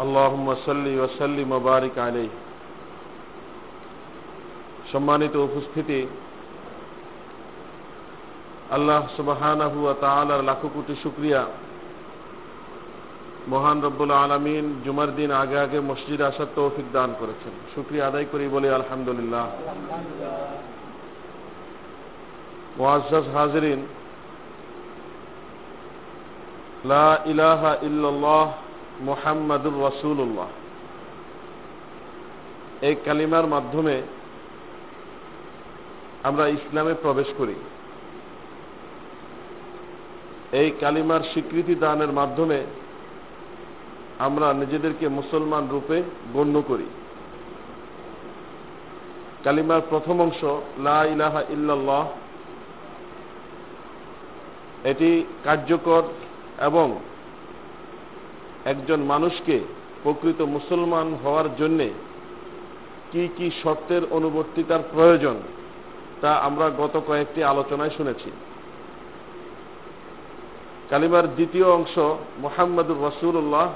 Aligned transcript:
اللهم 0.00 0.46
صل 0.66 0.86
وسلم 1.02 1.48
وبارك 1.52 1.96
عليه 1.98 2.32
সম্মানিত 4.92 5.34
উপস্থিতি 5.48 6.00
আল্লাহ 8.76 9.00
সুবাহানাহু 9.16 9.78
তাআলার 10.04 10.42
লাখো 10.50 10.68
কোটি 10.74 10.94
শুক্রিয়া 11.04 11.42
মহান 13.52 13.78
রব্বুল 13.82 14.12
আলমিন 14.16 14.64
জুমার 14.84 15.10
দিন 15.16 15.30
আগে 15.42 15.58
আগে 15.64 15.78
মসজিদে 15.90 16.24
আসার 16.24 16.50
তৌফিক 16.56 16.86
দান 16.92 17.10
করেছেন 17.20 17.54
শুক্রিয়া 17.74 18.04
আদায় 18.06 18.26
করি 18.32 18.44
বলি 18.48 18.68
আলহামদুলিল্লাহ 18.78 19.46
মোয়াজ 22.78 23.10
হাজরিন 23.36 23.80
লা 26.84 27.08
ইলাহা 27.32 27.70
ইল্লাল্লাহ 27.88 28.46
মোহাম্মদুর 29.01 29.73
রসুল্লাহ 29.73 30.47
এই 32.81 32.95
কালিমার 33.05 33.47
মাধ্যমে 33.47 34.01
আমরা 36.23 36.47
ইসলামে 36.47 36.93
প্রবেশ 36.93 37.27
করি। 37.37 37.55
এই 40.51 40.71
কালিমার 40.79 41.19
স্বীকৃতি 41.19 41.75
দানের 41.75 42.11
মাধ্যমে 42.11 42.63
আমরা 44.19 44.53
নিজেদেরকে 44.53 45.07
মুসলমান 45.07 45.67
রূপে 45.67 46.03
গণ্য 46.33 46.61
করি। 46.67 46.85
কালিমার 49.43 49.81
প্রথম 49.89 50.21
অংশ, 50.21 50.43
লা 50.77 51.05
ইলাহা 51.05 51.41
ইল্লাল্লাহ, 51.49 52.09
এটি 54.83 55.23
কার্যকর 55.43 56.01
এবং 56.61 56.99
একজন 58.71 58.99
মানুষকে 59.13 59.55
প্রকৃত 60.03 60.39
মুসলমান 60.55 61.07
হওয়ার 61.23 61.47
জন্যে 61.59 61.87
কি 63.11 63.23
কি 63.37 63.47
শর্তের 63.63 64.03
অনুবর্তিতার 64.11 64.83
প্রয়োজন, 64.93 65.35
তা 66.21 66.31
আমরা 66.47 66.67
গত 66.81 66.95
কয়েকটি 67.07 67.39
আলোচনায় 67.43 67.93
শুনেছি। 67.97 68.29
কালিমার 70.89 71.25
দ্বিতীয় 71.35 71.67
অংশ, 71.77 71.95
মোহাম্মদুর 72.41 72.99
রসুল্লাহ 73.07 73.67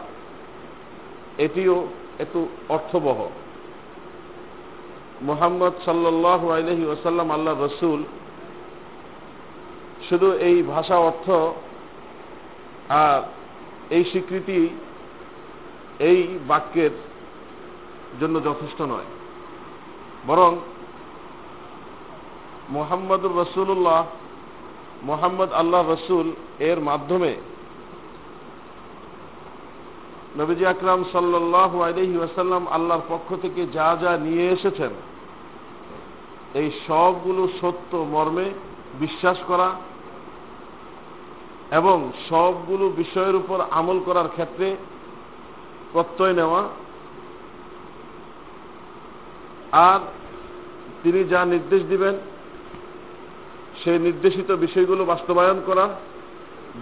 এটিও 1.38 1.78
একটু 2.20 2.40
অর্থবহ। 2.70 3.20
মোহাম্মদ 5.22 5.74
সাল্লাহ 5.86 6.42
আলহি 6.58 6.84
ওসাল্লাম 6.86 7.28
আল্লাহ 7.32 7.54
রসুল, 7.66 8.00
শুধু 10.10 10.28
এই 10.48 10.58
ভাষা 10.74 10.98
অর্থ 11.10 11.28
আর 13.04 13.20
এই 13.96 14.04
স্বীকৃতি, 14.12 14.60
এই 16.10 16.20
বাক্যের 16.48 16.94
জন্য 18.22 18.36
যথেষ্ট 18.48 18.80
নয়। 18.82 19.10
বরং 20.28 20.52
মোহাম্মদুর 22.70 23.38
রসুল্লাহ 23.44 24.02
মোহাম্মদ 25.04 25.50
আল্লাহ 25.52 25.82
রসুল 25.82 26.28
এর 26.70 26.80
মাধ্যমে 26.90 27.34
নবীজি 30.40 30.64
আকরাম 30.66 31.02
সাল্লাহ 31.12 31.72
আলহি 31.82 32.16
ওয়াসাল্লাম 32.18 32.64
আল্লাহর 32.68 33.06
পক্ষ 33.10 33.30
থেকে 33.42 33.62
যা 33.74 33.90
যা 34.02 34.12
নিয়ে 34.18 34.46
এসেছেন, 34.50 34.94
এই 36.60 36.68
সবগুলো 36.88 37.44
সত্য 37.62 37.92
মর্মে 38.14 38.48
বিশ্বাস 39.00 39.38
করা 39.48 39.68
এবং 41.72 42.12
সবগুলো 42.30 42.90
বিষয়ের 42.90 43.36
উপর 43.36 43.60
আমল 43.72 44.00
করার 44.06 44.28
ক্ষেত্রে 44.28 44.76
প্রত্যয় 45.92 46.34
নেওয়া। 46.34 46.64
আর 49.72 50.00
তিনি 51.04 51.24
যা 51.24 51.46
নির্দেশ 51.46 51.82
দিবেন, 51.90 52.16
সেই 53.84 54.00
নির্দেশিত 54.00 54.52
বিষয়গুলো 54.52 55.06
বাস্তবায়ন 55.06 55.62
করা, 55.66 55.96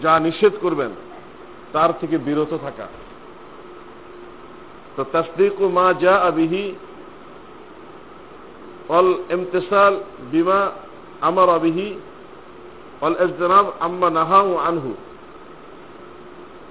যা 0.02 0.20
নিষেধ 0.20 0.54
করবেন, 0.62 0.90
তার 1.74 1.90
থেকে 2.00 2.18
বিরত 2.18 2.58
থাকা। 2.62 2.88
তো 4.96 5.06
তসদিক 5.14 5.62
মা 5.62 5.94
যা 5.94 6.16
আবিহি 6.16 6.76
অল 8.90 9.14
ইমতেসাল 9.30 10.04
বিমা 10.32 10.72
আমার 11.22 11.50
আবিহি 11.50 11.96
আম্মা 13.80 14.10
নাহা 14.10 14.40
ও 14.42 14.58
আনহু। 14.58 14.94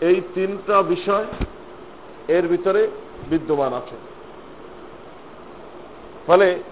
এই 0.01 0.21
তিনটা 0.35 0.83
বিষয় 0.83 1.27
এর 2.29 2.49
ভিতরে 2.49 2.91
বিদ্যমান 3.31 3.73
আছে। 3.73 3.97
ফলে 6.27 6.63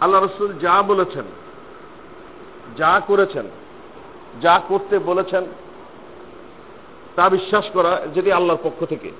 আল্লাহ 0.00 0.24
রসুল 0.24 0.52
যা 0.60 0.82
বলেছেন, 0.82 1.24
যা 2.76 3.00
করেছেন, 3.06 3.46
যা 4.40 4.60
করতে 4.68 4.98
বলেছেন, 4.98 5.44
তা 7.16 7.28
বিশ্বাস 7.28 7.64
করা 7.72 8.06
যেটি 8.14 8.32
আল্লাহর 8.32 8.58
পক্ষ 8.62 8.84
থেকে। 8.84 9.10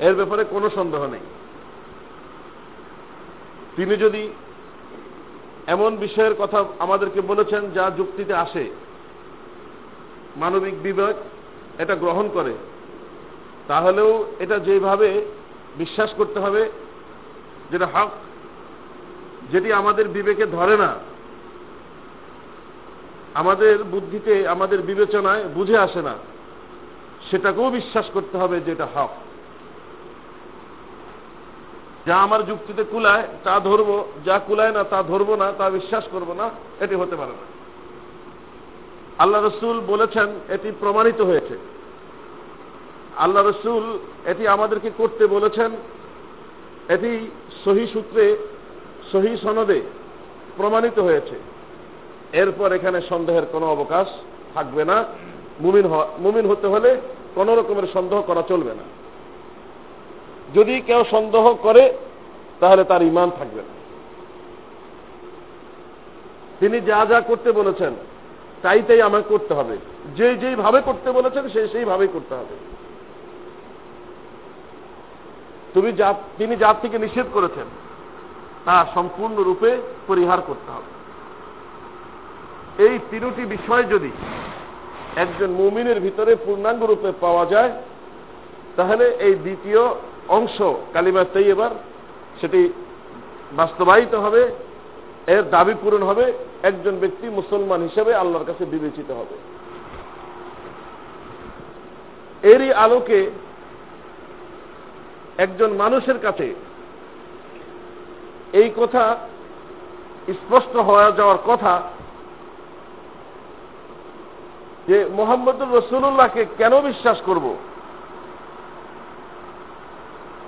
এর 0.00 0.14
ব্যাপারে 0.14 0.44
কোনো 0.44 0.70
সন্দেহ 0.70 1.06
নেই। 1.06 1.20
তিনি 3.76 3.96
যদি 3.96 4.28
এমন 5.70 5.96
বিষয়ের 5.96 6.34
কথা 6.38 6.58
আমাদেরকে 6.78 7.20
বলেছেন 7.20 7.62
যা 7.70 7.84
যুক্তিতে 7.96 8.34
আসে। 8.34 8.64
মানবিক 10.36 10.76
বিবেক 10.82 11.16
এটা 11.80 11.94
গ্রহণ 11.94 12.26
করে। 12.32 12.54
তাহলেও 13.68 14.10
এটা 14.38 14.56
যেভাবে 14.58 15.08
বিশ্বাস 15.76 16.10
করতে 16.16 16.38
হবে, 16.40 16.62
যেটা 17.70 17.86
হক, 17.86 18.10
যেটি 19.52 19.68
আমাদের 19.72 20.06
বিবেকে 20.08 20.44
ধরে 20.46 20.74
না, 20.76 20.90
আমাদের 23.34 23.74
বুদ্ধিতে, 23.84 24.34
আমাদের 24.48 24.78
বিবেচনায় 24.82 25.44
বুঝে 25.54 25.76
আসে 25.78 26.00
না, 26.02 26.14
সেটাকেও 27.30 27.70
বিশ্বাস 27.70 28.06
করতে 28.12 28.36
হবে 28.38 28.56
যেটা 28.60 28.86
হক। 28.94 29.12
যা 32.10 32.16
আমার 32.16 32.46
যুক্তিতে 32.46 32.84
কুলায়, 32.84 33.24
তা 33.44 33.60
ধরবো, 33.60 34.04
যা 34.24 34.38
কুলায় 34.46 34.72
না 34.72 34.84
তা 34.84 35.02
ধরবো 35.02 35.36
না, 35.36 35.52
তা 35.58 35.70
বিশ্বাস 35.70 36.04
করব 36.12 36.32
না, 36.32 36.50
এটি 36.84 36.94
হতে 36.94 37.16
পারে 37.16 37.32
না। 37.32 37.46
আল্লাহ 39.18 39.40
রসুল 39.42 39.80
বলেছেন, 39.80 40.28
এটি 40.48 40.72
প্রমাণিত 40.80 41.20
হয়েছে। 41.20 41.58
আল্লাহ 43.16 43.42
রসুল 43.42 43.98
এটি 44.26 44.48
আমাদেরকে 44.48 44.90
করতে 44.98 45.26
বলেছেন, 45.26 45.70
এটি 46.88 47.30
সহি 47.64 47.86
সূত্রে, 47.92 48.36
সহি 49.12 49.36
সনদে 49.42 49.80
প্রমাণিত 50.56 50.98
হয়েছে। 50.98 51.36
এরপর 52.32 52.72
এখানে 52.72 53.00
সন্দেহের 53.08 53.46
কোনো 53.52 53.66
অবকাশ 53.66 54.08
থাকবে 54.54 54.84
না। 54.84 55.04
মুমিন 55.60 55.86
মুমিন 56.18 56.46
হতে 56.46 56.66
হলে 56.66 56.90
কোন 57.34 57.48
রকমের 57.58 57.86
সন্দেহ 57.94 58.22
করা 58.22 58.42
চলবে 58.48 58.70
না। 58.70 58.99
যদি 60.54 60.80
কেউ 60.80 61.04
সন্দেহ 61.10 61.54
করে, 61.54 61.92
তাহলে 62.60 62.84
তার 62.84 63.02
ইমান 63.02 63.30
থাকবে 63.30 63.62
না। 63.62 63.80
তিনি 66.60 66.80
যা 66.80 67.06
যা 67.08 67.20
করতে 67.20 67.52
বলেছেন 67.52 67.92
তাই 68.62 68.82
তাই 68.82 69.02
আমাকে 69.02 69.28
করতে 69.28 69.54
হবে। 69.54 69.76
যে 70.16 70.34
যেই 70.34 70.54
ভাবে 70.54 70.80
করতে 70.80 71.12
বলেছেন 71.12 71.48
সেই 71.48 71.68
সেইভাবেই 71.68 72.08
করতে 72.12 72.34
হবে। 72.34 72.56
তুমি 75.74 75.92
যা, 75.92 76.14
তিনি 76.38 76.56
যার 76.56 76.74
থেকে 76.82 76.98
নিষেধ 76.98 77.26
করেছেন, 77.32 77.64
তা 78.64 78.86
সম্পূর্ণরূপে 78.94 79.76
পরিহার 80.06 80.38
করতে 80.46 80.72
হবে। 80.72 80.90
এই 82.84 82.98
তিনটি 83.10 83.44
বিষয় 83.44 83.82
যদি 83.82 84.10
একজন 85.16 85.50
মুমিনের 85.50 86.00
ভিতরে 86.00 86.36
পূর্ণাঙ্গ 86.36 86.84
রূপে 86.84 87.12
পাওয়া 87.20 87.46
যায়, 87.46 87.72
তাহলে 88.76 89.04
এই 89.08 89.34
দ্বিতীয় 89.34 89.94
অংশ 90.30 90.62
কালিমা 90.92 91.24
এবার 91.38 91.70
সেটি 92.40 92.72
বাস্তবায়িত 93.52 94.14
হবে, 94.14 94.42
এর 95.26 95.42
দাবি 95.42 95.74
পূরণ 95.82 96.02
হবে, 96.02 96.32
একজন 96.62 96.98
ব্যক্তি 96.98 97.28
মুসলমান 97.28 97.82
হিসেবে 97.82 98.14
আল্লাহর 98.14 98.44
কাছে 98.44 98.64
বিবেচিত 98.64 99.10
হবে। 99.10 99.36
এরই 102.48 102.72
আলোকে 102.72 103.30
একজন 105.38 105.70
মানুষের 105.72 106.18
কাছে 106.22 106.54
এই 108.52 108.70
কথা 108.76 109.16
স্পষ্ট 110.28 110.76
হয়ে 110.76 111.12
যাওয়ার 111.16 111.38
কথা 111.46 111.82
যে 114.88 115.04
মোহাম্মদুর 115.16 115.78
রসুল্লাহকে 115.78 116.46
কেন 116.58 116.80
বিশ্বাস 116.80 117.18
করব? 117.26 117.56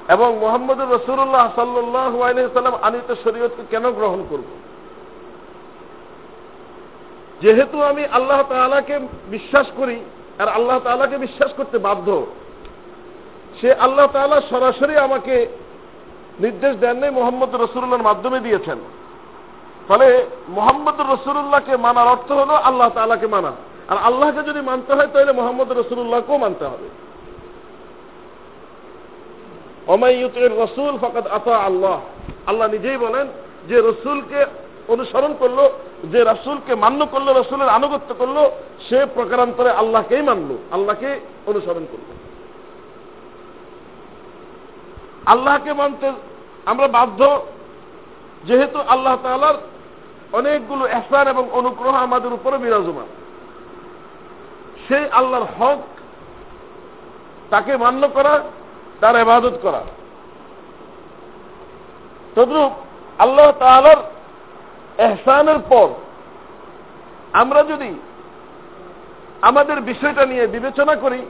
এবং 0.08 0.38
মোহাম্মদুর 0.38 0.94
রসুল্লাহ 0.94 1.50
সাল্লাহ 1.54 2.22
সাল্লাম 2.54 2.74
আনিত 2.82 3.14
শরীয়তকে 3.24 3.62
কেন 3.70 3.90
গ্রহণ 3.90 4.26
করব? 4.30 4.44
যেহেতু 7.40 7.82
আমি 7.82 8.04
আল্লাহ 8.06 8.42
তালাকে 8.48 8.98
বিশ্বাস 9.30 9.66
করি, 9.76 10.00
আর 10.38 10.48
আল্লাহ 10.48 10.78
তালাকে 10.78 11.18
বিশ্বাস 11.18 11.52
করতে 11.56 11.78
বাধ্য, 11.78 12.26
সে 13.60 13.74
আল্লাহ 13.74 14.06
তাআলা 14.06 14.40
সরাসরি 14.50 14.96
আমাকে 14.96 15.46
নির্দেশ 16.40 16.76
দেন 16.76 16.96
নাই 16.96 17.10
মোহাম্মদ 17.10 17.54
রসুল্লাহর 17.54 18.02
মাধ্যমে 18.02 18.40
দিয়েছেন। 18.40 18.78
ফলে 19.88 20.26
মোহাম্মদ 20.48 21.00
রসুল্লাহকে 21.00 21.76
মানার 21.76 22.08
অর্থ 22.08 22.32
হলো 22.32 22.54
আল্লাহ 22.54 22.88
তালাকে 22.88 23.26
মানা। 23.26 23.52
আর 23.88 23.98
আল্লাহকে 23.98 24.42
যদি 24.42 24.60
মানতে 24.60 24.94
হয়, 24.94 25.06
তাহলে 25.06 25.32
মোহাম্মদ 25.32 25.72
রসুল্লাহকেও 25.72 26.38
মানতে 26.38 26.64
হবে। 26.64 26.88
অমাইয়ুতের 29.86 30.50
রসুল 30.58 30.98
ফকাত 31.00 31.26
আতা 31.26 31.56
আল্লাহ। 31.56 32.00
আল্লাহ 32.46 32.70
নিজেই 32.70 32.96
বলেন 32.96 33.26
যে 33.68 33.80
রসুলকে 33.80 34.46
অনুসরণ 34.88 35.34
করল, 35.38 35.68
যে 36.12 36.24
রসুলকে 36.24 36.74
মান্য 36.74 37.06
করল, 37.06 37.28
রসুলের 37.28 37.68
আনুগত্য 37.68 38.14
করল, 38.18 38.50
সে 38.88 39.06
প্রকারান্তরে 39.14 39.70
আল্লাহকেই 39.70 40.22
মানলো, 40.22 40.58
আল্লাহকে 40.70 41.20
অনুসরণ 41.46 41.84
করল। 41.92 42.12
আল্লাহকে 45.26 45.72
মানতে 45.72 46.12
আমরা 46.66 46.88
বাধ্য, 46.88 47.40
যেহেতু 48.44 48.78
আল্লাহ 48.88 49.16
তালার 49.22 49.54
অনেকগুলো 50.32 50.86
এহসান 50.86 51.28
এবং 51.28 51.48
অনুগ্রহ 51.52 51.94
আমাদের 51.94 52.32
উপরে 52.32 52.58
বিরাজমান। 52.58 53.06
সেই 54.88 55.08
আল্লাহর 55.10 55.46
হক 55.58 55.78
তাকে 57.50 57.76
মান্য 57.76 58.08
করা 58.08 58.40
তার 59.02 59.16
এবাদত 59.16 59.56
করা। 59.62 59.82
তদ্রূপ 62.34 62.72
আল্লাহ 63.18 63.48
তালার 63.58 64.00
এহসানের 64.98 65.58
পর 65.68 65.88
আমরা 67.32 67.60
যদি 67.62 67.90
আমাদের 69.42 69.78
বিষয়টা 69.80 70.26
নিয়ে 70.26 70.44
বিবেচনা 70.46 70.94
করি, 70.96 71.20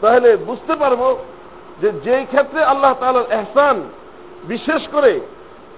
তাহলে 0.00 0.30
বুঝতে 0.36 0.74
পারব 0.76 1.02
যে 1.80 1.88
যেই 2.04 2.24
ক্ষেত্রে 2.24 2.60
আল্লাহ 2.64 2.92
তালার 3.00 3.32
এহসান 3.32 3.76
বিশেষ 4.44 4.82
করে 4.92 5.12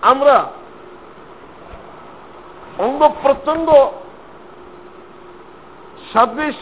আমরা 0.02 0.36
অঙ্গ 2.78 3.00
প্রত্যঙ্গ 3.22 3.68
সাদৃশ 6.12 6.56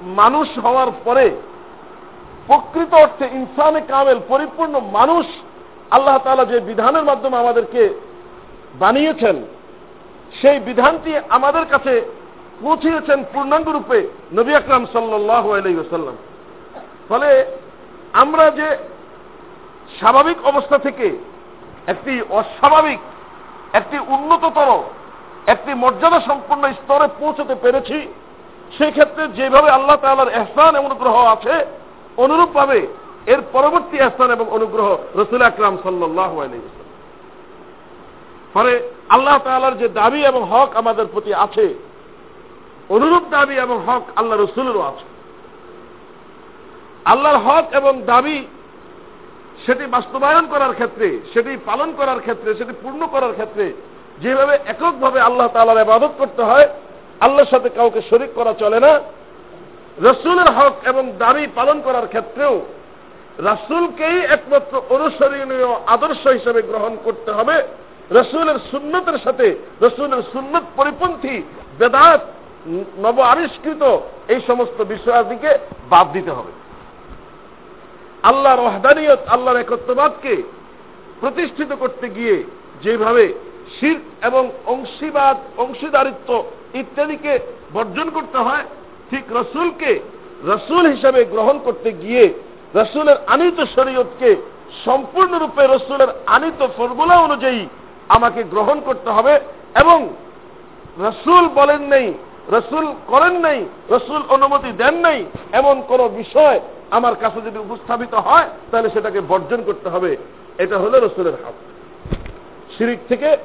মানুষ 0.00 0.48
হওয়ার 0.58 0.90
পরে 1.04 1.26
প্রকৃত 2.46 2.94
অর্থে 2.94 3.26
ইনসানে 3.32 3.80
কামেল, 3.80 4.18
পরিপূর্ণ 4.28 4.80
মানুষ, 4.80 5.26
আল্লাহ 5.90 6.18
তালা 6.18 6.44
যে 6.44 6.60
বিধানের 6.60 7.04
মাধ্যমে 7.04 7.36
আমাদেরকে 7.36 7.82
বানিয়েছেন, 8.78 9.36
সেই 10.40 10.58
বিধানটি 10.58 11.12
আমাদের 11.28 11.66
কাছে 11.66 11.92
পৌঁছিয়েছেন 12.62 13.24
পূর্ণাঙ্গ 13.32 13.68
রূপে 13.68 14.08
নবী 14.32 14.54
আকরাম 14.54 14.86
সাল্লাহ 14.92 15.52
আলাইসাল্লাম 15.52 16.16
ফলে 17.08 17.44
আমরা 18.12 18.50
যে 18.50 18.68
স্বাভাবিক 19.98 20.46
অবস্থা 20.46 20.78
থেকে 20.78 21.18
একটি 21.86 22.22
অস্বাভাবিক, 22.30 22.98
একটি 23.72 23.98
উন্নততর, 23.98 24.70
একটি 25.46 25.74
মর্যাদা 25.74 26.20
সম্পন্ন 26.20 26.72
স্তরে 26.72 27.08
পৌঁছতে 27.20 27.54
পেরেছি, 27.54 27.98
সেই 28.78 28.90
ক্ষেত্রে 28.90 29.28
যেভাবে 29.28 29.70
আল্লাহ 29.70 29.96
তালার 29.96 30.34
এহসান 30.38 30.76
এবং 30.76 30.86
অনুগ্রহ 30.86 31.16
আছে 31.26 31.83
অনুরূপভাবে 32.16 32.86
এর 33.26 33.38
পরবর্তী 33.52 33.96
এহসান 33.96 34.30
এবং 34.30 34.46
অনুগ্রহ 34.50 34.96
রসুল 35.14 35.42
আকরাম 35.42 35.78
সাল্লাহ 35.82 36.42
ফলে 38.54 38.88
আল্লাহ 39.08 39.38
তালার 39.38 39.78
যে 39.78 39.88
দাবি 39.88 40.24
এবং 40.24 40.42
হক 40.50 40.76
আমাদের 40.76 41.06
প্রতি 41.12 41.34
আছে, 41.34 41.74
অনুরূপ 42.88 43.22
দাবি 43.30 43.54
এবং 43.54 43.80
হক 43.86 44.02
আল্লাহ 44.16 44.38
রসুলেরও 44.38 44.80
আছে। 44.80 45.04
আল্লাহর 47.04 47.36
হক 47.36 47.64
এবং 47.72 48.02
দাবি 48.02 48.46
সেটি 49.66 49.86
বাস্তবায়ন 49.86 50.46
করার 50.46 50.72
ক্ষেত্রে, 50.72 51.20
সেটি 51.34 51.56
পালন 51.66 51.92
করার 51.96 52.20
ক্ষেত্রে, 52.20 52.54
সেটি 52.54 52.72
পূর্ণ 52.82 53.06
করার 53.06 53.32
ক্ষেত্রে 53.32 53.72
যেভাবে 54.18 54.58
এককভাবে 54.66 55.20
আল্লাহ 55.20 55.48
তালার 55.48 55.78
আবাদত 55.78 56.10
করতে 56.18 56.42
হয়, 56.42 56.68
আল্লাহর 57.20 57.50
সাথে 57.50 57.68
কাউকে 57.68 58.00
শরিক 58.10 58.30
করা 58.34 58.54
চলে 58.58 58.80
না। 58.80 59.00
রসুলের 60.02 60.50
হক 60.50 60.74
এবং 60.84 61.12
দাবি 61.18 61.46
পালন 61.54 61.80
করার 61.80 62.06
ক্ষেত্রেও 62.08 62.60
রাসুলকেই 63.38 64.20
একমাত্র 64.20 64.82
অনুসরণীয় 64.88 65.74
আদর্শ 65.86 66.26
হিসেবে 66.26 66.62
গ্রহণ 66.62 66.96
করতে 67.04 67.32
হবে। 67.32 67.62
রসুলের 68.10 68.54
সুন্নতের 68.70 69.18
সাথে 69.24 69.56
রসুলের 69.82 70.22
সুন্নত 70.32 70.62
পরিপন্থী 70.76 71.42
বেদাত 71.78 72.20
নব 72.98 73.20
আবিষ্কৃত 73.20 73.98
এই 74.28 74.40
সমস্ত 74.46 74.82
বিষয়াদিকে 74.82 75.58
বাদ 75.90 76.12
দিতে 76.12 76.30
হবে। 76.30 76.52
আল্লাহর 78.22 78.60
ওয়াহদানিয়ত, 78.60 79.18
আল্লাহর 79.28 79.60
একত্রবাদকে 79.60 80.42
প্রতিষ্ঠিত 81.20 81.72
করতে 81.72 82.08
গিয়ে 82.08 82.44
যেভাবে 82.82 83.34
শির 83.80 83.98
এবং 84.22 84.50
অংশীবাদ, 84.66 85.36
অংশীদারিত্ব 85.56 86.44
ইত্যাদিকে 86.74 87.38
বর্জন 87.72 88.10
করতে 88.10 88.38
হয় 88.38 88.62
ঠিক 89.14 89.24
রসুলকে, 89.30 90.00
রসুল 90.44 90.84
হিসাবে 90.90 91.24
গ্রহণ 91.24 91.58
করতে 91.64 91.92
গিয়ে 91.92 92.34
রসুলের 92.74 93.16
আনিত 93.26 93.58
শরীয়তকে 93.74 94.36
সম্পূর্ণরূপে 94.84 95.62
রসুলের 95.66 96.08
আনিত 96.26 96.66
ফর্মুলা 96.76 97.16
অনুযায়ী 97.16 97.66
আমাকে 98.08 98.42
গ্রহণ 98.42 98.80
করতে 98.80 99.10
হবে 99.10 99.40
এবং 99.80 100.08
রসুল 100.98 101.48
বলেন 101.48 101.82
নেই, 101.82 102.14
রসুল 102.48 102.94
করেন 103.06 103.34
নাই, 103.40 103.64
রসুল 103.90 104.22
অনুমতি 104.28 104.72
দেন 104.72 104.94
নাই, 104.94 105.24
এমন 105.52 105.82
কোন 105.88 106.08
বিষয় 106.08 106.60
আমার 106.90 107.14
কাছে 107.16 107.40
যদি 107.40 107.58
উপস্থাপিত 107.58 108.14
হয়, 108.14 108.48
তাহলে 108.70 108.88
সেটাকে 108.90 109.20
বর্জন 109.20 109.62
করতে 109.62 109.88
হবে। 109.88 110.16
এটা 110.58 110.78
হলো 110.78 111.00
রসুলের 111.00 111.36
হাত। 111.44 111.56
শিরিক 112.78 112.98
থেকে 113.08 113.36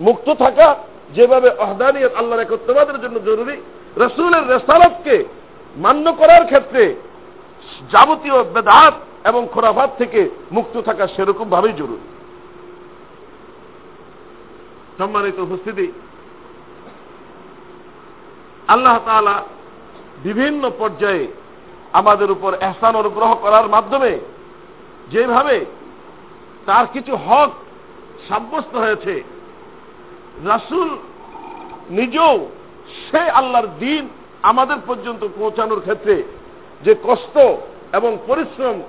মুক্ত 0.00 0.34
থাকা 0.34 0.76
যেভাবে 1.14 1.48
অহদানিয়ত 1.50 2.14
আল্লাহর 2.14 2.42
একত্রবাদের 2.42 3.00
জন্য 3.00 3.16
জরুরি 3.24 3.56
রসুলের 3.96 4.44
রেসালতকে 4.48 5.16
মান্য 5.76 6.06
করার 6.12 6.44
ক্ষেত্রে 6.46 6.84
যাবতীয় 7.92 8.38
বেদাত 8.54 8.94
এবং 9.24 9.42
খোরাফাত 9.54 9.90
থেকে 9.98 10.20
মুক্ত 10.52 10.74
থাকা 10.80 11.04
সেরকম 11.06 11.46
ভাবেই 11.50 11.72
জরুরি। 11.72 12.06
সম্মানিত 14.98 15.38
উপস্থিতি, 15.38 15.86
আল্লাহ 18.68 18.96
তালা 19.06 19.36
বিভিন্ন 20.22 20.62
পর্যায়ে 20.78 21.24
আমাদের 21.92 22.28
উপর 22.30 22.50
এহসান 22.54 22.94
অনুগ্রহ 22.96 23.30
করার 23.34 23.66
মাধ্যমে 23.68 24.12
যেভাবে 25.10 25.56
তার 26.66 26.86
কিছু 26.92 27.12
হক 27.26 27.50
সাব্যস্ত 28.28 28.74
হয়েছে, 28.76 29.14
রাসুল 30.44 30.88
নিজেও 31.90 32.34
সে 33.10 33.18
আল্লাহর 33.18 33.66
দিন 33.78 34.08
আমাদের 34.42 34.76
পর্যন্ত 34.86 35.28
পৌঁছানোর 35.38 35.80
ক্ষেত্রে 35.80 36.22
যে 36.84 36.94
কষ্ট 37.04 37.38
এবং 37.92 38.18
পরিশ্রম, 38.26 38.82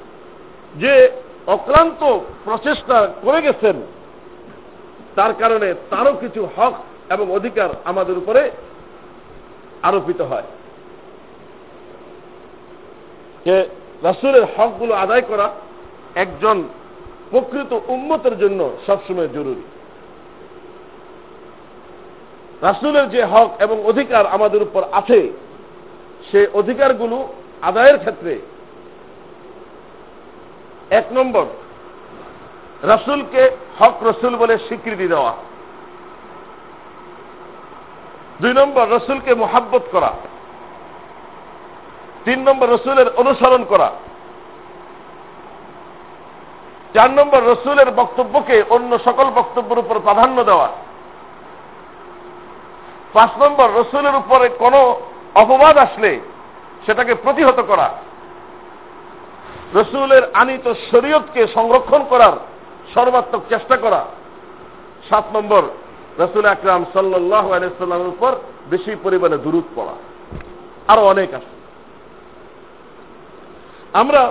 যে 0.76 1.10
অক্লান্ত 1.48 2.20
প্রচেষ্টা 2.44 3.14
করে 3.22 3.42
গেছেন, 3.42 3.76
তার 5.16 5.34
কারণে 5.34 5.74
তারও 5.90 6.14
কিছু 6.14 6.48
হক 6.58 6.74
এবং 7.10 7.32
অধিকার 7.32 7.70
আমাদের 7.86 8.18
উপরে 8.18 8.52
আরোপিত 9.82 10.22
হয়। 10.22 10.44
যে 13.46 13.70
রাসুলের 14.04 14.44
হকগুলো 14.58 14.94
আদায় 14.94 15.22
করা 15.22 15.50
একজন 16.16 16.64
প্রকৃত 17.32 17.80
উন্মতের 17.88 18.40
জন্য 18.40 18.78
সবসময় 18.88 19.28
জরুরি। 19.28 19.62
রাসুলের 22.62 23.10
যে 23.10 23.26
হক 23.26 23.50
এবং 23.60 23.86
অধিকার 23.86 24.26
আমাদের 24.26 24.62
উপর 24.62 24.84
আছে, 24.92 25.32
সে 26.32 26.48
অধিকারগুলো 26.54 27.34
আদায়ের 27.62 27.98
ক্ষেত্রে 28.00 28.40
এক 30.90 31.06
নম্বর, 31.12 31.46
রাসুলকে 32.84 33.50
হক 33.80 34.04
রসুল 34.04 34.36
বলে 34.36 34.58
স্বীকৃতি 34.58 35.08
দেওয়া। 35.08 35.34
দুই 38.42 38.54
নম্বর, 38.54 38.90
রসুলকে 38.90 39.36
মোহাব্বত 39.36 39.82
করা। 39.92 40.14
তিন 42.26 42.50
নম্বর, 42.50 42.70
রসুলের 42.70 43.10
অনুসরণ 43.16 43.64
করা। 43.64 43.92
চার 46.94 47.10
নম্বর, 47.12 47.42
রসুলের 47.52 47.92
বক্তব্যকে 47.92 48.64
অন্য 48.70 49.00
সকল 49.06 49.26
বক্তব্যের 49.36 49.80
উপর 49.80 50.00
প্রাধান্য 50.00 50.44
দেওয়া। 50.44 50.70
পাঁচ 53.18 53.32
নম্বর 53.44 53.68
রসুলের 53.80 54.16
উপরে 54.16 54.50
কোন 54.50 54.74
অপবাদ 55.42 55.78
আসলে 55.78 56.12
সেটাকে 56.86 57.14
প্রতিহত 57.16 57.60
করা। 57.62 57.88
রসুলের 59.76 60.24
আনিত 60.34 60.66
শরীয়তকে 60.92 61.42
সংরক্ষণ 61.48 62.02
করার 62.10 62.36
সর্বাত্মক 62.94 63.42
চেষ্টা 63.50 63.76
করা। 63.78 64.02
সাত 65.10 65.26
নম্বর 65.36 65.64
রসুল 66.20 66.46
আকরাম 66.46 66.86
সাল্লাহ 66.94 67.46
উপর 68.08 68.32
বেশি 68.70 68.96
পরিমাণে 69.04 69.38
দূরত 69.38 69.68
পড়া। 69.76 69.96
আরও 70.88 71.04
অনেক 71.08 71.30
আছে। 71.34 71.54
আমরা 73.94 74.22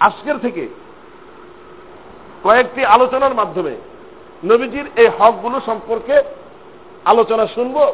আজকের 0.00 0.38
থেকে 0.38 0.68
কয়েকটি 2.44 2.84
আলোচনার 2.84 3.34
মাধ্যমে 3.34 3.74
নবীজির 4.44 4.86
এই 4.96 5.08
হকগুলো 5.18 5.60
সম্পর্কে 5.66 6.16
আলোচনা 7.04 7.46
শুনব 7.46 7.92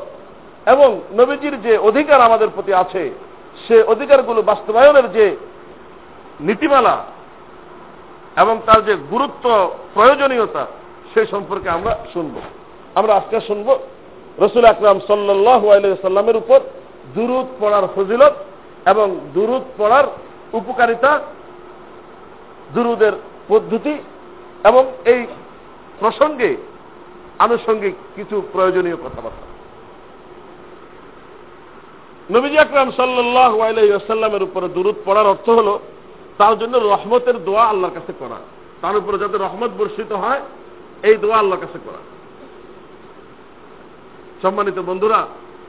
এবং 0.66 1.00
নবীজির 1.12 1.62
যে 1.62 1.78
অধিকার 1.78 2.20
আমাদের 2.20 2.48
প্রতি 2.54 2.74
আছে, 2.74 3.10
সে 3.68 3.82
অধিকারগুলো 3.82 4.42
বাস্তবায়নের 4.42 5.12
যে 5.12 5.36
নীতিমালা 6.40 7.04
এবং 8.36 8.60
তার 8.66 8.84
যে 8.84 8.96
গুরুত্ব 9.10 9.70
প্রয়োজনীয়তা, 9.94 10.66
সে 11.14 11.26
সম্পর্কে 11.26 11.70
আমরা 11.70 11.98
শুনব। 12.12 12.40
আমরা 12.94 13.14
আজকে 13.14 13.40
শুনব 13.40 13.78
রসুল 14.38 14.64
আকরাম 14.64 15.00
সাল্লামের 15.06 16.36
উপর 16.36 16.60
দুরুদ 17.14 17.46
পড়ার 17.60 17.82
ফজিলত 17.96 18.32
এবং 18.86 19.20
দুরুদ 19.34 19.62
পড়ার 19.78 20.04
উপকারিতা, 20.52 21.20
দুরুদের 22.74 23.12
পদ্ধতি 23.48 23.98
এবং 24.64 24.92
এই 25.04 25.26
প্রসঙ্গে 26.00 26.56
আনুষঙ্গিক 27.38 27.94
কিছু 28.16 28.42
প্রয়োজনীয় 28.52 28.96
কথাবার্তা। 28.96 29.54
নবীজি 32.30 32.58
আকরাম 32.58 32.90
সাল্লাহ 32.90 34.44
উপরে 34.44 34.68
দূরত 34.68 34.94
পড়ার 35.04 35.26
অর্থ 35.26 35.48
হল, 35.48 35.78
তার 36.38 36.58
জন্য 36.58 36.76
রহমতের 36.76 37.44
দোয়া 37.44 37.64
আল্লাহর 37.64 37.94
কাছে 37.94 38.12
করা। 38.18 38.38
তার 38.80 38.96
উপরে 38.96 39.18
যাতে 39.18 39.38
রহমত 39.38 39.70
বর্ষিত 39.78 40.12
হয়, 40.12 40.40
এই 41.02 41.16
দোয়া 41.16 41.38
আল্লাহর 41.38 41.60
কাছে 41.60 41.78
করা। 41.84 41.98
সম্মানিত 44.42 44.78
বন্ধুরা, 44.78 45.26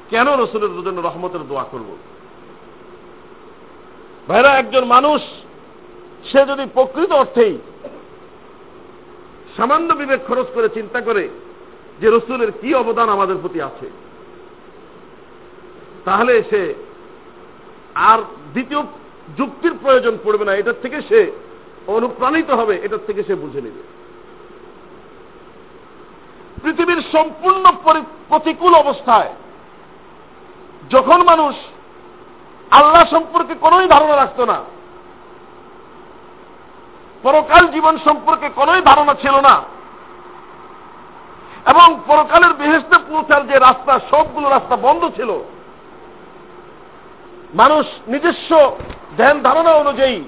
কেন 0.10 0.36
রসুলের 0.36 0.84
জন্য 0.86 1.02
রহমতের 1.02 1.48
দোয়া 1.48 1.64
করব? 1.72 1.98
ভাইরা, 4.28 4.50
একজন 4.50 4.86
মানুষ, 4.86 5.22
সে 6.32 6.46
যদি 6.46 6.66
প্রকৃত 6.74 7.12
অর্থেই 7.12 7.58
সামান্য 9.58 9.94
বিবেক 9.94 10.20
খরচ 10.28 10.46
করে 10.54 10.70
চিন্তা 10.70 11.02
করে 11.02 11.30
যে 12.00 12.08
রসুলের 12.10 12.52
কি 12.62 12.70
অবদান 12.82 13.08
আমাদের 13.10 13.38
প্রতি 13.44 13.60
আছে? 13.70 13.88
তাহলে 16.06 16.34
সে 16.50 16.62
আর 18.10 18.20
দ্বিতীয় 18.54 18.82
যুক্তির 19.38 19.74
প্রয়োজন 19.82 20.14
পড়বে 20.24 20.46
না, 20.46 20.54
এটার 20.56 20.82
থেকে 20.82 20.98
সে 21.10 21.20
অনুপ্রাণিত 21.88 22.50
হবে, 22.60 22.76
এটার 22.86 23.04
থেকে 23.08 23.22
সে 23.28 23.34
বুঝে 23.36 23.62
নেবে। 23.66 23.82
পৃথিবীর 26.64 27.02
সম্পূর্ণ 27.12 27.66
প্রতিকূল 28.30 28.74
অবস্থায় 28.76 29.32
যখন 30.92 31.20
মানুষ 31.24 31.56
আল্লাহ 32.72 33.04
সম্পর্কে 33.12 33.54
কোনোই 33.62 33.88
ধারণা 33.88 34.16
রাখত 34.16 34.40
না, 34.52 34.58
পরকাল 37.24 37.64
জীবন 37.68 37.96
সম্পর্কে 38.06 38.48
কোনোই 38.56 38.82
ধারণা 38.82 39.14
ছিল 39.24 39.36
না 39.48 39.56
এবং 41.70 42.00
পরকালের 42.08 42.54
বেহেস্তে 42.54 42.98
পৌঁছার 43.10 43.48
যে 43.48 43.60
রাস্তা, 43.60 44.00
সবগুলো 44.12 44.50
রাস্তা 44.50 44.76
বন্ধ 44.76 45.06
ছিল, 45.16 45.44
মানুষ 47.54 47.86
নিজস্ব 48.08 48.78
ধ্যান 49.18 49.42
ধারণা 49.42 49.72
অনুযায়ী 49.72 50.22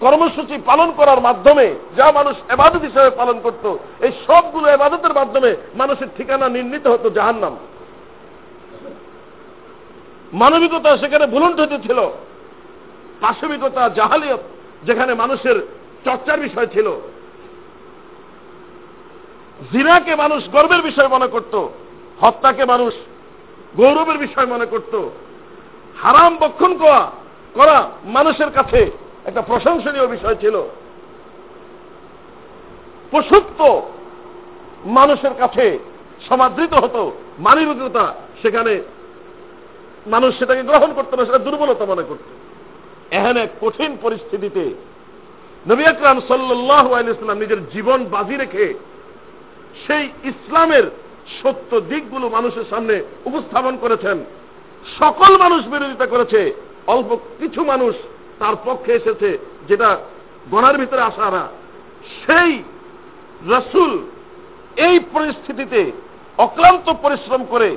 কর্মসূচি 0.00 0.58
পালন 0.66 0.92
করার 0.92 1.20
মাধ্যমে, 1.20 1.74
যা 1.96 2.12
মানুষ 2.12 2.36
এবাদত 2.48 2.82
হিসেবে 2.82 3.10
পালন 3.10 3.40
করত, 3.40 3.76
এই 4.00 4.12
সবগুলো 4.26 4.68
এবাদতের 4.68 5.14
মাধ্যমে 5.14 5.56
মানুষের 5.74 6.06
ঠিকানা 6.16 6.48
নির্ণীত 6.48 6.86
হতো 6.86 7.10
জাহান্নাম। 7.10 7.56
মানবিকতা 10.32 10.96
সেখানে 10.96 11.26
ভুলুণ্ঠিত 11.26 11.86
ছিল। 11.86 11.98
পাশবিকতা, 13.20 13.88
জাহালিয়ত, 13.88 14.40
যেখানে 14.84 15.14
মানুষের 15.14 15.66
চর্চার 16.04 16.40
বিষয় 16.40 16.66
ছিল। 16.66 17.00
জিনাকে 19.72 20.14
মানুষ 20.14 20.48
গর্বের 20.50 20.82
বিষয় 20.82 21.08
মনে 21.08 21.26
করত, 21.26 21.68
হত্যাকে 22.20 22.64
মানুষ 22.64 22.94
গৌরবের 23.76 24.18
বিষয় 24.18 24.46
মনে 24.46 24.66
করত। 24.66 25.08
হারাম 26.02 26.36
বক্ষণ 26.36 26.78
করা 26.78 27.10
করা 27.54 27.90
মানুষের 28.04 28.50
কাছে 28.50 28.90
একটা 29.24 29.42
প্রশংসনীয় 29.42 30.06
বিষয় 30.06 30.34
ছিল। 30.34 30.62
পশুত্ব 33.12 33.90
মানুষের 34.84 35.34
কাছে 35.38 35.78
সমাদৃত 36.28 36.74
হতো 36.74 37.12
মানবিকতা 37.38 38.14
সেখানে 38.42 38.82
মানুষ 40.06 40.38
সেটাকে 40.38 40.62
গ্রহণ 40.62 40.92
করতো 40.92 41.16
না, 41.16 41.24
সেটা 41.24 41.38
দুর্বলতা 41.38 41.84
মনে 41.86 42.02
করত। 42.02 42.26
এখানে 43.10 43.46
কঠিন 43.60 43.96
পরিস্থিতিতে 44.02 44.74
নবী 45.70 45.84
আকরাম 45.84 46.20
সাল্লাহ 46.28 46.98
ইসলাম 47.00 47.38
নিজের 47.38 47.70
জীবন 47.70 48.04
বাজি 48.04 48.36
রেখে 48.36 48.74
সেই 49.82 50.04
ইসলামের 50.30 50.84
সত্য 51.42 51.70
দিকগুলো 51.90 52.26
মানুষের 52.28 52.66
সামনে 52.70 52.94
উপস্থাপন 53.24 53.76
করেছেন। 53.76 54.16
সকল 55.00 55.32
মানুষ 55.44 55.60
বিরোধিতা 55.72 56.06
করেছে। 56.06 56.40
অল্প 56.86 57.10
কিছু 57.40 57.60
মানুষ 57.64 57.94
তার 58.38 58.54
পক্ষে 58.64 58.92
এসেছে, 58.92 59.38
যেটা 59.68 59.88
গণার 60.50 60.76
ভিতরে 60.78 61.02
আসা 61.02 61.26
না 61.30 61.44
সেই 62.22 62.52
রসুল 63.52 63.92
এই 64.86 64.96
পরিস্থিতিতে 65.14 65.80
অক্লান্ত 66.38 66.86
পরিশ্রম 67.04 67.42
করে 67.44 67.76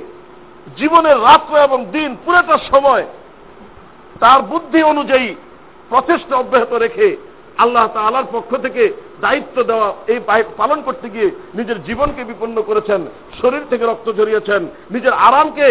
জীবনের 0.78 1.18
রাত্র 1.22 1.52
এবং 1.56 1.78
দিন 1.84 2.10
পুরোটা 2.24 2.56
সময় 2.72 3.04
তার 4.20 4.42
বুদ্ধি 4.42 4.80
অনুযায়ী 4.82 5.28
প্রচেষ্টা 5.88 6.36
অব্যাহত 6.36 6.72
রেখে 6.72 7.08
আল্লাহ 7.62 7.84
তালার 7.94 8.26
পক্ষ 8.34 8.50
থেকে 8.64 8.82
দায়িত্ব 9.24 9.56
দেওয়া, 9.70 9.88
এই 10.12 10.20
পালন 10.60 10.78
করতে 10.86 11.06
গিয়ে 11.14 11.28
নিজের 11.58 11.78
জীবনকে 11.88 12.22
বিপন্ন 12.30 12.56
করেছেন, 12.68 13.00
শরীর 13.40 13.64
থেকে 13.70 13.84
রক্ত 13.86 14.08
ঝরিয়েছেন, 14.18 14.62
নিজের 14.94 15.14
আরামকে 15.28 15.66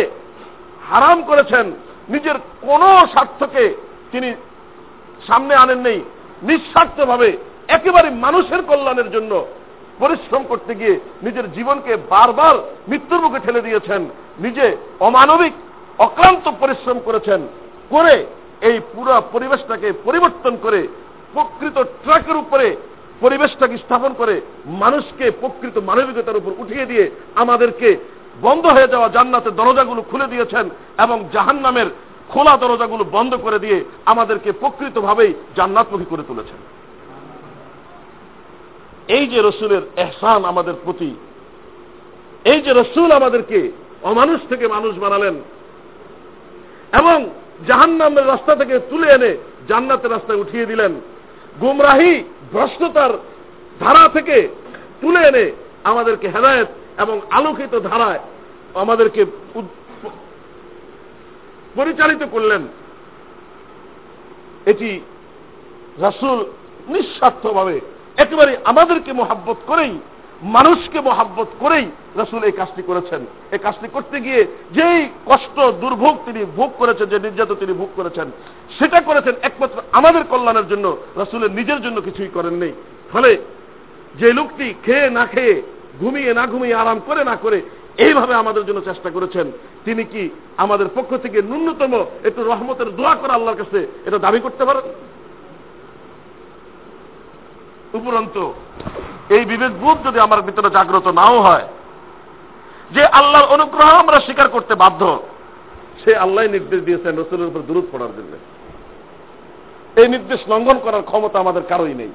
হারাম 0.90 1.18
করেছেন, 1.30 1.66
নিজের 2.14 2.38
কোন 2.66 2.84
স্বার্থকে 3.14 3.64
তিনি 4.12 4.30
সামনে 5.28 5.54
আনেন 5.64 5.80
নেই 5.88 6.00
নিঃস্বার্থভাবে 6.48 7.30
একেবারে 7.76 8.08
মানুষের 8.26 8.62
কল্যাণের 8.70 9.10
জন্য 9.16 9.34
পরিশ্রম 10.02 10.44
করতে 10.52 10.74
গিয়ে 10.80 10.96
নিজের 11.26 11.46
জীবনকে 11.58 11.94
বারবার 12.14 12.56
মৃত্যুর 12.90 13.24
মুখে 13.24 13.44
ঠেলে 13.46 13.66
দিয়েছেন, 13.68 14.02
নিজে 14.46 14.66
অমানবিক, 15.08 15.54
অক্লান্ত 16.06 16.46
পরিশ্রম 16.62 16.98
করেছেন, 17.08 17.40
করে 17.94 18.16
এই 18.70 18.78
পুরো 18.94 19.14
পরিবেশটাকে 19.34 19.88
পরিবর্তন 20.08 20.54
করে 20.66 20.80
প্রকৃত 21.34 21.84
ট্রাকের 22.04 22.36
উপরে 22.36 22.76
পরিবেশটাকে 23.22 23.78
স্থাপন 23.78 24.14
করে 24.14 24.42
মানুষকে 24.66 25.32
প্রকৃত 25.32 25.78
মানবিকতার 25.78 26.36
উপর 26.36 26.52
উঠিয়ে 26.58 26.86
দিয়ে 26.86 27.12
আমাদেরকে 27.36 27.98
বন্ধ 28.42 28.66
হয়ে 28.66 28.88
যাওয়া 28.88 29.10
জান্নাতের 29.10 29.56
দরজাগুলো 29.56 30.02
খুলে 30.02 30.28
দিয়েছেন 30.28 30.70
এবং 30.98 31.24
জাহান 31.34 31.56
নামের 31.56 31.86
খোলা 32.30 32.58
দরজাগুলো 32.58 33.04
বন্ধ 33.12 33.36
করে 33.36 33.60
দিয়ে 33.60 33.84
আমাদেরকে 34.06 34.52
প্রকৃতভাবেই 34.52 35.34
জান্নাতমুখী 35.56 36.06
করে 36.10 36.24
তুলেছেন। 36.28 36.58
এই 39.08 39.28
যে 39.28 39.42
রসুলের 39.42 39.82
এহসান 39.96 40.46
আমাদের 40.46 40.74
প্রতি, 40.84 41.16
এই 42.46 42.62
যে 42.62 42.74
রসুল 42.74 43.12
আমাদেরকে 43.12 43.72
অমানুষ 44.04 44.40
থেকে 44.50 44.68
মানুষ 44.68 44.96
বানালেন 45.00 45.36
এবং 47.00 47.30
জাহান 47.68 47.92
নামের 47.92 48.28
রাস্তা 48.28 48.56
থেকে 48.56 48.80
তুলে 48.80 49.08
এনে 49.12 49.38
জান্নাতের 49.68 50.12
রাস্তায় 50.12 50.40
উঠিয়ে 50.40 50.66
দিলেন 50.66 50.96
গুমরাহি 51.62 52.14
ভ্রষ্টতার 52.52 53.12
ধারা 53.80 54.10
থেকে 54.14 54.38
তুলে 55.02 55.22
এনে 55.28 55.46
আমাদেরকে 55.84 56.28
হেদায়ত 56.30 56.70
এবং 56.98 57.22
আলোকিত 57.32 57.74
ধারায় 57.80 58.20
আমাদেরকে 58.74 59.22
পরিচালিত 61.76 62.22
করলেন। 62.32 62.62
এটি 64.66 64.90
রাসুল 66.02 66.40
নিঃস্বার্থভাবে 66.88 67.82
একেবারে 68.18 68.58
আমাদেরকে 68.66 69.12
মোহাব্বত 69.14 69.58
করেই 69.68 69.94
মানুষকে 70.44 71.00
মোহাব্বত 71.02 71.48
করেই 71.60 71.86
রসুল 72.16 72.44
এই 72.44 72.52
কাজটি 72.52 72.82
করেছেন। 72.82 73.26
এই 73.52 73.58
কাজটি 73.58 73.88
করতে 73.94 74.22
গিয়ে 74.22 74.48
যেই 74.72 75.10
কষ্ট, 75.26 75.60
দুর্ভোগ 75.60 76.18
তিনি 76.26 76.46
ভোগ 76.56 76.72
করেছেন, 76.78 77.06
যে 77.06 77.20
নির্যাতন 77.20 77.56
তিনি 77.56 77.74
ভোগ 77.74 77.90
করেছেন, 77.96 78.32
সেটা 78.80 79.02
করেছেন 79.02 79.36
একমাত্র 79.42 79.82
আমাদের 79.92 80.24
কল্যাণের 80.24 80.68
জন্য, 80.68 80.98
রসুলের 81.18 81.52
নিজের 81.52 81.82
জন্য 81.82 82.02
কিছুই 82.02 82.28
করেন 82.28 82.54
নেই। 82.54 82.74
ফলে 83.12 83.38
যে 84.16 84.34
লোকটি 84.34 84.74
খেয়ে 84.86 85.10
না 85.10 85.26
খেয়ে, 85.26 85.62
ঘুমিয়ে 86.00 86.34
না 86.34 86.48
ঘুমিয়ে 86.48 86.76
আরাম 86.76 87.00
করে 87.06 87.24
না 87.24 87.36
করে 87.36 87.62
এইভাবে 87.98 88.34
আমাদের 88.34 88.66
জন্য 88.66 88.82
চেষ্টা 88.82 89.10
করেছেন, 89.10 89.52
তিনি 89.86 90.04
কি 90.04 90.30
আমাদের 90.58 90.88
পক্ষ 90.96 91.16
থেকে 91.16 91.42
ন্যূনতম 91.42 92.06
একটু 92.24 92.44
রহমতের 92.44 92.96
দোয়া 92.96 93.16
করা 93.16 93.34
আল্লাহর 93.34 93.58
কাছে 93.58 93.88
এটা 94.06 94.18
দাবি 94.18 94.40
করতে 94.40 94.66
পারেন? 94.66 94.84
উপরন্ত 97.94 98.52
এই 99.36 99.44
বিবেক 99.52 99.74
বোধ 99.84 99.98
যদি 100.08 100.20
আমার 100.20 100.46
ভিতরে 100.48 100.70
জাগ্রত 100.78 101.08
নাও 101.20 101.38
হয়, 101.48 101.66
যে 102.96 103.04
আল্লাহর 103.20 103.52
অনুগ্রহ 103.56 103.88
আমরা 104.02 104.18
স্বীকার 104.20 104.48
করতে 104.56 104.74
বাধ্য, 104.84 105.02
সে 106.04 106.12
আল্লাহ 106.24 106.44
নির্দেশ 106.56 106.82
দিয়েছেন 106.88 107.14
রসুলের 107.16 107.50
উপর 107.52 107.62
দূরত 107.68 107.86
পড়ার 107.92 108.12
জন্য। 108.18 108.34
এই 110.02 110.08
নির্দেশ 110.08 110.40
লঙ্ঘন 110.52 110.78
করার 110.86 111.04
ক্ষমতা 111.10 111.38
আমাদের 111.40 111.64
কারোই 111.72 111.96
নেই। 112.02 112.12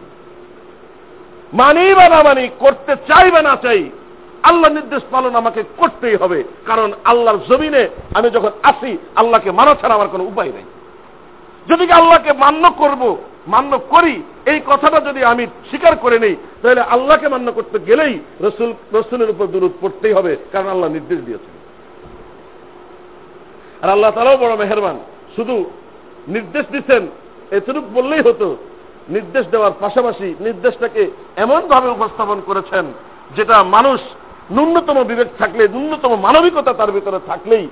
মানি 1.53 1.85
বা 1.95 2.07
না 2.09 2.21
মানি, 2.23 2.45
করতে 2.59 2.93
চাই 3.09 3.27
বা 3.31 3.41
না 3.43 3.55
চাই 3.65 3.83
আল্লাহ 4.43 4.71
নির্দেশ 4.73 5.03
পালন 5.11 5.33
আমাকে 5.43 5.61
করতেই 5.81 6.17
হবে, 6.17 6.39
কারণ 6.67 6.89
আল্লাহর 7.05 7.39
জমিনে 7.49 7.85
আমি 8.15 8.29
যখন 8.31 8.53
আসি, 8.63 8.93
আল্লাহকে 9.21 9.51
মানা 9.59 9.73
ছাড়া 9.75 9.95
আমার 9.95 10.13
কোনো 10.15 10.25
উপায় 10.25 10.53
নেই। 10.57 10.67
যদি 11.71 11.93
আল্লাহকে 11.93 12.33
মান্য 12.33 12.71
করব, 12.71 13.17
মান্য 13.47 13.79
করি, 13.79 14.23
এই 14.47 14.61
কথাটা 14.67 15.01
যদি 15.01 15.25
আমি 15.25 15.47
স্বীকার 15.47 15.97
করে 15.97 16.19
নেই, 16.19 16.37
তাহলে 16.63 16.81
আল্লাহকে 16.81 17.29
মান্য 17.29 17.53
করতে 17.53 17.79
গেলেই 17.79 18.19
রসুল, 18.41 18.75
রসুলের 18.93 19.31
উপর 19.31 19.47
দূরত 19.47 19.73
পড়তেই 19.81 20.13
হবে, 20.13 20.37
কারণ 20.53 20.69
আল্লাহ 20.69 20.91
নির্দেশ 20.91 21.19
দিয়েছেন। 21.25 21.55
আর 23.83 23.89
আল্লাহ 23.91 24.11
তালাও 24.11 24.37
বড় 24.37 24.57
মেহরবান। 24.57 24.97
শুধু 25.37 25.65
নির্দেশ 26.29 26.65
দিচ্ছেন, 26.73 27.07
এতটুক 27.51 27.85
বললেই 27.95 28.21
হতো, 28.21 28.57
নির্দেশ 29.09 29.47
দেওয়ার 29.47 29.73
পাশাপাশি 29.81 30.35
নির্দেশটাকে 30.41 31.11
এমনভাবে 31.37 31.89
উপস্থাপন 31.89 32.41
করেছেন, 32.47 32.85
যেটা 33.37 33.63
মানুষ 33.63 34.01
ন্যূনতম 34.51 35.05
বিবেক 35.05 35.27
থাকলে, 35.39 35.69
ন্যূনতম 35.69 36.21
মানবিকতা 36.21 36.73
তার 36.73 36.91
ভিতরে 36.93 37.19
থাকলেই 37.27 37.69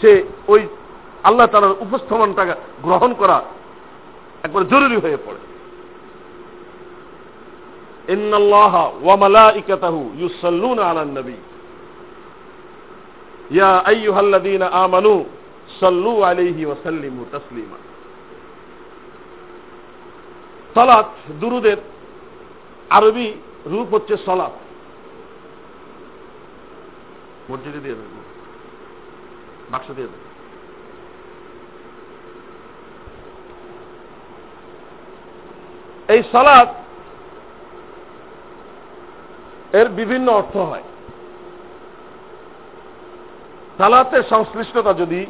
সে 0.00 0.22
ওই 0.48 0.66
আল্লাহ 1.24 1.46
তালার 1.46 1.80
উপস্থাপনটা 1.80 2.56
গ্রহণ 2.82 3.14
করা 3.14 3.42
একবার 4.42 4.68
জরুরি 4.68 4.96
হয়ে 4.96 5.16
পড়ে। 5.16 5.42
ইন্নাল্লাহ 8.12 8.74
ওয়া 9.02 9.16
মালাইকাতাহু 9.16 10.10
ইউসাল্লুনা 10.18 10.82
আলান 10.82 11.10
নবী। 11.18 11.36
ইয়া 13.50 13.78
আইয়ুহাল্লাযীনা 13.78 14.66
আমানু 14.66 15.24
সাল্লু 15.80 16.22
আলাইহি 16.22 16.64
ওয়া 16.64 16.76
সাল্লিমু 16.82 17.24
তাসলিমা। 17.32 17.78
সালাত, 20.74 21.08
দুরুদের 21.40 21.76
আরবি 22.90 23.32
রূপ 23.66 23.94
হচ্ছে 23.94 24.16
সলাত। 24.26 24.54
মসজিদে 27.50 27.78
দিয়ে 27.78 27.94
বাক্স 29.72 29.90
দিয়ে 29.90 30.08
এই 36.08 36.22
সালাদ 36.32 36.68
এর 39.74 39.88
বিভিন্ন 39.88 40.32
অর্থ 40.32 40.56
হয়। 40.56 40.82
সালাতের 43.78 44.22
সংশ্লিষ্টতা 44.30 44.92
যদি 44.92 45.26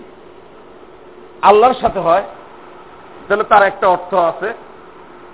আল্লাহর 1.43 1.75
সাথে 1.75 1.99
হয়, 1.99 2.23
তাহলে 3.29 3.45
তার 3.45 3.63
একটা 3.63 3.89
অর্থ 3.89 4.15
আছে। 4.15 4.53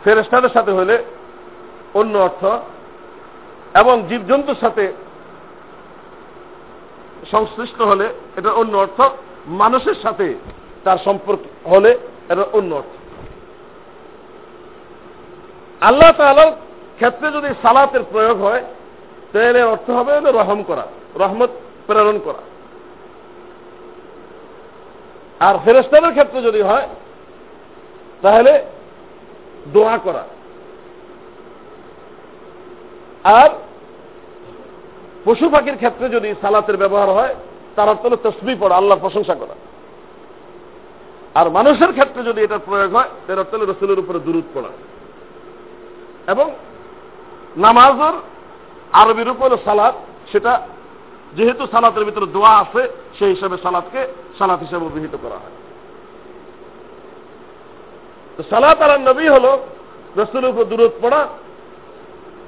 ফেরেস্তাদের 0.04 0.50
সাথে 0.50 0.70
হলে 0.70 1.04
অন্য 1.94 2.18
অর্থ। 2.18 2.44
এবং 3.76 4.02
জীবজন্তুর 4.08 4.56
সাথে 4.60 4.92
সংশ্লিষ্ট 7.30 7.82
হলে 7.82 8.14
এটা 8.36 8.50
অন্য 8.52 8.76
অর্থ। 8.76 9.00
মানুষের 9.46 9.94
সাথে 9.94 10.34
তার 10.84 10.98
সম্পর্ক 10.98 11.66
হলে 11.66 11.98
এটা 12.28 12.46
অন্য 12.52 12.74
অর্থ। 12.74 12.99
আল্লাহ 15.80 16.12
তালার 16.12 16.52
ক্ষেত্রে 16.94 17.32
যদি 17.32 17.48
সালাতের 17.62 18.00
প্রয়োগ 18.10 18.42
হয়, 18.42 18.64
তাহলে 19.32 19.62
অর্থ 19.62 19.90
হবে 19.90 20.20
রহম 20.20 20.62
করা, 20.62 20.86
রহমত 21.16 21.48
প্রেরণ 21.86 22.18
করা। 22.24 22.42
আর 25.46 25.54
ফেরেস্তাদের 25.64 26.10
ক্ষেত্রে 26.10 26.42
যদি 26.42 26.62
হয়, 26.62 26.88
তাহলে 28.22 28.64
দোয়া 29.72 29.98
করা। 29.98 30.24
আর 33.24 33.50
পশু 35.24 35.48
পাখির 35.48 35.76
ক্ষেত্রে 35.76 36.08
যদি 36.08 36.34
সালাতের 36.40 36.76
ব্যবহার 36.76 37.08
হয়, 37.08 37.34
তার 37.76 37.88
অর্থ 37.88 38.06
হল 38.06 38.16
তসবি 38.16 38.56
পড়া 38.60 38.76
আল্লাহর 38.76 39.00
প্রশংসা 39.00 39.34
করা। 39.34 39.54
আর 41.34 41.50
মানুষের 41.50 41.92
ক্ষেত্রে 41.92 42.22
যদি 42.22 42.40
এটার 42.40 42.58
প্রয়োগ 42.66 42.96
হয়, 42.96 43.08
তার 43.26 43.38
অর্থ 43.38 43.54
হল 43.54 43.66
রসুলের 43.66 43.98
উপরে 43.98 44.18
দূরত 44.18 44.44
পড়া। 44.54 44.68
এবং 46.32 46.46
নামাজের 47.64 48.14
আরবি 49.00 49.22
রূপ 49.22 49.38
হল 49.42 49.54
সালাদ 49.64 49.94
সেটা 50.32 50.52
যেহেতু 51.36 51.62
সালাতের 51.72 52.04
ভিতরে 52.04 52.26
দোয়া 52.36 52.52
আছে, 52.62 52.82
সেই 53.18 53.30
হিসাবে 53.34 53.56
সালাদকে 53.64 54.00
সালাদ 54.38 54.58
হিসাবে 54.66 54.84
অভিহিত 54.86 55.14
করা 55.22 55.38
হয়। 55.42 55.56
তো 58.36 58.42
সালাত 58.50 58.78
আর 58.82 58.92
নবী 59.00 59.26
হল 59.34 59.46
রসুলের 60.20 60.52
উপর 60.52 60.64
দূরত 60.70 60.94
পড়া 61.02 61.20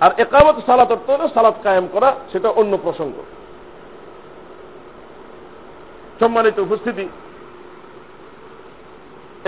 আর 0.05 0.11
একামত 0.25 0.57
সালাত 0.67 0.91
অর্থ 0.95 1.07
হল 1.11 1.23
সালাত 1.35 1.57
কায়েম 1.65 1.87
করা, 1.93 2.11
সেটা 2.33 2.49
অন্য 2.61 2.73
প্রসঙ্গ। 2.83 3.17
সম্মানিত 6.21 6.57
উপস্থিতি, 6.59 7.07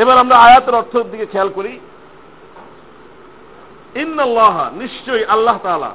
এবার 0.02 0.16
আমরা 0.18 0.36
আয়াতের 0.46 0.74
অর্থের 0.74 1.10
দিকে 1.12 1.26
খেয়াল 1.26 1.50
করি। 1.54 1.72
ইন্নাল্লাহ, 4.02 4.56
নিশ্চয়ই 4.82 5.24
আল্লাহ 5.34 5.56
তালা 5.62 5.92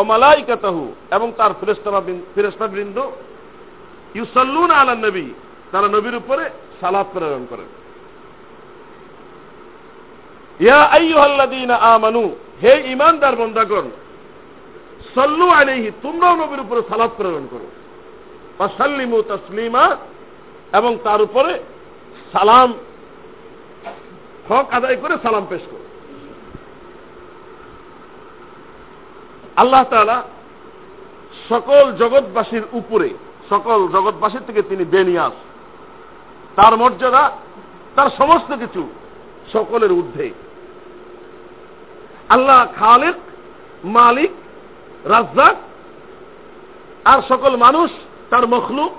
অমালাইকাতাহু 0.00 0.82
এবং 1.16 1.28
তার 1.38 1.52
ফিরেস্তা 2.34 2.66
বৃন্দ 2.74 2.98
ইউসাল্লুন 4.18 4.70
আলা 4.80 4.94
নবী, 5.06 5.26
তারা 5.72 5.88
নবীর 5.96 6.16
উপরে 6.22 6.44
সালাদ 6.80 7.06
প্রেরণ 7.14 7.44
করেন। 7.50 7.70
ইয়া 10.60 10.80
আইয়ুহাল্লাযীনা 10.96 11.76
আমানু, 11.94 12.24
হে 12.62 12.72
ঈমানদার 12.92 13.34
বান্দাগণ, 13.36 13.86
সাল্লু 15.14 15.48
আলাইহি, 15.58 15.88
তোমরাও 16.02 16.34
নবীর 16.42 16.60
উপরে 16.60 16.80
সালাত 16.90 17.12
প্রেরণ 17.18 17.44
করো। 17.50 17.68
ওয়াসাল্লিমু 18.58 19.18
তাসলিমা 19.32 19.84
এবং 20.78 20.92
তার 21.04 21.20
উপরে 21.22 21.52
সালাম, 22.32 22.70
হক 24.48 24.66
আদায় 24.76 24.98
করে 25.02 25.14
সালাম 25.22 25.44
পেশ 25.50 25.64
করো। 25.70 25.86
আল্লাহ 29.56 29.84
তাআলা 29.84 30.22
সকল 31.48 31.92
জগৎবাসীর 31.92 32.62
উপরে, 32.72 33.10
সকল 33.50 33.88
জগৎবাসীর 33.88 34.40
থেকে 34.46 34.62
তিনি 34.62 34.84
বেনিয়াস 34.84 35.32
তার 36.56 36.76
মর্যাদা, 36.76 37.30
তার 37.96 38.10
সমস্ত 38.18 38.52
কিছু 38.52 38.88
সকলের 39.52 39.92
ঊর্ধ্বে। 39.92 40.30
আল্লাহ 42.28 42.66
খালেক, 42.78 43.14
মালিক, 43.84 44.30
রাজ্জাক, 45.04 45.56
আর 47.04 47.22
সকল 47.28 47.56
মানুষ, 47.56 47.90
তার 48.30 48.46
মখলুক, 48.46 48.92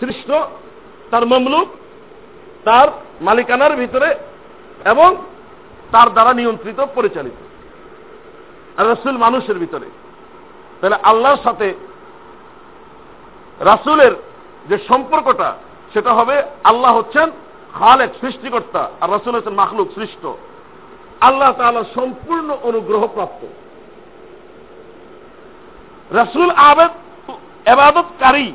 সৃষ্ট, 0.00 0.32
তার 1.10 1.26
মমলুক, 1.26 1.68
তার 2.64 2.88
মালিকানার 3.20 3.76
ভিতরে 3.76 4.14
এবং 4.84 5.16
তার 5.90 6.10
দ্বারা 6.10 6.34
নিয়ন্ত্রিত, 6.34 6.86
পরিচালিত। 6.94 7.49
রসুল 8.78 9.16
মানুষের 9.16 9.58
ভিতরে। 9.58 9.86
তাহলে 10.80 10.96
আল্লাহর 11.02 11.42
সাথে 11.42 11.74
রাসুলের 13.60 14.12
যে 14.68 14.78
সম্পর্কটা, 14.88 15.54
সেটা 15.92 16.12
হবে 16.12 16.42
আল্লাহ 16.64 16.98
হচ্ছেন 16.98 17.30
খালেক, 17.72 18.10
সৃষ্টিকর্তা, 18.20 18.90
আর 19.00 19.10
রসুল 19.10 19.34
হচ্ছেন 19.34 19.54
মাখলুক, 19.54 19.88
সৃষ্ট। 19.94 20.26
আল্লাহ 21.20 21.52
তাআলা 21.52 21.84
সম্পূর্ণ 21.94 22.56
অনুগ্রহ 22.62 23.06
প্রাপ্ত 23.06 23.42
রসুল 26.14 26.50
আবেদ, 26.50 26.92
এবাদতকারী। 27.64 28.52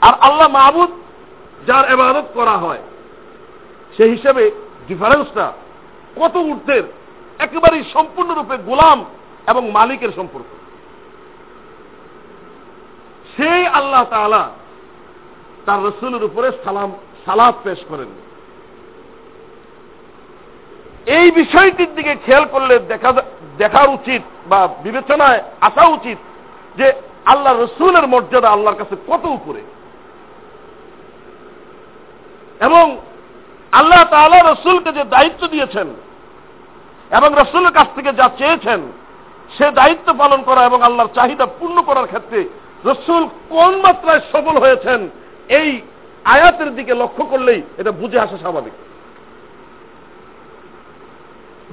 আর 0.00 0.14
আল্লাহ 0.20 0.48
মাহবুদ 0.48 0.90
যার 1.66 1.84
এবাদত 1.84 2.24
করা 2.34 2.52
হয়, 2.52 2.82
সেই 3.96 4.10
হিসেবে 4.10 4.50
ডিফারেন্সটা 4.88 5.52
কত 6.20 6.36
ঊর্ধ্বের 6.36 6.82
একেবারেই 7.38 7.84
সম্পূর্ণরূপে 7.92 8.56
গোলাম 8.56 9.04
এবং 9.46 9.70
মালিকের 9.70 10.08
সম্পর্ক। 10.16 10.44
সেই 13.36 13.66
আল্লাহ 13.66 14.04
তাআলা 14.04 14.50
তার 15.66 15.84
রসুলের 15.84 16.24
উপরে 16.24 16.50
সালাম 16.64 16.92
সালাদ 17.26 17.54
পেশ 17.64 17.78
করেন। 17.88 18.06
এই 21.06 21.30
বিষয়টির 21.30 21.94
দিকে 21.94 22.16
খেয়াল 22.26 22.44
করলে 22.52 22.78
দেখা 22.78 23.12
দেখা 23.58 23.82
উচিত 23.82 24.22
বা 24.48 24.68
বিবেচনায় 24.82 25.42
আসা 25.60 25.86
উচিত 25.86 26.18
যে 26.76 26.92
আল্লাহ 27.24 27.62
রসুলের 27.62 28.06
মর্যাদা 28.06 28.50
আল্লাহর 28.50 28.76
কাছে 28.76 28.96
কত 29.08 29.24
উপরে। 29.24 29.60
এবং 32.60 33.00
আল্লাহ 33.72 34.04
তাআলা 34.04 34.52
রসুলকে 34.52 34.92
যে 34.92 35.04
দায়িত্ব 35.04 35.46
দিয়েছেন 35.46 35.86
এবং 37.10 37.28
রসুলের 37.34 37.72
কাছ 37.72 37.88
থেকে 37.94 38.12
যা 38.12 38.30
চেয়েছেন, 38.38 38.92
সে 39.58 39.70
দায়িত্ব 39.70 40.14
পালন 40.18 40.42
করা 40.42 40.64
এবং 40.64 40.82
আল্লাহর 40.82 41.14
চাহিদা 41.14 41.46
পূর্ণ 41.46 41.82
করার 41.82 42.06
ক্ষেত্রে 42.06 42.44
রসুল 42.84 43.28
কোন 43.48 43.80
মাত্রায় 43.80 44.20
সফল 44.32 44.58
হয়েছেন, 44.58 45.08
এই 45.48 45.80
আয়াতের 46.24 46.74
দিকে 46.74 46.94
লক্ষ্য 46.94 47.24
করলেই 47.24 47.62
এটা 47.78 47.90
বুঝে 47.90 48.18
আসা 48.20 48.36
স্বাভাবিক। 48.38 48.72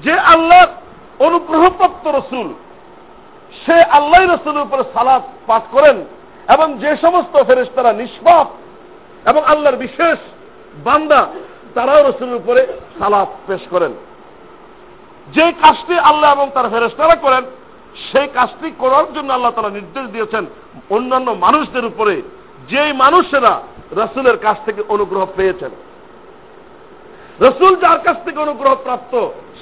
যে 0.04 0.14
আল্লাহর 0.20 0.68
অনুগ্রহপ্রাপ্ত 1.20 2.08
রসুল, 2.08 2.54
সে 3.66 3.84
আল্লাহ 3.84 4.22
রসুলের 4.22 4.64
উপরে 4.64 4.84
সালাদ 4.94 5.22
পাঠ 5.48 5.64
করেন 5.72 6.06
এবং 6.54 6.78
যে 6.78 6.98
সমস্ত 7.02 7.44
ফেরেস্তারা 7.44 7.94
নিষ্পাপ 7.94 8.48
এবং 9.30 9.44
আল্লাহর 9.44 9.78
বিশেষ 9.78 10.18
বান্দা, 10.84 11.28
তারাও 11.76 12.04
রসুলের 12.04 12.36
উপরে 12.36 12.68
সালাদ 13.00 13.28
পেশ 13.48 13.62
করেন। 13.70 13.94
যে 15.36 15.46
কাজটি 15.62 15.96
আল্লাহ 16.00 16.30
এবং 16.34 16.48
তার 16.54 16.70
ফেরেস্তারা 16.70 17.16
করেন, 17.16 17.44
সেই 18.12 18.28
কাজটি 18.34 18.72
করার 18.78 19.14
জন্য 19.14 19.34
আল্লাহ 19.34 19.52
তারা 19.56 19.70
নির্দেশ 19.70 20.06
দিয়েছেন 20.10 20.46
অন্যান্য 20.90 21.32
মানুষদের 21.32 21.86
উপরে। 21.86 22.22
যেই 22.70 22.92
মানুষেরা 22.94 23.54
রসুলের 23.92 24.38
কাছ 24.38 24.58
থেকে 24.66 24.82
অনুগ্রহ 24.88 25.26
পেয়েছেন, 25.36 25.72
রসুল 27.40 27.76
যার 27.76 28.00
কাছ 28.00 28.18
থেকে 28.26 28.40
অনুগ্রহ 28.40 28.76
প্রাপ্ত, 28.76 29.14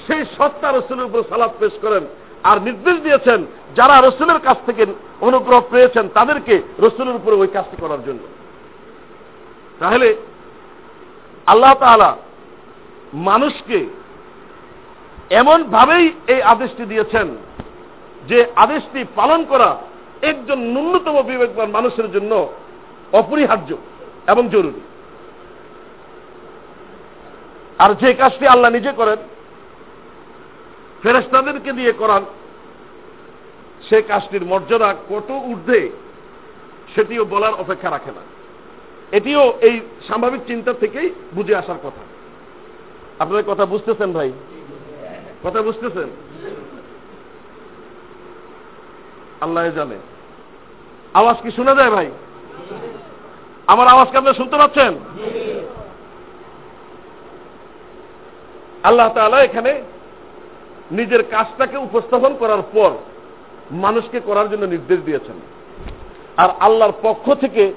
সেই 0.06 0.22
সত্তা 0.38 0.68
রসুলের 0.72 1.04
উপর 1.04 1.28
সালাদ 1.28 1.50
পেশ 1.58 1.72
করেন 1.82 2.04
আর 2.42 2.56
নির্দেশ 2.62 2.96
দিয়েছেন, 3.02 3.46
যারা 3.76 3.94
রসুলের 4.00 4.40
কাছ 4.40 4.58
থেকে 4.66 4.86
অনুগ্রহ 5.20 5.60
পেয়েছেন, 5.70 6.08
তাদেরকে 6.14 6.54
রসুলের 6.78 7.14
উপরে 7.14 7.36
ওই 7.36 7.48
কাজটি 7.52 7.76
করার 7.80 8.04
জন্য। 8.04 8.22
তাহলে 9.80 10.08
আল্লাহ 11.46 11.74
তালা 11.74 12.16
মানুষকে 13.14 13.99
এমন 15.30 15.64
ভাবেই 15.64 16.12
এই 16.26 16.42
আদেশটি 16.42 16.84
দিয়েছেন 16.84 17.36
যে 18.28 18.46
আদেশটি 18.56 19.04
পালন 19.16 19.44
করা 19.44 19.76
একজন 20.22 20.58
ন্যূনতম 20.58 21.22
বিবেকবান 21.22 21.70
মানুষের 21.70 22.12
জন্য 22.12 22.48
অপরিহার্য 23.12 23.76
এবং 24.26 24.48
জরুরি। 24.48 24.80
আর 27.78 27.94
যে 27.94 28.14
কাজটি 28.14 28.46
আল্লাহ 28.46 28.70
নিজে 28.70 28.92
করেন 28.96 29.16
ফেরেস্তাদেরকে 31.02 31.72
দিয়ে 31.72 31.92
করান, 31.92 32.24
সে 33.88 34.02
কাজটির 34.02 34.44
মর্যাদা 34.44 34.94
কত 35.08 35.30
ঊর্ধ্বে 35.30 35.90
সেটিও 36.94 37.24
বলার 37.24 37.54
অপেক্ষা 37.54 37.90
রাখে 37.90 38.10
না। 38.10 38.20
এটিও 39.16 39.52
এই 39.60 39.80
স্বাভাবিক 40.06 40.40
চিন্তা 40.46 40.72
থেকেই 40.72 41.10
বুঝে 41.34 41.54
আসার 41.54 41.76
কথা। 41.82 42.02
আপনার 43.18 43.42
কথা 43.46 43.66
বুঝতেছেন 43.66 44.12
ভাই? 44.12 44.32
কথা 45.44 45.62
বুঝতেছেন? 45.62 46.08
আল্লাহ 49.40 49.70
জানে। 49.70 49.98
আওয়াজ 51.14 51.36
কি 51.42 51.50
শোনা 51.50 51.74
যায় 51.74 51.90
ভাই? 51.90 52.10
আমার 53.66 53.88
আওয়াজকে 53.88 54.16
আপনারা 54.16 54.34
শুনতে 54.34 54.56
পাচ্ছেন? 54.56 54.94
আল্লাহ 58.82 59.08
তালা 59.14 59.38
এখানে 59.40 59.82
নিজের 60.90 61.22
কাজটাকে 61.22 61.76
উপস্থাপন 61.76 62.34
করার 62.38 62.62
পর 62.72 62.90
মানুষকে 63.70 64.20
করার 64.20 64.50
জন্য 64.50 64.64
নির্দেশ 64.64 64.98
দিয়েছেন। 65.04 65.34
আর 66.36 66.48
আল্লাহর 66.60 66.92
পক্ষ 67.02 67.34
থেকে 67.34 67.74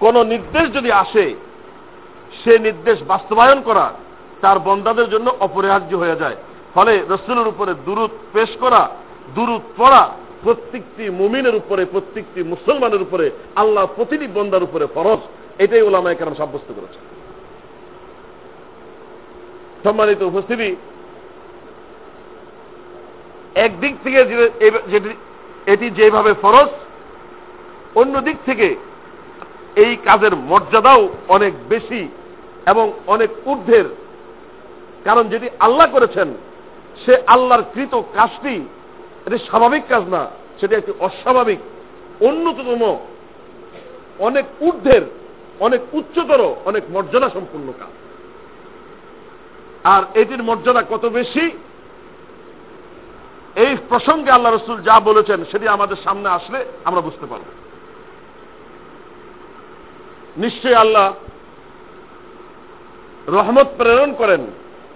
কোন 0.00 0.22
নির্দেশ 0.22 0.72
যদি 0.72 0.92
আসে, 0.92 1.34
সে 2.44 2.58
নির্দেশ 2.58 3.02
বাস্তবায়ন 3.02 3.62
করা 3.62 3.92
তার 4.40 4.58
বন্দাদের 4.58 5.10
জন্য 5.10 5.36
অপরিহার্য 5.40 5.94
হয়ে 5.94 6.16
যায়। 6.16 6.36
ফলে 6.74 6.92
রসুলের 7.08 7.48
উপরে 7.48 7.72
দূরত 7.86 8.12
পেশ 8.32 8.50
করা 8.60 8.82
দূরত 9.34 9.64
পড়া, 9.76 10.02
প্রত্যেকটি 10.42 11.04
মুমিনের 11.10 11.54
উপরে, 11.54 11.82
প্রত্যেকটি 11.84 12.42
মুসলমানের 12.42 13.02
উপরে, 13.02 13.26
আল্লাহ 13.56 13.84
প্রতিটি 13.96 14.26
বন্দার 14.34 14.62
উপরে 14.62 14.86
ফরজ। 14.94 15.20
এটাই 15.58 15.82
ওলামায় 15.82 16.18
কেন 16.18 16.30
সাব্যস্ত 16.34 16.68
করেছে 16.76 16.98
সম্মানিত 19.84 20.20
উপস্থিতি, 20.22 20.76
একদিক 23.54 23.94
থেকে 24.04 24.18
এটি 25.66 25.86
যেভাবে 25.90 26.32
ফরজ, 26.42 26.70
অন্য 28.00 28.14
দিক 28.20 28.36
থেকে 28.46 28.68
এই 29.76 29.92
কাজের 30.04 30.34
মর্যাদাও 30.50 31.02
অনেক 31.28 31.52
বেশি 31.68 32.02
এবং 32.66 32.92
অনেক 33.06 33.30
ঊর্ধ্বের। 33.46 33.86
কারণ 35.04 35.24
যেটি 35.28 35.48
আল্লাহ 35.60 35.86
করেছেন 35.92 36.28
সে 37.04 37.22
আল্লাহর 37.26 37.62
কৃত 37.74 37.94
কাজটি, 37.94 38.68
এটি 39.26 39.38
স্বাভাবিক 39.38 39.82
কাজ 39.88 40.02
না, 40.02 40.26
সেটা 40.60 40.76
একটি 40.76 40.92
অস্বাভাবিক। 41.00 41.58
অন্যতম 42.20 42.96
অনেক 44.18 44.44
ঊর্ধ্বের, 44.60 45.02
অনেক 45.60 45.80
উচ্চতর, 45.92 46.54
অনেক 46.64 46.82
মর্যাদা 46.90 47.30
সম্পূর্ণ 47.30 47.72
কাজ। 47.78 47.88
আর 49.84 50.02
এটির 50.14 50.42
মর্যাদা 50.42 50.82
কত 50.90 51.06
বেশি? 51.06 51.50
এই 53.56 53.76
প্রসঙ্গে 53.88 54.30
আল্লাহ 54.30 54.52
রসুল 54.52 54.82
যা 54.82 55.00
বলেছেন, 55.00 55.44
সেটি 55.50 55.68
আমাদের 55.68 55.96
সামনে 56.04 56.28
আসলে 56.28 56.64
আমরা 56.84 57.00
বুঝতে 57.00 57.26
পারব। 57.26 57.42
নিশ্চয়ই 60.36 60.74
আল্লাহ 60.74 61.12
রহমত 63.28 63.66
প্রেরণ 63.78 64.14
করেন 64.14 64.46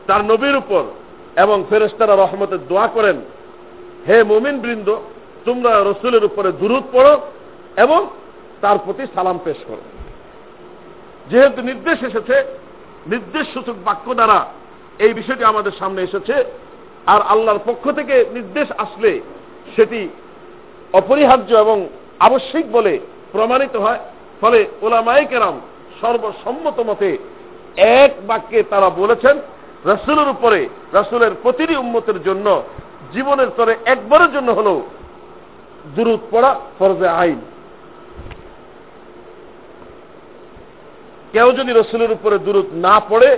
তার 0.07 0.25
নবীর 0.25 0.57
উপর। 0.57 0.85
এবং 1.37 1.65
ফেরেস্তারা 1.71 2.17
রহমতের 2.17 2.59
দোয়া 2.69 2.87
করেন, 2.87 3.17
হে 4.07 4.25
মুমিন 4.25 4.61
বৃন্দ, 4.61 4.97
তোমরা 5.45 5.71
রসুলের 5.85 6.25
উপরে 6.25 6.53
দূরত 6.53 6.85
পড়ো 6.93 7.21
এবং 7.77 8.07
তার 8.61 8.77
প্রতি 8.85 9.05
সালাম 9.15 9.39
পেশ 9.45 9.57
করো। 9.69 9.83
যেহেতু 11.31 11.63
নির্দেশ 11.63 12.03
এসেছে, 12.03 12.45
নির্দেশ 13.07 13.47
সূচক 13.55 13.77
বাক্য 13.85 14.15
দ্বারা 14.15 14.47
এই 14.99 15.13
বিষয়টি 15.15 15.45
আমাদের 15.45 15.73
সামনে 15.79 16.03
এসেছে, 16.03 16.45
আর 17.07 17.21
আল্লাহর 17.23 17.65
পক্ষ 17.67 17.91
থেকে 17.91 18.25
নির্দেশ 18.33 18.69
আসলে 18.79 19.21
সেটি 19.77 20.09
অপরিহার্য 20.93 21.55
এবং 21.55 21.89
আবশ্যিক 22.19 22.73
বলে 22.73 22.99
প্রমাণিত 23.33 23.77
হয়। 23.77 23.99
ফলে 24.41 24.67
ওলামাই 24.83 25.27
কেরাম 25.27 25.61
সর্বসম্মত 26.01 26.81
মতে 26.81 27.19
এক 27.77 28.13
বাক্যে 28.27 28.63
তারা 28.63 28.91
বলেছেন 28.91 29.39
রসুলের 29.87 30.29
উপরে, 30.29 30.69
রসুলের 30.95 31.31
প্রতিটি 31.43 31.77
উন্মতের 31.77 32.23
জন্য, 32.23 32.63
জীবনের 33.13 33.47
স্তরে 33.47 33.77
একবারের 33.85 34.33
জন্য 34.33 34.53
হল 34.53 34.81
দূরত 35.97 36.21
পড়া 36.31 36.61
ফরজে 36.79 37.09
আইন। 37.09 37.41
কেউ 41.33 41.53
যদি 41.53 41.73
রসুলের 41.73 42.13
উপরে 42.13 42.39
দূরত 42.39 42.67
না 42.73 43.01
পড়ে, 43.09 43.37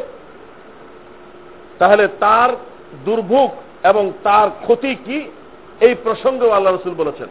তাহলে 1.78 2.08
তার 2.20 2.50
দুর্ভোগ 3.04 3.50
এবং 3.82 4.12
তার 4.22 4.48
ক্ষতি 4.48 4.94
কি? 4.94 5.30
এই 5.80 5.94
প্রসঙ্গেও 6.02 6.50
আল্লাহ 6.50 6.74
রসুল 6.74 6.94
বলেছেন। 6.94 7.28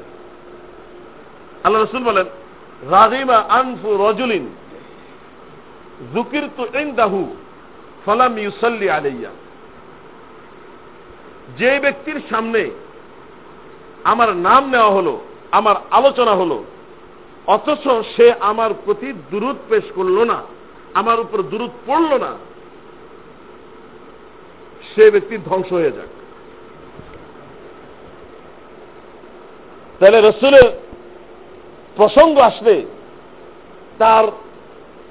আল্লাহ 1.64 1.84
রসুল 1.84 2.04
বলেন, 2.04 2.26
রাজিমা 2.92 3.36
আনফু 3.36 3.98
রজুলিন 3.98 4.50
জুকির 6.14 6.50
তু 6.58 6.80
ইন্দাহু। 6.80 7.36
ফলাম 8.08 8.38
ইউসল্লি 8.38 8.90
আলাইয়া। 8.90 9.30
যে 11.58 11.80
ব্যক্তির 11.80 12.20
সামনে 12.30 12.70
আমার 14.04 14.36
নাম 14.36 14.70
নেওয়া 14.70 14.92
হলো, 14.92 15.20
আমার 15.52 15.76
আলোচনা 15.92 16.32
হলো, 16.32 16.64
অথচ 17.48 17.88
সে 18.16 18.34
আমার 18.40 18.72
প্রতি 18.86 19.14
দূরত 19.32 19.56
পেশ 19.70 19.84
করল 19.96 20.24
না, 20.24 20.44
আমার 20.94 21.20
উপর 21.20 21.42
দূরত 21.42 21.72
পড়ল 21.88 22.18
না, 22.18 22.32
সে 24.96 25.12
ব্যক্তি 25.12 25.38
ধ্বংস 25.38 25.72
হয়ে 25.72 25.92
যাক। 25.92 26.12
তাহলে 30.00 30.22
রসুলের 30.22 30.68
প্রসঙ্গ 31.96 32.40
আসলে 32.40 32.86
তার 33.98 34.26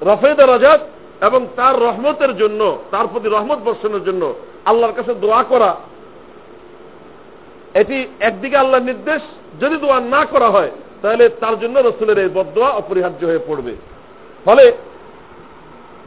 রফেদ 0.01 0.39
রাজাত 0.39 0.81
এবং 1.21 1.47
তার 1.55 1.81
রহমতের 1.81 2.37
জন্য, 2.37 2.77
তার 2.91 3.07
প্রতি 3.07 3.27
রহমত 3.29 3.59
বর্ষণের 3.65 4.03
জন্য 4.03 4.33
আল্লাহর 4.65 4.95
কাছে 4.95 5.13
দোয়া 5.13 5.43
করা, 5.43 5.75
এটি 7.73 8.07
একদিকে 8.19 8.57
আল্লাহর 8.57 8.83
নির্দেশ, 8.83 9.21
যদি 9.61 9.75
দোয়া 9.77 9.99
না 9.99 10.25
করা 10.25 10.49
হয়, 10.49 10.71
তাহলে 11.01 11.29
তার 11.29 11.59
জন্য 11.59 11.79
রসুলের 11.79 12.17
এই 12.17 12.29
বদোয়া 12.29 12.69
অপরিহার্য 12.69 13.25
হয়ে 13.25 13.45
পড়বে। 13.47 13.75
ফলে 14.45 14.71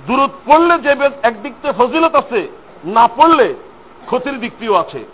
দূরত 0.06 0.30
পড়লে 0.46 0.78
যে 0.78 0.90
একদিক 1.22 1.52
থেকে 1.62 1.74
ফজিলত 1.78 2.14
আছে, 2.14 2.48
না 2.84 3.08
পড়লে 3.16 3.54
ক্ষতির 4.06 4.40
দিকটিও 4.40 4.74
আছে। 4.74 5.04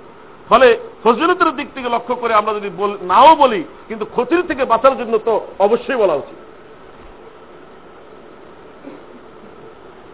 ফলে 0.48 0.78
ফজিলতের 1.04 1.56
দিক 1.56 1.68
থেকে 1.74 1.88
লক্ষ্য 1.88 2.14
করে 2.14 2.34
আমরা 2.34 2.54
যদি 2.54 2.70
নাও 3.02 3.36
বলি, 3.36 3.64
কিন্তু 3.88 4.04
ক্ষতির 4.04 4.42
থেকে 4.48 4.64
বাঁচার 4.64 4.98
জন্য 4.98 5.18
তো 5.24 5.46
অবশ্যই 5.58 5.96
বলা 5.96 6.14
উচিত। 6.14 6.38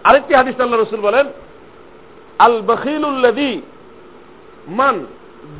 আরেকটি 0.04 0.34
হাদিস 0.34 0.60
আল্লাহ 0.60 0.80
রসুল 0.80 1.00
বলেন, 1.00 1.26
আল 2.38 2.56
বখিলুল্লাদি 2.66 3.62
মান 4.68 5.06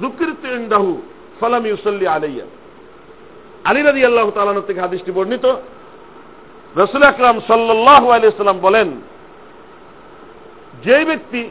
জুকিরতু 0.01 0.47
ইনদাহু 0.49 1.03
ফালাম 1.41 1.67
ইউসাল্লি 1.67 2.07
আলাইয়া। 2.07 2.45
আলী 3.65 3.83
রাদি 3.83 4.05
আল্লাহ 4.05 4.31
তাআলা 4.31 4.61
থেকে 4.67 4.81
হাদিসটি 4.81 5.11
বর্ণিত। 5.13 5.47
রসুল 6.77 7.03
আকরাম 7.03 7.41
সাল্লাল্লাহু 7.47 8.07
আলাইহি 8.11 8.37
সাল্লাম 8.37 8.59
বলেন, 8.59 8.89
যে 10.85 11.05
ব্যক্তি, 11.05 11.43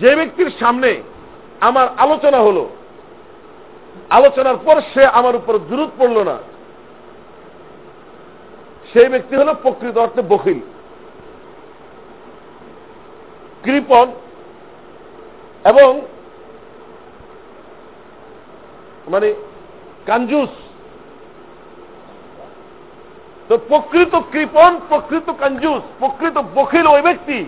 যে 0.00 0.16
ব্যক্তির 0.16 0.50
সামনে 0.60 1.02
আমার 1.60 1.86
আলোচনা 1.96 2.38
হলো, 2.38 2.70
আলোচনার 4.10 4.56
পর 4.64 4.76
সে 4.94 5.06
আমার 5.06 5.36
উপর 5.36 5.58
দূরত 5.58 5.90
পড়ল 5.98 6.22
না, 6.22 6.36
সেই 8.92 9.08
ব্যক্তি 9.08 9.36
হল 9.36 9.54
প্রকৃত 9.62 9.96
অর্থে 9.98 10.22
বকিল 10.22 10.60
কৃপন 13.64 14.06
এবং 15.64 16.00
মানে 19.10 19.28
কাঞ্জুস 20.06 20.48
তো 23.48 23.58
প্রকৃত 23.68 24.14
কৃপন 24.32 24.70
প্রকৃত 24.88 25.28
কাঞ্জুস 25.40 25.82
প্রকৃত 25.98 26.36
বকিল 26.54 26.86
ওই 26.86 27.02
ব্যক্তি 27.02 27.38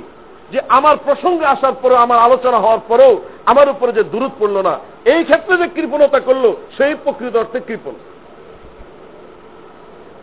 যে 0.52 0.60
আমার 0.68 0.96
প্রসঙ্গে 1.04 1.46
আসার 1.46 1.74
পরেও, 1.82 1.96
আমার 1.96 2.18
আলোচনা 2.18 2.58
হওয়ার 2.58 2.82
পরেও 2.88 3.12
আমার 3.46 3.68
উপরে 3.68 3.92
যে 3.92 4.02
দূরত 4.02 4.32
পড়ল 4.38 4.56
না, 4.62 4.74
এই 5.04 5.24
ক্ষেত্রে 5.24 5.54
যে 5.56 5.66
কৃপণতা 5.74 6.20
করল, 6.20 6.44
সেই 6.76 6.94
প্রকৃত 7.04 7.36
অর্থে 7.36 7.60
কৃপণ। 7.60 7.94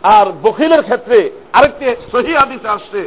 আর 0.02 0.26
বকিলের 0.42 0.82
ক্ষেত্রে 0.82 1.30
আরেকটি 1.52 1.84
সহি 2.12 2.32
আদিসে 2.36 2.68
আসছে 2.68 3.00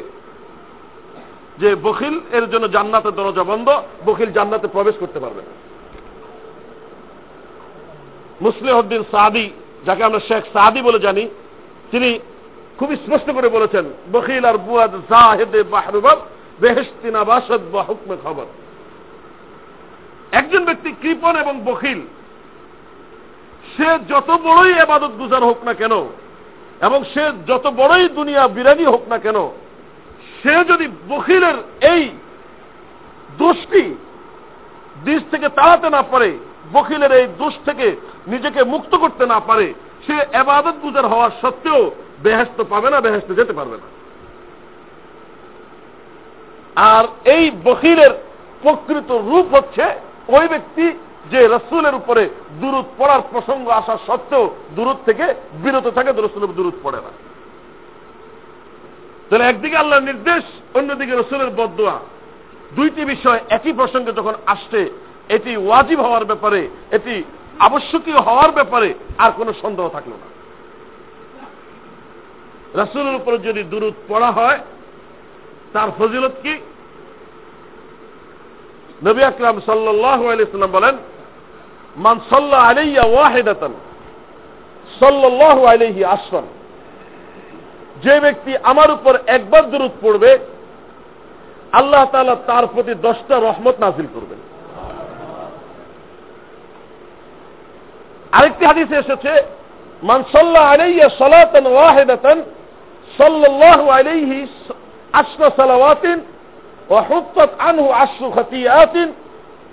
যে 1.62 1.70
বকিল 1.76 2.16
এর 2.32 2.46
জন্য 2.50 2.66
জান্নাতের 2.68 3.16
দরজা 3.16 3.44
বন্ধ 3.44 3.68
বকিল 4.06 4.30
জান্নাতে 4.32 4.68
প্রবেশ 4.68 4.96
করতে 5.00 5.20
পারবে 5.20 5.42
না। 5.42 5.54
মুসলিহদ্দিন 8.42 9.02
সাদি, 9.12 9.46
যাকে 9.86 10.04
আমরা 10.04 10.20
শেখ 10.20 10.44
সাদি 10.54 10.82
বলে 10.82 11.00
জানি, 11.00 11.24
তিনি 11.92 12.20
খুব 12.78 12.90
স্পষ্ট 12.96 13.28
করে 13.32 13.48
বলেছেন 13.50 13.86
বকিল 14.14 14.46
আর 14.46 14.58
বুয়াদ 14.58 14.94
জাহেদে 15.12 15.64
বাহরুবাব 15.64 16.18
বেহেস্তিনা 16.62 17.22
বাসদ 17.24 17.62
বা 17.74 17.82
হুকমে 17.84 18.16
খবর। 18.24 18.46
একজন 20.32 20.66
ব্যক্তি 20.66 20.90
কৃপন 21.02 21.34
এবং 21.36 21.54
বকিল 21.66 22.00
সে 23.74 23.88
যত 24.10 24.30
বড়ই 24.44 24.74
এবাদত 24.74 25.14
গুজার 25.20 25.44
হোক 25.44 25.60
না 25.64 25.74
কেন, 25.74 25.94
এবং 26.82 27.00
সে 27.14 27.24
যত 27.48 27.66
বড়ই 27.78 28.06
দুনিয়া 28.10 28.44
বিরাগী 28.48 28.86
হোক 28.86 29.04
না 29.10 29.18
কেন 29.18 29.38
সে 30.44 30.54
যদি 30.72 30.88
বকিলের 31.10 31.58
এই 31.94 32.04
দোষটি 33.38 33.84
দিশ 35.06 35.22
থেকে 35.32 35.50
তাড়াতে 35.50 35.90
না 35.90 36.02
পারে 36.02 36.30
বকিলের 36.74 37.12
এই 37.12 37.28
দোষ 37.38 37.54
থেকে 37.66 37.96
নিজেকে 38.28 38.64
মুক্ত 38.64 38.96
করতে 38.96 39.26
না 39.26 39.40
পারে, 39.40 39.74
সে 40.08 40.16
এবাদত 40.32 40.76
গুজার 40.84 41.06
হওয়ার 41.08 41.32
সত্ত্বেও 41.42 41.92
বেহেস্ত 42.24 42.62
পাবে 42.70 42.90
না 42.90 43.02
বেহেস্তে 43.02 43.34
যেতে 43.36 43.54
পারবে 43.54 43.78
না। 43.78 43.88
আর 46.76 47.06
এই 47.36 47.52
বকিলের 47.66 48.12
প্রকৃত 48.62 49.12
রূপ 49.12 49.46
হচ্ছে 49.56 49.86
ওই 50.28 50.48
ব্যক্তি 50.48 50.86
যে 51.32 51.48
রসুলের 51.48 51.96
উপরে 51.96 52.30
দূরত 52.62 52.86
পড়ার 52.98 53.22
প্রসঙ্গ 53.32 53.70
আসা 53.70 53.98
সত্ত্বেও 54.08 54.56
দূরত 54.76 54.98
থেকে 55.06 55.26
বিরত 55.64 55.88
থাকে 55.88 56.12
রসুলের 56.12 56.56
দূরত 56.56 56.76
পড়ে 56.84 57.00
না। 57.06 57.12
তাহলে 59.30 59.46
একদিকে 59.46 59.78
আল্লাহর 59.78 60.04
নির্দেশ, 60.04 60.44
অন্যদিকে 60.78 61.14
রসুলের 61.16 61.50
বদোয়া 61.50 62.00
দুইটি 62.76 63.06
বিষয় 63.06 63.40
একই 63.50 63.74
প্রসঙ্গে 63.74 64.12
যখন 64.12 64.34
আসছে, 64.46 64.90
এটি 65.30 65.58
ওয়াজিব 65.58 66.00
হওয়ার 66.02 66.26
ব্যাপারে, 66.26 66.70
এটি 66.92 67.24
আবশ্যকীয় 67.60 68.20
হওয়ার 68.20 68.52
ব্যাপারে 68.52 68.94
আর 69.18 69.32
কোনো 69.32 69.54
সন্দেহ 69.62 69.90
থাকল 69.90 70.10
না। 70.10 70.28
রাসুলের 72.82 73.16
উপরে 73.16 73.38
যদি 73.38 73.64
দূরত 73.64 73.94
পড়া 74.08 74.32
হয়, 74.32 74.60
তার 75.74 75.90
ফজিলত 75.98 76.32
কি? 76.44 76.54
নবী 79.06 79.22
আকরাম 79.24 79.56
আলাইসাল্লাম 79.58 80.72
বলেন, 80.72 80.96
মান 81.98 82.20
সাল্লাহ 82.30 82.62
আলাইয়া 82.70 83.04
ওয়াহেদাতান 83.04 83.74
সাল্লাহ 85.00 85.66
আলাইহি 85.66 86.04
আসফান। 86.04 86.46
যে 88.03 88.15
ব্যক্তি 88.21 88.53
আমার 88.63 88.89
উপর 88.91 89.15
একবার 89.27 89.63
দূরত 89.71 89.95
পড়বে 90.03 90.31
আল্লাহ 91.73 92.05
তালা 92.13 92.37
তার 92.47 92.65
প্রতি 92.67 92.93
দশটা 93.03 93.37
রহমত 93.39 93.77
নাজিল 93.81 94.07
করবেন 94.15 94.41
আরেকটি 98.33 98.65
হাদিসে 98.67 98.97
এসেছে 98.99 99.33
মান 100.03 100.21
সাল্লাহ 100.33 100.65
আলাইয়া 100.75 101.07
সালাতান 101.19 101.65
ওয়াহেদাতান 101.67 102.39
সাল্লাহ 103.19 103.81
আলাইহি 103.91 104.39
আশরা 105.13 105.49
সালাওয়াতিন 105.57 106.19
وحطت 106.91 107.51
عنه 107.61 107.95
عشر 107.95 108.31
خطيئات 108.31 108.97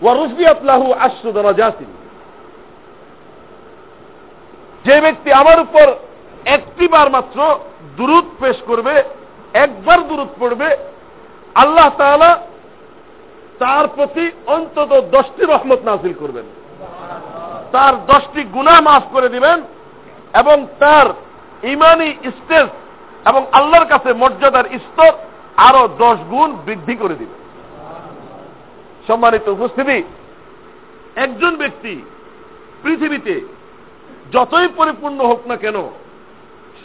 ورفعت 0.01 0.59
له 0.63 0.81
عشر 0.95 1.25
درجات 1.31 1.77
যে 4.85 4.97
ব্যক্তি 5.01 5.29
আমার 5.31 5.57
উপর 5.59 5.87
একটি 6.45 6.85
বার 6.87 7.07
মাত্র 7.09 7.39
দূরত 7.96 8.24
পেশ 8.40 8.56
করবে, 8.66 9.02
একবার 9.54 10.08
দূরত 10.08 10.28
পড়বে, 10.40 10.76
আল্লাহ 11.54 11.88
তাআলা 11.98 12.30
তার 13.58 13.88
প্রতি 13.94 14.30
অন্তত 14.46 14.90
দশটি 15.12 15.42
রহমত 15.44 15.78
নাজিল 15.84 16.14
করবেন। 16.18 16.44
তার 17.72 18.06
দশটি 18.06 18.42
গুণা 18.44 18.80
মাফ 18.80 19.02
করে 19.12 19.28
দিবেন 19.28 19.62
এবং 20.34 20.66
তার 20.78 21.06
ইমানি 21.66 22.08
স্টেজ 22.10 22.68
এবং 23.28 23.46
আল্লাহর 23.52 23.86
কাছে 23.86 24.14
মর্যাদার 24.14 24.64
স্তর 24.64 25.12
আরও 25.56 25.88
দশ 25.98 26.18
গুণ 26.30 26.52
বৃদ্ধি 26.66 26.96
করে 26.96 27.14
দিবে 27.14 27.36
সম্মানিত 29.08 29.48
উপস্থিতি, 29.48 30.02
একজন 31.16 31.56
ব্যক্তি 31.56 32.02
পৃথিবীতে 32.82 33.34
যতই 34.32 34.68
পরিপূর্ণ 34.76 35.18
হোক 35.24 35.40
না 35.46 35.56
কেন 35.56 35.76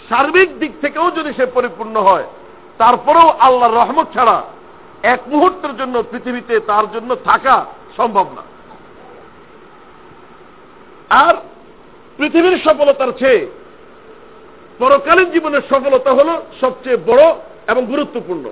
সার্বিক 0.09 0.59
দিক 0.59 0.71
থেকেও 0.81 1.11
যদি 1.11 1.33
সে 1.33 1.45
পরিপূর্ণ 1.45 1.95
হয়, 1.97 2.23
তারপরেও 2.77 3.29
আল্লাহর 3.29 3.75
রহমত 3.75 4.07
ছাড়া 4.13 4.43
এক 5.03 5.19
মুহূর্তের 5.27 5.77
জন্য 5.77 6.03
পৃথিবীতে 6.11 6.59
তার 6.59 6.83
জন্য 6.93 7.15
থাকা 7.15 7.65
সম্ভব 7.97 8.25
না। 8.35 8.41
আর 11.09 11.35
পৃথিবীর 12.17 12.57
সফলতার 12.65 13.11
চেয়ে 13.11 13.47
পরকালীন 14.79 15.31
জীবনের 15.31 15.61
সফলতা 15.69 16.11
হল 16.13 16.29
সবচেয়ে 16.61 16.97
বড় 16.97 17.23
এবং 17.67 17.85
গুরুত্বপূর্ণ। 17.85 18.45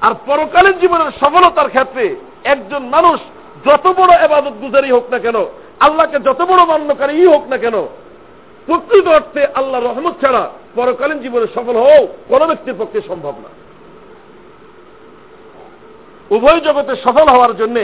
আর 0.00 0.12
পরকালীন 0.26 0.78
জীবনের 0.78 1.10
সফলতার 1.20 1.68
ক্ষেত্রে 1.68 2.16
একজন 2.44 2.82
মানুষ 2.86 3.20
যত 3.66 3.86
বড় 3.86 4.12
এবাদত 4.12 4.52
গুজারি 4.60 4.90
হোক 4.90 5.10
না 5.10 5.18
কেন, 5.18 5.36
আল্লাহকে 5.80 6.18
যত 6.18 6.42
বড় 6.42 6.64
মান্যকারী 6.64 7.26
হোক 7.26 7.48
না 7.48 7.56
কেন 7.56 7.74
প্রকৃত 8.66 9.06
অর্থে 9.08 9.46
আল্লাহ 9.54 9.82
রহমত 9.82 10.14
ছাড়া 10.20 10.50
পরকালীন 10.74 11.18
জীবনে 11.18 11.46
সফল 11.54 11.76
হও 11.76 12.08
কোন 12.28 12.46
ব্যক্তির 12.46 12.74
পক্ষে 12.78 13.00
সম্ভব 13.08 13.34
না। 13.42 13.48
উভয় 16.36 16.60
জগতে 16.60 16.96
সফল 16.96 17.28
হওয়ার 17.28 17.56
জন্য 17.56 17.80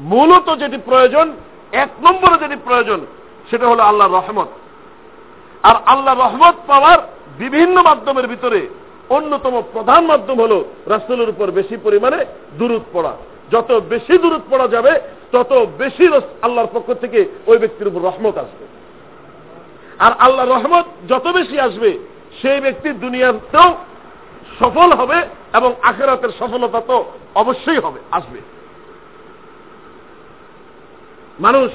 মূলত 0.00 0.56
যেটি 0.56 0.78
প্রয়োজন, 0.84 1.32
এক 1.72 1.88
নম্বরে 2.00 2.38
যেটি 2.38 2.56
প্রয়োজন, 2.64 3.00
সেটা 3.50 3.68
হলো 3.68 3.82
আল্লাহ 3.82 4.14
রহমত। 4.14 4.48
আর 5.62 5.76
আল্লাহ 5.86 6.20
রহমত 6.20 6.54
পাওয়ার 6.66 6.98
বিভিন্ন 7.38 7.82
মাধ্যমের 7.82 8.26
ভিতরে 8.26 8.68
অন্যতম 9.10 9.62
প্রধান 9.72 10.06
মাধ্যম 10.06 10.40
হল 10.40 10.64
রাসুলের 10.86 11.28
উপর 11.28 11.50
বেশি 11.50 11.76
পরিমাণে 11.82 12.24
দূরত 12.58 12.82
পড়া। 12.92 13.12
যত 13.52 13.80
বেশি 13.88 14.18
দূরত 14.18 14.40
পড়া 14.50 14.68
যাবে, 14.68 15.00
তত 15.32 15.66
বেশি 15.78 16.08
আল্লাহর 16.42 16.68
পক্ষ 16.72 16.92
থেকে 16.92 17.24
ওই 17.46 17.58
ব্যক্তির 17.58 17.88
উপর 17.88 18.00
রহমত 18.00 18.38
আসবে। 18.38 18.77
আর 19.98 20.12
আল্লাহ 20.18 20.46
রহমত 20.46 20.84
যত 21.08 21.26
বেশি 21.26 21.60
আসবে, 21.60 21.98
সেই 22.42 22.60
ব্যক্তি 22.60 22.88
দুনিয়াতেও 22.90 23.76
সফল 24.60 24.92
হবে 24.92 25.16
এবং 25.54 25.74
আখেরাতের 25.82 26.28
সফলতা 26.38 26.80
তো 26.80 27.04
অবশ্যই 27.34 27.78
হবে, 27.78 28.00
আসবে। 28.10 28.40
মানুষ 31.40 31.70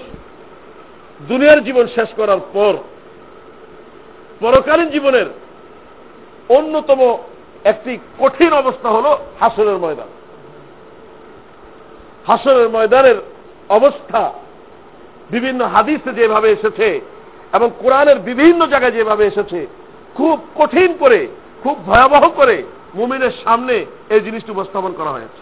দুনিয়ার 1.28 1.64
জীবন 1.64 1.88
শেষ 1.88 2.10
করার 2.16 2.40
পর, 2.54 2.74
পরকালীন 4.40 4.90
জীবনের 4.90 5.26
অন্যতম 6.50 7.18
একটি 7.64 7.98
কঠিন 8.20 8.54
অবস্থা 8.54 8.90
হল 8.90 9.18
হাসরের 9.40 9.78
ময়দান। 9.78 10.08
হাসরের 12.28 12.70
ময়দানের 12.70 13.16
অবস্থা 13.70 14.34
বিভিন্ন 15.30 15.66
হাদিসে 15.66 16.14
যেভাবে 16.14 16.50
এসেছে 16.52 17.02
এবং 17.54 17.72
কোরআনের 17.80 18.20
বিভিন্ন 18.20 18.68
জায়গায় 18.68 18.92
যেভাবে 18.92 19.26
এসেছে, 19.26 19.68
খুব 20.16 20.48
কঠিন 20.56 20.98
করে, 21.00 21.28
খুব 21.64 21.86
ভয়াবহ 21.86 22.30
করে 22.30 22.64
মুমিনের 22.96 23.32
সামনে 23.44 23.86
এই 24.10 24.20
জিনিসটি 24.20 24.52
উপস্থাপন 24.52 24.94
করা 24.94 25.12
হয়েছে। 25.12 25.42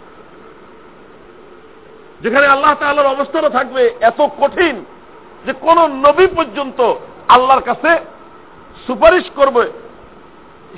যেখানে 2.22 2.48
আল্লাহ 2.48 2.74
তাল্লাহর 2.74 3.14
অবস্থানও 3.16 3.50
থাকবে 3.50 3.94
এত 4.02 4.22
কঠিন 4.22 4.86
যে 5.46 5.54
কোন 5.62 5.88
নবী 5.88 6.28
পর্যন্ত 6.28 6.94
আল্লাহর 7.28 7.62
কাছে 7.62 8.00
সুপারিশ 8.88 9.24
করবে, 9.36 9.72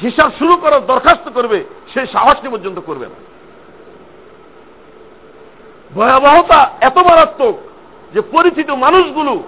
হিসাব 0.02 0.32
শুরু 0.40 0.56
করার 0.56 0.86
দরখাস্ত 0.86 1.30
করবে, 1.30 1.64
সেই 1.94 2.08
সাহসটি 2.08 2.50
পর্যন্ত 2.50 2.80
করবে 2.80 3.06
না। 3.06 3.20
ভয়াবহতা 5.96 6.72
এত 6.82 6.98
মারাত্মক 6.98 7.56
যে 8.14 8.22
পরিচিত 8.22 8.70
মানুষগুলো 8.70 9.44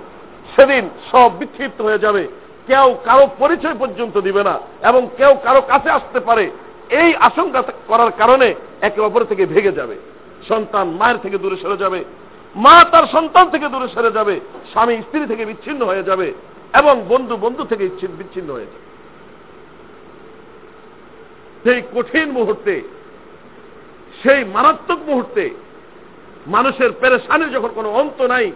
সেদিন 0.55 0.89
সব 1.11 1.31
বিক্ষিপ্ত 1.39 1.81
হয়ে 1.81 1.99
যাবে। 1.99 2.27
কেউ 2.67 2.95
কারও 3.05 3.27
পরিচয় 3.39 3.75
পর্যন্ত 3.79 4.17
দিবে 4.17 4.43
না 4.43 4.59
এবং 4.87 5.07
কেউ 5.17 5.35
কারও 5.43 5.61
কাছে 5.61 5.89
আসতে 5.89 6.19
পারে। 6.19 6.51
এই 6.89 7.15
আশঙ্কা 7.15 7.63
করার 7.87 8.11
কারণে 8.17 8.55
একে 8.81 9.01
অপর 9.01 9.23
থেকে 9.23 9.45
ভেঙে 9.45 9.71
যাবে। 9.71 9.95
সন্তান 10.47 10.89
মায়ের 10.89 11.17
থেকে 11.17 11.37
দূরে 11.37 11.57
সরে 11.57 11.77
যাবে। 11.77 12.05
মা 12.55 12.83
তার 12.91 13.03
সন্তান 13.11 13.49
থেকে 13.49 13.67
দূরে 13.67 13.87
সরে 13.87 14.11
যাবে। 14.11 14.39
স্বামী 14.71 14.95
স্ত্রী 14.97 15.25
থেকে 15.25 15.45
বিচ্ছিন্ন 15.45 15.85
হয়ে 15.85 16.03
যাবে 16.03 16.33
এবং 16.79 17.05
বন্ধু 17.09 17.37
বন্ধু 17.37 17.63
থেকে 17.63 17.89
বিচ্ছিন্ন 18.17 18.53
হয়ে 18.53 18.65
যাবে। 18.65 18.85
সেই 21.63 21.81
কঠিন 21.95 22.31
মুহূর্তে, 22.31 22.81
সেই 24.23 24.43
মারাত্মক 24.43 24.99
মুহূর্তে 25.07 25.49
মানুষের 26.47 26.91
পেরেশানির 26.99 27.51
যখন 27.51 27.69
কোনো 27.75 27.89
অন্ত 27.91 28.21
নাই 28.21 28.51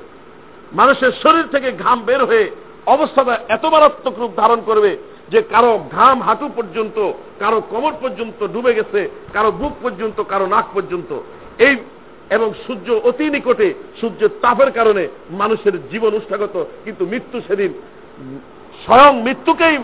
মানুষের 0.73 1.11
শরীর 1.23 1.47
থেকে 1.47 1.71
ঘাম 1.71 2.01
বের 2.01 2.25
হয়ে 2.25 2.51
অবস্থাটা 2.85 3.39
এত 3.49 3.65
মারাত্মক 3.65 4.19
রূপ 4.19 4.31
ধারণ 4.37 4.61
করবে 4.65 4.97
যে 5.29 5.41
কারও 5.41 5.79
ঘাম 5.91 6.21
হাঁটু 6.21 6.49
পর্যন্ত, 6.55 7.11
কারও 7.39 7.61
কোমর 7.69 7.93
পর্যন্ত 8.01 8.47
ডুবে 8.47 8.73
গেছে, 8.73 9.09
কারও 9.33 9.51
বুক 9.51 9.73
পর্যন্ত, 9.81 10.23
কারও 10.23 10.45
নাক 10.45 10.65
পর্যন্ত। 10.73 11.19
এই 11.59 11.75
এবং 12.29 12.53
সূর্য 12.67 12.99
অতি 13.03 13.29
নিকটে, 13.29 13.73
সূর্যের 14.01 14.29
তাপের 14.41 14.71
কারণে 14.71 15.07
মানুষের 15.29 15.89
জীবন 15.89 16.13
উষ্ঠাগত 16.13 16.65
কিন্তু 16.83 17.05
মৃত্যু 17.05 17.41
সেদিন 17.47 17.73
স্বয়ং 18.85 19.23
মৃত্যুকেই 19.23 19.77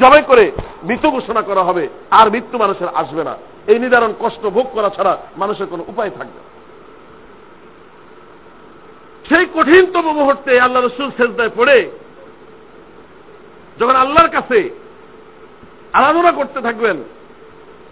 জবাই 0.00 0.22
করে 0.26 0.52
মৃত্যু 0.84 1.10
ঘোষণা 1.10 1.42
করা 1.42 1.62
হবে। 1.62 1.88
আর 2.10 2.30
মৃত্যু 2.30 2.58
মানুষের 2.58 2.88
আসবে 2.94 3.24
না। 3.24 3.36
এই 3.66 3.78
নির্ধারণ 3.78 4.12
কষ্ট 4.20 4.46
ভোগ 4.46 4.66
করা 4.72 4.90
ছাড়া 4.96 5.16
মানুষের 5.36 5.66
কোনো 5.66 5.84
উপায় 5.88 6.10
থাকবে 6.10 6.55
সেই 9.28 9.46
কঠিনতম 9.54 10.12
মুহূর্তে 10.12 10.60
আল্লাহ 10.60 10.82
রসুল 10.82 11.10
শেষদায় 11.10 11.50
পড়ে 11.56 11.90
যখন 13.80 13.96
আল্লাহর 13.96 14.28
কাছে 14.28 14.70
আরাধনা 15.92 16.32
করতে 16.32 16.60
থাকবেন, 16.60 16.96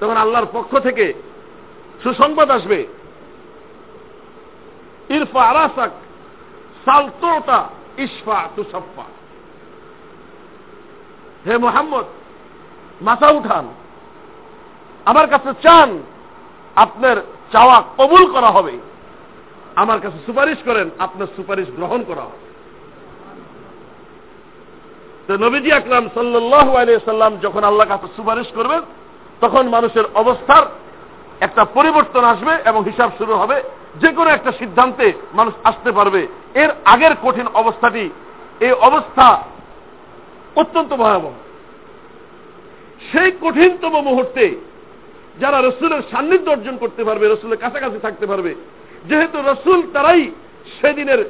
তখন 0.01 0.16
আল্লাহর 0.16 0.47
পক্ষ 0.53 0.79
থেকে 0.79 1.14
সুসংবাদ 2.03 2.51
আসবে। 2.51 2.87
ইরফা 5.09 5.42
আরাসাক 5.42 5.90
সালতোটা 6.85 7.68
ইসফা 7.99 8.49
তুসফা 8.57 9.07
হে 11.47 11.59
মোহাম্মদ, 11.59 12.05
মাথা 13.01 13.29
উঠান। 13.29 13.68
আমার 15.05 15.27
কাছে 15.29 15.51
চান, 15.62 16.03
আপনার 16.77 17.16
চাওয়া 17.53 17.83
কবুল 17.97 18.33
করা 18.33 18.51
হবে। 18.51 18.79
আমার 19.77 20.01
কাছে 20.01 20.19
সুপারিশ 20.27 20.59
করেন, 20.65 20.91
আপনার 20.99 21.27
সুপারিশ 21.37 21.69
গ্রহণ 21.77 22.05
করা 22.05 22.21
হবে। 22.21 22.39
তো 25.27 25.37
নবীজি 25.37 25.73
আকরাম 25.73 26.09
সাল্লাহ 26.15 26.77
সাল্লাম 27.05 27.37
যখন 27.43 27.65
আল্লাহ 27.65 27.89
কাছে 27.89 28.07
সুপারিশ 28.17 28.47
করবেন, 28.55 28.81
তখন 29.41 29.69
মানুষের 29.69 30.05
অবস্থার 30.15 30.63
একটা 31.41 31.65
পরিবর্তন 31.65 32.25
আসবে 32.25 32.53
এবং 32.65 32.85
হিসাব 32.85 33.11
শুরু 33.19 33.33
হবে। 33.33 33.63
যে 34.01 34.13
কোনো 34.13 34.31
একটা 34.31 34.53
সিদ্ধান্তে 34.53 35.13
মানুষ 35.33 35.55
আসতে 35.65 35.93
পারবে। 35.93 36.27
এর 36.55 36.69
আগের 36.85 37.11
কঠিন 37.23 37.47
অবস্থাটি, 37.55 38.11
এই 38.61 38.73
অবস্থা 38.73 39.43
অত্যন্ত 40.57 40.93
ভয়াবহ। 40.93 41.33
সেই 43.13 43.31
কঠিনতম 43.31 44.01
মুহূর্তে 44.01 44.61
যারা 45.41 45.63
রসুলের 45.63 46.03
সান্নিধ্য 46.11 46.51
অর্জন 46.51 46.77
করতে 46.77 47.05
পারবে, 47.05 47.29
রসুলের 47.29 47.57
কাছাকাছি 47.57 47.99
থাকতে 48.03 48.27
পারবে 48.27 48.55
যেহেতু 49.09 49.38
রসুল 49.51 49.81
তারাই 49.93 50.23
সেদিনের 50.81 51.21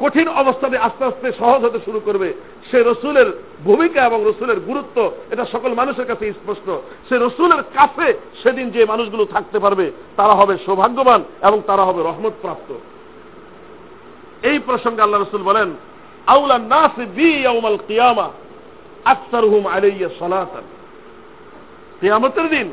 কঠিন 0.00 0.28
অবস্থাতে 0.42 0.76
আস্তে 0.86 1.02
আস্তে 1.04 1.28
সহজ 1.32 1.60
হতে 1.64 1.78
শুরু 1.84 2.00
করবে, 2.04 2.28
সে 2.70 2.78
রসুলের 2.82 3.28
ভূমিকা 3.64 4.00
এবং 4.04 4.18
রসুলের 4.26 4.60
গুরুত্ব 4.60 4.96
এটা 5.30 5.44
সকল 5.52 5.70
মানুষের 5.74 6.06
কাছে 6.06 6.24
স্পষ্ট। 6.32 6.66
সে 7.08 7.16
রসুলের 7.18 7.62
কাছে 7.74 8.08
সেদিন 8.42 8.66
যে 8.70 8.80
মানুষগুলো 8.84 9.24
থাকতে 9.24 9.58
পারবে, 9.58 9.86
তারা 10.16 10.34
হবে 10.34 10.54
সৌভাগ্যবান 10.66 11.20
এবং 11.46 11.58
তারা 11.66 11.82
হবে 11.82 12.00
রহমত 12.02 12.32
প্রাপ্ত 12.42 12.70
এই 14.46 14.58
প্রসঙ্গে 14.66 15.02
আল্লাহ 15.02 15.20
রসুল 15.20 15.42
বলেন, 15.42 15.68
আউলা 16.26 16.56
নাস 16.58 16.96
কিয়ামা 17.88 18.28
হুম 19.52 19.64
আলাইয়া 19.66 20.08
কিয়ামতের 22.00 22.48
দিন 22.48 22.68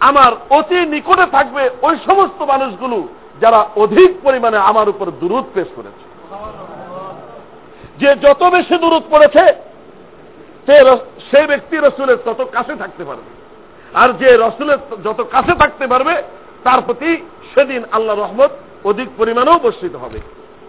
আমার 0.00 0.32
অতি 0.50 0.74
নিকটে 0.74 1.26
থাকবে 1.30 1.70
ওই 1.82 1.96
সমস্ত 2.06 2.42
মানুষগুলো 2.42 3.08
যারা 3.40 3.60
অধিক 3.76 4.10
পরিমাণে 4.22 4.58
আমার 4.70 4.88
উপর 4.88 5.06
দূরত 5.20 5.44
পেশ 5.54 5.68
করেছে। 5.76 6.04
যে 7.98 8.08
যত 8.22 8.42
বেশি 8.42 8.76
দূরত 8.78 9.02
পড়েছে 9.10 9.44
সেই 11.30 11.46
ব্যক্তি 11.46 11.76
রসুলের 11.76 12.16
তত 12.24 12.40
কাছে 12.52 12.74
থাকতে 12.76 13.04
পারবে। 13.04 13.30
আর 13.94 14.08
যে 14.12 14.28
রসুলের 14.36 14.78
যত 15.04 15.20
কাছে 15.30 15.52
থাকতে 15.58 15.86
পারবে, 15.86 16.14
তার 16.64 16.80
প্রতি 16.86 17.10
সেদিন 17.54 17.82
আল্লাহ 17.90 18.16
রহমত 18.16 18.50
অধিক 18.84 19.08
পরিমাণেও 19.16 19.58
বর্ষিত 19.58 19.94
হবে। 19.96 20.20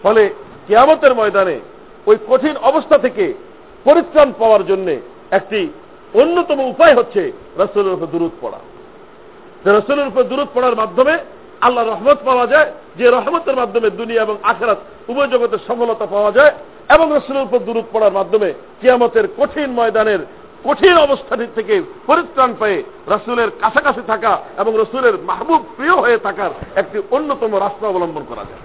ফলে 0.02 0.34
কেয়ামতের 0.66 1.14
ময়দানে 1.14 1.60
ওই 2.06 2.16
কঠিন 2.28 2.56
অবস্থা 2.56 2.98
থেকে 2.98 3.34
পরিত্রাণ 3.84 4.32
পাওয়ার 4.38 4.66
জন্য 4.66 4.90
একটি 5.30 5.68
অন্যতম 6.14 6.60
উপায় 6.60 6.94
হচ্ছে 6.94 7.32
রসুলের 7.58 7.92
উপর 7.92 8.06
দূরত 8.06 8.30
পড়া। 8.40 8.58
রসুলের 9.66 10.10
উপর 10.10 10.22
দূরত 10.30 10.48
পড়ার 10.54 10.76
মাধ্যমে 10.76 11.14
আল্লাহ 11.66 11.84
রহমত 11.84 12.18
পাওয়া 12.28 12.46
যায়, 12.46 12.68
যে 12.98 13.06
রহমতের 13.10 13.56
মাধ্যমে 13.60 13.88
দুনিয়া 13.90 14.22
এবং 14.22 14.36
আখেরাত 14.42 14.78
উভয় 15.10 15.30
জগতের 15.32 15.60
সফলতা 15.68 16.06
পাওয়া 16.06 16.30
যায় 16.32 16.52
এবং 16.94 17.06
রসুলের 17.16 17.46
উপর 17.48 17.58
দূরত 17.58 17.86
পড়ার 17.92 18.16
মাধ্যমে 18.18 18.48
কিয়ামতের 18.80 19.26
কঠিন 19.38 19.70
ময়দানের 19.78 20.20
কঠিন 20.64 20.96
অবস্থাটি 21.06 21.46
থেকে 21.54 21.82
পরিত্রাণ 22.06 22.50
পেয়ে 22.60 22.78
রসুলের 23.08 23.50
কাছাকাছি 23.60 24.02
থাকা 24.06 24.32
এবং 24.58 24.72
রসুলের 24.82 25.14
মাহবুব 25.28 25.62
প্রিয় 25.76 25.96
হয়ে 26.04 26.18
থাকার 26.18 26.50
একটি 26.80 26.98
অন্যতম 27.10 27.50
রাস্তা 27.56 27.84
অবলম্বন 27.88 28.24
করা 28.30 28.44
যায়। 28.50 28.62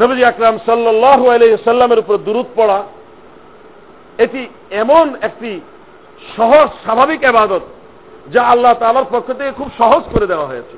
নবী 0.00 0.24
আকরাম 0.24 0.56
সাল্লাহ 0.66 1.20
সাল্লামের 1.64 1.98
উপর 1.98 2.16
দূরত 2.16 2.48
পড়া, 2.56 2.78
এটি 4.18 4.40
এমন 4.70 5.06
একটি 5.20 5.60
সহজ, 6.36 6.68
স্বাভাবিক 6.82 7.24
আবাদত 7.24 7.60
যা 8.32 8.42
আল্লাহ 8.42 8.74
তালার 8.74 9.04
পক্ষ 9.10 9.32
থেকে 9.32 9.52
খুব 9.52 9.70
সহজ 9.78 10.02
করে 10.12 10.26
দেওয়া 10.26 10.46
হয়েছে। 10.46 10.76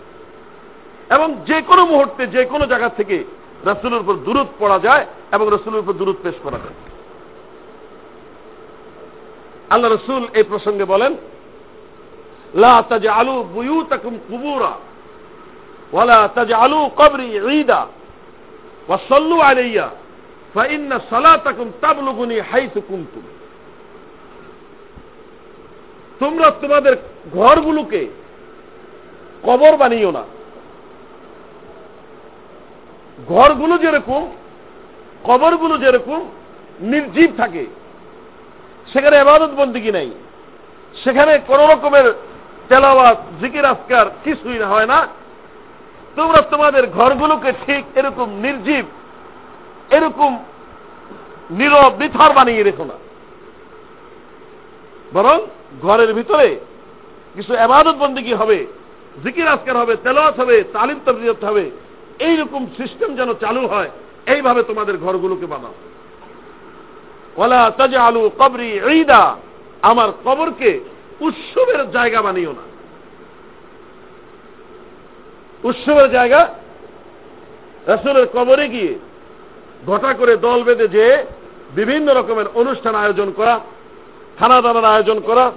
এবং 1.14 1.34
যে 1.46 1.62
কোনো 1.62 1.86
মুহূর্তে, 1.86 2.26
যে 2.26 2.44
কোনো 2.44 2.66
জায়গা 2.66 2.88
থেকে 2.88 3.24
রসুলের 3.66 4.00
উপর 4.00 4.14
দূরত 4.14 4.46
পড়া 4.58 4.78
যায় 4.78 5.06
এবং 5.32 5.46
রসুলের 5.50 5.80
উপর 5.80 5.92
দূরত 5.92 6.16
পেশ 6.22 6.34
করা 6.42 6.58
যায়। 6.58 6.78
আল্লাহ 9.70 9.92
রসুল 9.92 10.22
এই 10.34 10.42
প্রসঙ্গে 10.42 10.84
বলেন 10.84 11.12
আলু 13.08 13.42
বুয়ু 13.42 13.82
তাকুম 13.82 14.18
কুবুরা 14.28 14.72
ওয়ালা 15.92 16.28
তাজ 16.34 16.52
আলু 16.52 16.90
কবরি 16.96 17.60
ঈদা 17.60 17.86
ওয়াসল্লু 18.88 19.40
আলাইয়া 19.40 19.90
ফাইন্না 20.54 21.00
সালাতাকুম 21.10 21.70
তাবলুগুনি 21.80 22.40
হাইথু 22.40 22.80
কুমতুম 22.80 23.22
তোমরা 26.20 26.50
তোমাদের 26.50 26.96
ঘরগুলোকে 27.32 28.08
কবর 29.42 29.76
বানিও 29.76 30.10
না। 30.10 30.24
ঘরগুলো 33.28 33.78
যেরকম, 33.78 34.30
কবরগুলো 35.24 35.78
যেরকম 35.78 36.30
নির্জীব 36.80 37.30
থাকে, 37.36 37.66
সেখানে 38.92 39.16
এবাদত 39.16 39.50
বন্দিগি 39.56 39.92
নেই। 39.92 40.10
সেখানে 41.04 41.38
কোন 41.46 41.60
রকমের 41.70 42.12
তেলাওয়াত, 42.68 43.18
জিকির, 43.40 43.64
আজকার 43.64 44.06
কিছুই 44.24 44.58
হয় 44.58 44.86
না। 44.86 45.08
তোমরা 46.16 46.42
তোমাদের 46.42 46.86
ঘরগুলোকে 46.86 47.52
ঠিক 47.66 47.84
এরকম 47.94 48.28
নির্জীব, 48.30 48.84
এরকম 49.90 50.44
নীরব, 51.50 51.92
নিথর 51.98 52.32
বানিয়ে 52.32 52.62
রেখো 52.62 52.84
না। 52.84 52.94
বরং 55.14 55.38
ঘরের 55.82 56.14
ভিতরে 56.14 56.58
কিছু 57.34 57.54
এবাদত 57.54 57.96
বন্দী 57.96 58.32
হবে, 58.32 58.66
জিকির 59.24 59.48
আজকার 59.48 59.76
হবে, 59.76 59.96
তেলাওয়াত 59.96 60.40
হবে, 60.40 60.64
তালিম 60.72 60.98
তবরিয়ত 61.06 61.44
হবে, 61.44 61.70
এইরকম 62.18 62.66
সিস্টেম 62.78 63.14
যেন 63.14 63.34
চালু 63.34 63.66
হয়, 63.66 63.90
এইভাবে 64.26 64.62
তোমাদের 64.62 64.98
ঘরগুলোকে 64.98 65.46
বানাও। 65.46 65.72
ওলা 67.36 67.70
তাজা 67.78 68.00
আলু 68.02 68.30
কবরি 68.38 68.80
ঈদা, 69.00 69.36
আমার 69.82 70.08
কবরকে 70.24 70.80
উৎসবের 71.20 71.90
জায়গা 71.90 72.22
বানিও 72.22 72.52
না। 72.52 72.62
উৎসবের 75.64 76.10
জায়গা, 76.10 76.48
রসুলের 77.86 78.26
কবরে 78.26 78.68
গিয়ে, 78.68 78.98
ঘটা 79.86 80.12
করে 80.14 80.36
দল 80.36 80.62
বেঁধে 80.62 80.88
যে 80.88 81.26
বিভিন্ন 81.74 82.14
রকমের 82.14 82.46
অনুষ্ঠান 82.54 82.94
আয়োজন 82.94 83.32
করা 83.36 83.60
খানা 84.40 84.60
দানার 84.60 84.84
আয়োজন 84.84 85.20
করা 85.20 85.52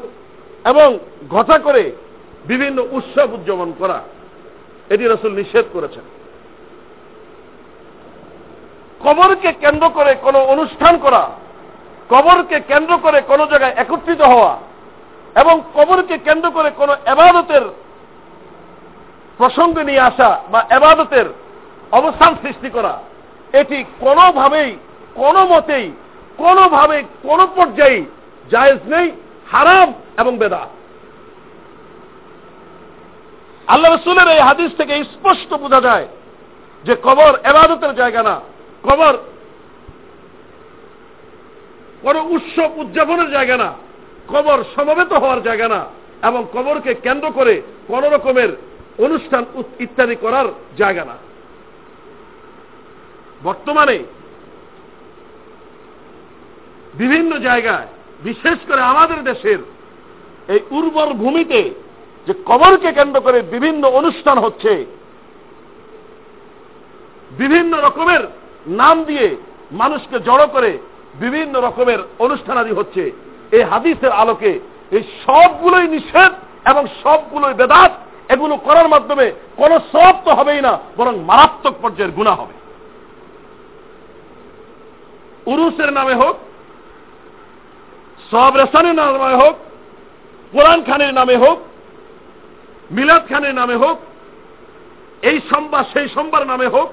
এবং 0.66 1.00
ঘটা 1.30 1.58
করে 1.58 1.92
বিভিন্ন 2.46 2.86
উৎসব 2.92 3.34
উদযাপন 3.34 3.74
করা। 3.80 4.02
এটি 4.90 5.08
রসুল 5.08 5.32
নিষেধ 5.32 5.66
করেছেন। 5.74 6.06
কবরকে 9.04 9.54
কেন্দ্র 9.54 9.90
করে 9.90 10.16
কোনো 10.16 10.40
অনুষ্ঠান 10.40 10.98
করা, 10.98 11.32
কবরকে 12.10 12.60
কেন্দ্র 12.60 12.98
করে 12.98 13.22
কোনো 13.22 13.46
জায়গায় 13.46 13.74
একত্রিত 13.74 14.22
হওয়া 14.22 14.58
এবং 15.36 15.62
কবরকে 15.74 16.18
কেন্দ্র 16.18 16.52
করে 16.52 16.70
কোনো 16.70 16.94
এবাদতের 17.06 17.62
প্রসঙ্গে 19.38 19.84
নিয়ে 19.84 20.00
আসা 20.00 20.44
বা 20.52 20.66
এবাদতের 20.70 21.26
অবস্থান 21.92 22.36
সৃষ্টি 22.42 22.70
করা, 22.70 22.94
এটি 23.54 23.84
কোনোভাবেই, 24.00 24.78
কোনো 25.16 25.46
মতেই, 25.46 25.92
কোনোভাবে 26.38 27.04
কোনো 27.24 27.48
পর্যায়ে 27.56 28.06
জায়েজ 28.52 28.80
নেই, 28.86 29.12
হারাম 29.52 29.94
এবং 30.18 30.38
বেদা 30.38 30.68
আল্লাহ 33.68 33.94
রসুলের 33.94 34.28
এই 34.28 34.40
হাদিস 34.40 34.72
থেকে 34.78 35.04
স্পষ্ট 35.04 35.54
বোঝা 35.54 35.82
যায় 35.82 36.08
যে 36.84 36.96
কবর 37.04 37.32
এবাদতের 37.44 37.96
জায়গা 37.96 38.24
না। 38.24 38.42
কবর 38.84 39.18
কোন 42.02 42.16
উৎসব 42.18 42.70
উদযাপনের 42.78 43.30
জায়গা 43.32 43.58
না। 43.58 43.74
কবর 44.30 44.64
সমবেত 44.76 45.14
হওয়ার 45.14 45.44
জায়গা 45.44 45.68
না 45.68 45.86
এবং 46.28 46.46
কবরকে 46.54 46.94
কেন্দ্র 46.94 47.32
করে 47.32 47.62
কোন 47.88 48.04
রকমের 48.14 48.50
অনুষ্ঠান 48.98 49.46
ইত্যাদি 49.80 50.16
করার 50.16 50.46
জায়গা 50.78 51.06
না। 51.06 51.18
বর্তমানে 53.44 53.98
বিভিন্ন 56.94 57.40
জায়গায় 57.40 57.88
বিশেষ 58.24 58.58
করে 58.68 58.82
আমাদের 58.82 59.20
দেশের 59.24 59.60
এই 60.54 60.60
উর্বর 60.78 61.10
ভূমিতে 61.14 61.62
যে 62.28 62.34
কবরকে 62.46 62.90
কেন্দ্র 62.92 63.22
করে 63.22 63.40
বিভিন্ন 63.56 63.84
অনুষ্ঠান 64.00 64.38
হচ্ছে, 64.40 64.86
বিভিন্ন 67.32 67.74
রকমের 67.78 68.24
নাম 68.82 68.96
দিয়ে 69.04 69.28
মানুষকে 69.72 70.18
জড়ো 70.20 70.48
করে 70.48 70.72
বিভিন্ন 71.20 71.54
রকমের 71.62 72.00
অনুষ্ঠানাদি 72.20 72.72
হচ্ছে। 72.72 73.04
এই 73.52 73.64
হাদিসের 73.72 74.12
আলোকে 74.12 74.52
এই 74.92 75.04
সবগুলোই 75.26 75.88
নিষেধ 75.88 76.32
এবং 76.72 76.84
সবগুলোই 77.04 77.54
বেদাত, 77.54 77.92
এগুলো 78.34 78.56
করার 78.58 78.88
মাধ্যমে 78.88 79.26
কোনো 79.58 79.76
সব 79.94 80.14
তো 80.26 80.32
হবেই 80.34 80.62
না, 80.62 80.74
বরং 80.98 81.14
মারাত্মক 81.20 81.76
পর্যায়ের 81.82 82.16
গুণা 82.18 82.34
হবে। 82.40 82.56
উরুসের 85.52 85.92
নামে 85.94 86.14
হোক 86.14 86.36
সব 88.34 88.52
রেশনের 88.58 88.96
নামে 88.96 89.36
হোক, 89.36 89.56
কোরআন 90.52 90.84
খানের 90.84 91.14
নামে 91.14 91.36
হোক, 91.36 91.60
মিলাদ 92.92 93.24
খানের 93.30 93.56
নামে 93.56 93.76
হোক, 93.76 93.98
এই 95.22 95.40
সোমবার, 95.50 95.84
সেই 95.94 96.08
সোমবার 96.10 96.48
নামে 96.48 96.68
হোক, 96.68 96.90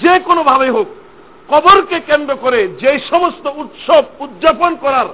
যে 0.00 0.18
কোনোভাবে 0.18 0.70
হোক, 0.70 0.88
কবরকে 1.48 2.00
কেন্দ্র 2.00 2.36
করে 2.36 2.68
যে 2.68 2.98
সমস্ত 3.10 3.44
উৎসব 3.56 4.02
উদযাপন 4.18 4.76
করার 4.76 5.08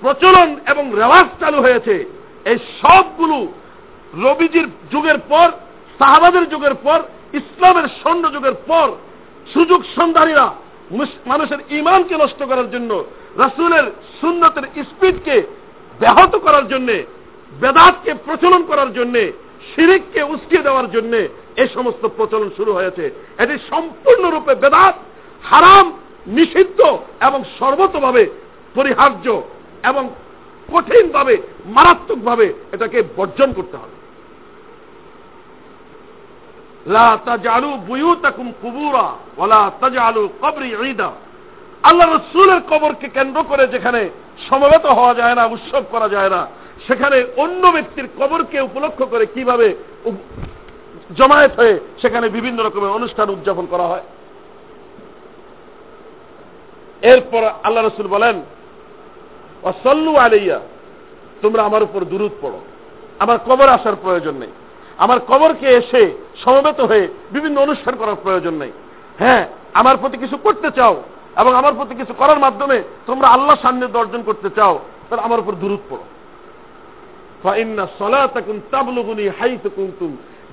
প্রচলন 0.00 0.56
এবং 0.66 0.84
রেওয়াজ 0.96 1.26
চালু 1.40 1.58
হয়েছে, 1.60 1.94
এই 2.44 2.58
সবগুলো 2.82 3.46
রবিজির 4.14 4.66
যুগের 4.92 5.18
পর, 5.28 5.48
সাহাবাদের 5.98 6.48
যুগের 6.48 6.74
পর, 6.74 6.98
ইসলামের 7.32 7.86
স্বর্ণ 8.02 8.24
যুগের 8.30 8.56
পর, 8.66 8.86
সুযোগ 9.52 9.80
সন্ধানীরা 9.96 10.46
মানুষের 11.26 11.60
ইমানকে 11.70 12.14
নষ্ট 12.16 12.42
করার 12.42 12.70
জন্য 12.70 13.04
রাসুলের 13.38 13.82
সুন্নতের 14.20 14.82
স্পিডকে 14.84 15.42
ব্যাহত 15.98 16.36
করার 16.36 16.68
জন্যে, 16.68 17.06
বেদাতকে 17.60 18.14
প্রচলন 18.14 18.64
করার 18.64 18.92
জন্যে, 18.92 19.32
শিরিককে 19.74 20.22
উস্কিয়ে 20.22 20.62
দেওয়ার 20.62 20.90
জন্য 20.90 21.16
এ 21.56 21.68
সমস্ত 21.74 22.06
প্রচলন 22.06 22.50
শুরু 22.56 22.72
হয়েছে। 22.72 23.10
এটি 23.38 23.58
সম্পূর্ণরূপে 23.70 24.54
বেদাত, 24.54 24.94
হারাম, 25.42 25.92
নিষিদ্ধ 26.26 26.98
এবং 27.20 27.44
সর্বতভাবে 27.58 28.26
পরিহার্য 28.74 29.42
এবং 29.84 30.08
কঠিনভাবে, 30.72 31.36
মারাত্মকভাবে 31.64 32.54
এটাকে 32.72 33.02
বর্জন 33.16 33.52
করতে 33.52 33.76
হবে। 33.76 34.00
আল্লাহ 41.82 42.06
রসুলের 42.08 42.60
কবরকে 42.70 43.08
কেন্দ্র 43.08 43.42
করে 43.42 43.66
যেখানে 43.66 44.10
সমবেত 44.48 44.86
হওয়া 44.86 45.14
যায় 45.14 45.34
না, 45.34 45.44
উৎসব 45.46 45.82
করা 45.90 46.08
যায় 46.08 46.30
না, 46.30 46.46
সেখানে 46.86 47.26
অন্য 47.36 47.68
ব্যক্তির 47.68 48.08
কবরকে 48.18 48.60
উপলক্ষ 48.60 49.02
করে 49.02 49.26
কীভাবে 49.26 49.74
জমায়েত 51.18 51.52
হয়ে 51.60 51.80
সেখানে 52.02 52.28
বিভিন্ন 52.28 52.58
রকমের 52.64 52.90
অনুষ্ঠান 52.90 53.30
উদযাপন 53.30 53.66
করা 53.70 53.82
হয়। 53.82 54.02
এরপর 57.02 57.42
আল্লাহ 57.62 57.86
রসুল 57.86 58.06
বলেন 58.06 58.36
অসল্লু 59.62 60.16
আলাইয়া, 60.16 60.60
তোমরা 61.42 61.62
আমার 61.62 61.82
উপর 61.82 62.04
দূরত 62.04 62.32
পড়ো। 62.40 62.60
আমার 63.18 63.38
কবর 63.46 63.68
আসার 63.68 63.96
প্রয়োজন 64.02 64.34
নেই। 64.34 64.52
আমার 64.98 65.18
কবরকে 65.20 65.66
এসে 65.66 66.02
সমবেত 66.44 66.80
হয়ে 66.80 67.08
বিভিন্ন 67.30 67.60
অনুষ্ঠান 67.60 67.94
করার 67.96 68.14
প্রয়োজন 68.22 68.54
নেই। 68.54 68.72
হ্যাঁ 69.18 69.48
আমার 69.74 69.96
প্রতি 69.96 70.16
কিছু 70.18 70.36
করতে 70.36 70.70
চাও 70.70 71.02
এবং 71.40 71.54
আমার 71.54 71.74
প্রতি 71.74 71.94
কিছু 71.94 72.14
করার 72.14 72.38
মাধ্যমে 72.38 72.82
তোমরা 73.06 73.28
আল্লাহ 73.28 73.56
সান্নিধ্য 73.62 73.98
অর্জন 73.98 74.22
করতে 74.22 74.50
চাও, 74.56 74.78
তাহলে 75.08 75.24
আমার 75.24 75.40
উপর 75.40 75.52
দূরত 75.52 75.80
পড়ো। 75.90 76.04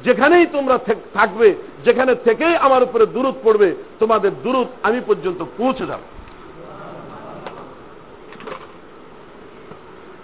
যেখানেই 0.04 0.46
তোমরা 0.46 0.78
থাকবে, 1.14 1.56
যেখানে 1.86 2.16
থেকেই 2.16 2.56
আমার 2.56 2.84
উপরে 2.84 3.06
দূরত 3.06 3.36
পড়বে, 3.44 3.76
তোমাদের 4.00 4.32
দূরত 4.44 4.68
আমি 4.84 5.02
পর্যন্ত 5.08 5.44
পৌঁছে 5.58 5.86
যাব। 5.86 6.00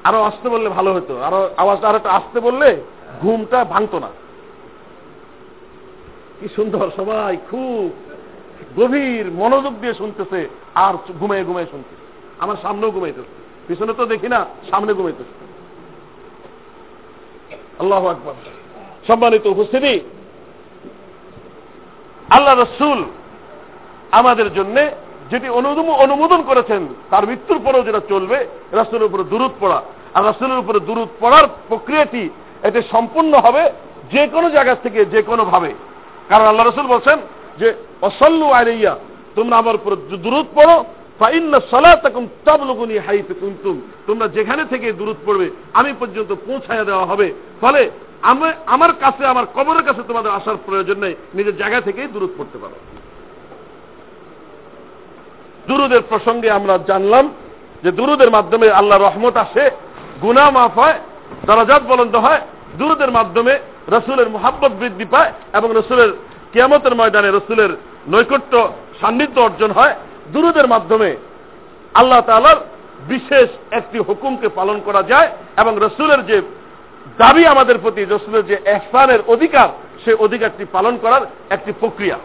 আরও 0.03 0.23
আসতে 0.23 0.49
বললে 0.49 0.69
ভালো 0.69 0.93
হতো। 0.93 1.21
আরও 1.21 1.49
আওয়াজটা 1.57 1.89
আরও 1.89 1.99
আসতে 2.09 2.39
বললে 2.39 2.81
ঘুমটা 3.21 3.63
ভাঙতো 3.63 3.99
না। 3.99 4.09
কি 6.39 6.47
সুন্দর 6.55 6.91
সবাই, 6.95 7.37
খুব 7.51 7.91
গভীর 8.77 9.25
মনোযোগ 9.31 9.73
দিয়ে 9.81 9.93
শুনতেছে, 9.93 10.39
আর 10.75 10.93
ঘুমাই 11.19 11.43
ঘুমাই 11.43 11.67
শুনতেছে। 11.71 12.03
আমার 12.39 12.57
সামনেও 12.61 12.91
ঘুমাইতেছে। 12.91 13.33
পিছনে 13.67 13.93
তো 13.97 14.03
দেখি 14.05 14.27
না, 14.27 14.39
সামনে 14.71 14.91
ঘুমাইতেছে। 14.93 15.35
আল্লাহ 17.79 18.03
আকবর। 18.07 18.35
সম্মানিত 19.07 19.45
উপস্থিতি, 19.45 19.93
আল্লাহ 22.35 22.53
রসুল 22.53 22.99
আমাদের 24.11 24.47
জন্য 24.53 24.77
যেটি 25.31 25.47
অনুমোদন 26.03 26.41
করেছেন, 26.43 26.81
তার 27.11 27.27
মৃত্যুর 27.27 27.59
পরেও 27.65 27.83
যেটা 27.87 28.01
চলবে, 28.09 28.37
রাসুলের 28.71 29.09
উপরে 29.09 29.23
দূরত 29.23 29.53
পড়া। 29.59 29.79
আর 30.13 30.21
রাসুলের 30.25 30.61
উপরে 30.63 30.79
দূরত 30.79 31.09
পড়ার 31.19 31.45
প্রক্রিয়াটি 31.67 32.23
এটি 32.63 32.79
সম্পূর্ণ 32.91 33.33
হবে 33.45 33.63
যে 34.11 34.27
কোনো 34.27 34.47
জায়গা 34.49 34.73
থেকে 34.75 35.05
যে 35.05 35.21
কোনো 35.21 35.43
ভাবে 35.45 35.71
কারণ 36.29 36.45
আল্লাহ 36.45 36.65
রসুল 36.65 36.87
বলছেন 36.87 37.17
যে 37.59 37.67
অসল্লু 38.01 38.47
আইয়া 38.51 38.93
তোমরা 39.35 39.55
আমার 39.57 39.75
উপরে 39.75 39.95
দূরত 40.17 40.47
পড়ো 40.55 40.75
তোমরা 44.07 44.27
যেখানে 44.27 44.63
থেকে 44.65 44.91
দূরত 44.91 45.15
পড়বে, 45.25 45.49
আমি 45.73 45.93
পর্যন্ত 45.99 46.31
পৌঁছায় 46.47 46.85
দেওয়া 46.85 47.05
হবে। 47.05 47.33
ফলে 47.61 47.91
আমার 48.65 48.93
কাছে, 48.93 49.25
আমার 49.25 49.45
কবরের 49.55 49.83
কাছে 49.83 50.01
তোমাদের 50.07 50.31
আসার 50.31 50.57
প্রয়োজন 50.65 50.97
নেই, 50.99 51.15
নিজের 51.35 51.57
জায়গা 51.57 51.81
থেকেই 51.81 52.07
দূরত 52.07 52.29
পড়তে 52.37 52.57
পারো। 52.57 52.77
দুরুদের 55.67 56.01
প্রসঙ্গে 56.09 56.51
আমরা 56.51 56.79
জানলাম 56.87 57.29
যে 57.83 57.91
দুরুদের 57.91 58.31
মাধ্যমে 58.31 58.71
আল্লাহ 58.71 58.97
রহমত 58.99 59.37
আসে 59.37 59.71
গুনা 60.21 60.51
মাফ 60.51 60.79
হয়, 60.79 60.99
দরাজাত 61.45 61.83
বলন্দ 61.83 62.15
হয়। 62.15 62.41
দুরুদের 62.77 63.11
মাধ্যমে 63.11 63.59
রসুলের 63.87 64.29
মোহাব্বত 64.29 64.71
বৃদ্ধি 64.79 65.05
পায় 65.05 65.31
এবং 65.53 65.69
রসুলের 65.75 66.11
কিয়ামতের 66.53 66.95
ময়দানে 66.95 67.31
রসুলের 67.31 67.69
নৈকট্য 68.07 68.71
সান্নিধ্য 69.01 69.41
অর্জন 69.41 69.71
হয়। 69.71 69.95
দুরুদের 70.33 70.67
মাধ্যমে 70.67 71.17
আল্লাহ 71.93 72.21
তালার 72.21 72.55
বিশেষ 73.07 73.49
একটি 73.71 73.99
হুকুমকে 73.99 74.47
পালন 74.49 74.81
করা 74.85 75.03
যায় 75.03 75.29
এবং 75.57 75.77
রসুলের 75.81 76.25
যে 76.25 76.41
দাবি 77.17 77.45
আমাদের 77.45 77.77
প্রতি, 77.77 78.05
রসুলের 78.05 78.45
যে 78.45 78.57
এহসানের 78.65 79.19
অধিকার 79.27 79.69
সে 80.05 80.13
অধিকারটি 80.13 80.65
পালন 80.71 80.97
করার 80.97 81.21
একটি 81.49 81.71
প্রক্রিয়া। 81.79 82.17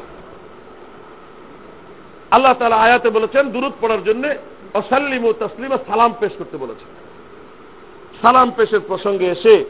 আল্লাহ 2.31 2.53
তালা 2.53 2.77
আয়াতে 2.77 3.11
বলেছেন 3.11 3.51
দূরত 3.51 3.73
পড়ার 3.81 4.05
জন্য 4.05 4.29
অসাল্লিম 4.75 5.25
ও 5.25 5.33
তসলিমা 5.33 5.77
সালাম 5.77 6.15
পেশ 6.21 6.33
করতে 6.39 6.57
বলেছেন। 6.57 6.89
সালাম 8.23 8.51
পেশের 8.57 8.81
প্রসঙ্গে 8.87 9.27
এসে 9.27 9.65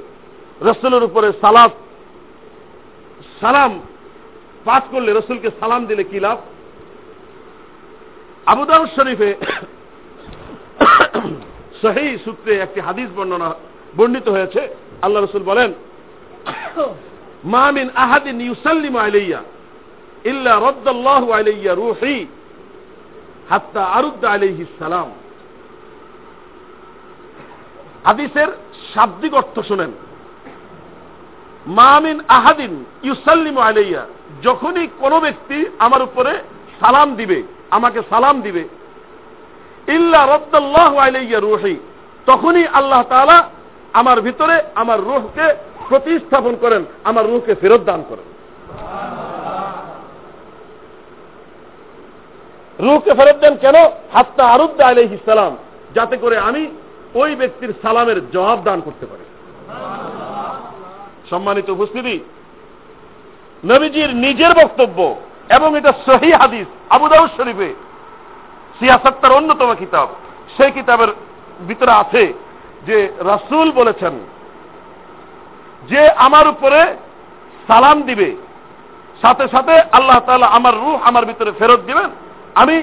রসুলের 0.61 1.03
উপরে 1.03 1.33
সালাম 1.41 1.71
সালাম 3.41 3.81
পাঠ 4.69 4.83
করলে 4.93 5.11
রসুলকে 5.13 5.49
সালাম 5.61 5.83
দিলে 5.91 6.05
কি 6.11 6.19
লাভ? 6.27 6.39
আবুদাউ 8.53 8.83
শরীফে 8.97 9.31
সহি 11.83 12.07
সূত্রে 12.25 12.53
একটি 12.67 12.81
হাদিস 12.87 13.09
বর্ণনা, 13.17 13.49
বর্ণিত 13.97 14.27
হয়েছে। 14.35 14.61
আল্লাহ 15.05 15.21
রসুল 15.21 15.45
বলেন 15.51 15.71
মামিন 17.55 17.89
আহাদিন 18.05 18.37
ইউসাল্লিম 18.49 18.95
আলাইয়া 19.07 19.41
ইল্লা 20.31 20.53
রদ্দাল্লাহু 20.69 21.29
আলাইয়া 21.39 21.73
রুহি 21.83 22.17
হাত্তা 23.51 23.83
আরুদ্দা 23.99 24.29
আলাইহি 24.37 24.65
সালাম। 24.79 25.09
হাদিসের 28.09 28.51
শাব্দিক 28.93 29.33
অর্থ 29.41 29.57
শুনেন। 29.69 29.91
মামিন 31.69 32.21
আহাদিন 32.29 32.85
ইউসাল্লিম 33.03 33.59
আলাইয়া। 33.59 34.07
যখনই 34.43 34.89
কোন 34.99 35.21
ব্যক্তি 35.21 35.67
আমার 35.79 36.03
উপরে 36.03 36.33
সালাম 36.81 37.15
দিবে, 37.15 37.43
আমাকে 37.71 38.01
সালাম 38.11 38.41
দিবে, 38.41 38.69
ইল্লা 39.89 40.27
রদ্দাল্লাহু 40.27 40.97
আলাইয়া 40.97 41.41
রুহি, 41.41 41.77
তখনই 42.27 42.67
আল্লাহ 42.67 43.03
তাআলা 43.03 43.49
আমার 43.93 44.21
ভিতরে 44.21 44.63
আমার 44.75 45.01
রুহকে 45.01 45.55
প্রতিস্থাপন 45.89 46.57
করেন, 46.61 46.85
আমার 47.05 47.27
রুহকে 47.27 47.55
ফেরত 47.55 47.81
দান 47.81 48.05
করেন। 48.09 48.25
রুহকে 52.79 53.15
ফেরত 53.15 53.37
দেন 53.37 53.57
কেন? 53.57 53.75
হাত্তা 54.13 54.45
আরুদ্দা 54.47 54.87
আলহ 54.87 55.15
ইসালাম 55.15 55.57
যাতে 55.95 56.17
করে 56.17 56.39
আমি 56.39 56.69
ওই 57.15 57.35
ব্যক্তির 57.35 57.73
সালামের 57.83 58.31
জবাব 58.31 58.63
দান 58.65 58.81
করতে 58.81 59.07
পারি। 59.07 59.25
সম্মানিত 61.31 61.69
উপস্থিতি। 61.77 62.17
নবীজির 63.65 64.11
নিজের 64.25 64.53
বক্তব্য 64.61 64.99
এবং 65.57 65.71
এটা 65.79 65.93
সহি 66.07 66.31
হাদিস 66.41 66.67
আবুদাউদ 66.91 67.31
শরীফে 67.39 67.71
সিয়াসত্তার 68.79 69.37
অন্যতম 69.39 69.71
কিতাব 69.75 70.09
সেই 70.57 70.71
কিতাবের 70.71 71.11
ভিতরে 71.69 71.93
আছে 72.03 72.23
যে 72.87 72.97
রাসুল 73.31 73.69
বলেছেন, 73.73 74.15
যে 75.91 76.01
আমার 76.27 76.47
উপরে 76.49 76.81
সালাম 77.69 77.97
দিবে, 78.03 78.29
সাথে 79.23 79.45
সাথে 79.55 79.75
আল্লাহ 79.93 80.19
তালা 80.27 80.49
আমার 80.59 80.75
রুহ 80.75 80.97
আমার 81.09 81.25
ভিতরে 81.27 81.51
ফেরত 81.59 81.81
দিবেন। 81.81 82.11
আমি 82.55 82.77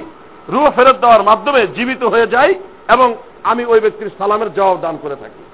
রুহ 0.49 0.65
ফেরত 0.75 0.97
দেওয়ার 1.03 1.23
মাধ্যমে 1.23 1.61
জীবিত 1.75 2.03
হয়ে 2.03 2.27
যাই 2.27 2.51
এবং 2.89 3.07
আমি 3.43 3.63
ওই 3.65 3.79
ব্যক্তির 3.79 4.09
সালামের 4.17 4.49
জবাব 4.53 4.77
দান 4.81 4.95
করে 5.03 5.15
থাকি। 5.15 5.44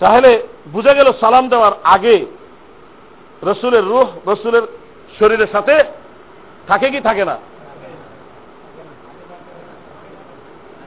তাহলে 0.00 0.42
বুঝা 0.72 0.94
গেল 0.94 1.12
সালাম 1.20 1.48
দেওয়ার 1.48 1.72
আগে 1.84 2.26
রসুলের 3.42 3.84
রুহ, 3.84 4.08
রসুলের 4.26 4.62
শরীরের 5.18 5.46
সাথে 5.52 5.84
থাকে 6.68 6.90
কি 6.90 7.00
থাকে 7.00 7.24
না? 7.24 7.36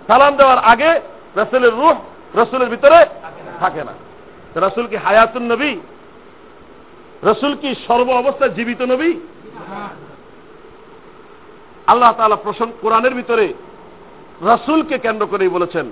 সালাম 0.07 0.37
দেওয়ার 0.37 0.57
আগে 0.57 0.99
রসুলের 1.35 1.73
রুহ, 1.73 1.95
রসুলের 2.35 2.69
ভিতরে 2.69 3.05
থাকে 3.59 3.83
না। 3.83 3.93
রসুল 4.55 4.87
কি 4.87 4.95
হায়াতুন 4.95 5.51
নবী? 5.51 5.79
রসুল 7.23 7.55
কি 7.55 7.75
সর্ব 7.87 8.09
অবস্থায় 8.09 8.49
জীবিত 8.49 8.81
নবী? 8.81 9.13
আল্লাহ 11.87 12.11
তালা 12.17 12.35
প্রসঙ্গ 12.35 12.71
কোরআনের 12.81 13.13
ভিতরে 13.13 13.53
রসুলকে 14.41 14.97
কেন্দ্র 14.97 15.25
করেই 15.27 15.49
বলেছেন 15.49 15.89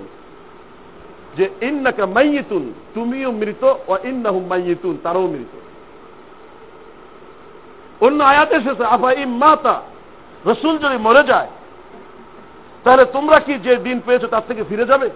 যে 1.36 1.44
ইন্নাকা 1.68 2.04
মাইয়িতুন, 2.16 2.64
তুমিও 2.94 3.30
মৃত 3.40 3.62
ও 3.90 3.92
ইন্নাহুম 4.10 4.44
মাইয়িতুন, 4.52 4.94
তারাও 5.04 5.26
মৃত। 5.34 5.52
অন্য 8.06 8.18
আয়াতে 8.30 8.54
এসেছে, 8.60 8.84
আফা 8.94 9.10
ইম 9.22 9.32
মাতা, 9.42 9.76
রসুল 10.50 10.74
যদি 10.84 10.96
মরে 11.06 11.22
যায়, 11.32 11.50
তাহলে 12.84 13.04
তোমরা 13.16 13.38
কি 13.46 13.54
যে 13.66 13.72
দিন 13.86 13.98
পেয়েছ 14.06 14.24
তার 14.32 14.44
থেকে 14.48 14.62
ফিরে 14.70 14.90
যাবে? 14.92 15.08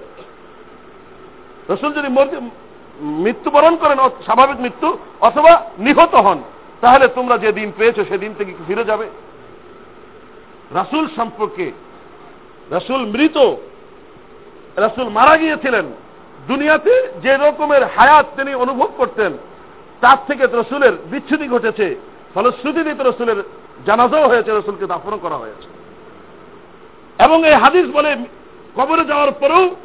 রসুল 1.72 1.90
যদি 1.98 2.08
মৃত্যুবরণ 3.24 3.74
করেন 3.82 3.98
স্বাভাবিক 4.26 4.58
মৃত্যু, 4.64 4.88
অথবা 5.28 5.52
নিহত 5.84 6.14
হন, 6.26 6.38
তাহলে 6.82 7.06
তোমরা 7.16 7.36
যে 7.44 7.50
দিন 7.58 7.68
পেয়েছ 7.78 7.98
সেদিন 8.10 8.32
থেকে 8.38 8.52
কি 8.56 8.62
ফিরে 8.68 8.84
যাবে? 8.90 9.06
রাসুল 10.78 11.04
সম্পর্কে, 11.18 11.66
রাসুল 12.74 13.02
মৃত, 13.14 13.36
রাসুল 14.84 15.08
মারা 15.16 15.34
গিয়েছিলেন 15.42 15.86
দুনিয়াতে 16.48 17.08
যে 17.22 17.36
রকমের 17.36 17.84
হায়াত 17.84 18.26
তিনি 18.36 18.54
অনুভব 18.54 18.88
করতেন, 18.96 19.32
তার 20.00 20.16
থেকে 20.26 20.46
রসুলের 20.46 20.92
বিচ্ছুতি 21.10 21.48
ঘটেছে। 21.48 21.96
ফলশ্রুতিতে 22.34 22.94
রসুলের 23.00 23.42
জানাজাও 23.86 24.28
হয়েছে, 24.28 24.50
রসুলকে 24.50 24.86
দাফন 24.86 25.18
করা 25.22 25.36
হয়েছে। 25.36 25.68
এবং 27.24 27.46
এই 27.46 27.54
হাদিস 27.54 27.86
বলে 27.86 28.16
কবরে 28.76 29.04
যাওয়ার 29.04 29.32
পরেও 29.32 29.76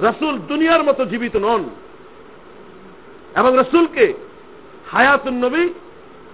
রসুল 0.00 0.38
দুনিয়ার 0.38 0.84
মতো 0.84 1.04
জীবিত 1.04 1.36
নন। 1.36 1.70
এবং 3.36 3.58
রসুলকে 3.58 4.14
হায়াতুন 4.92 5.44
নবী 5.44 5.68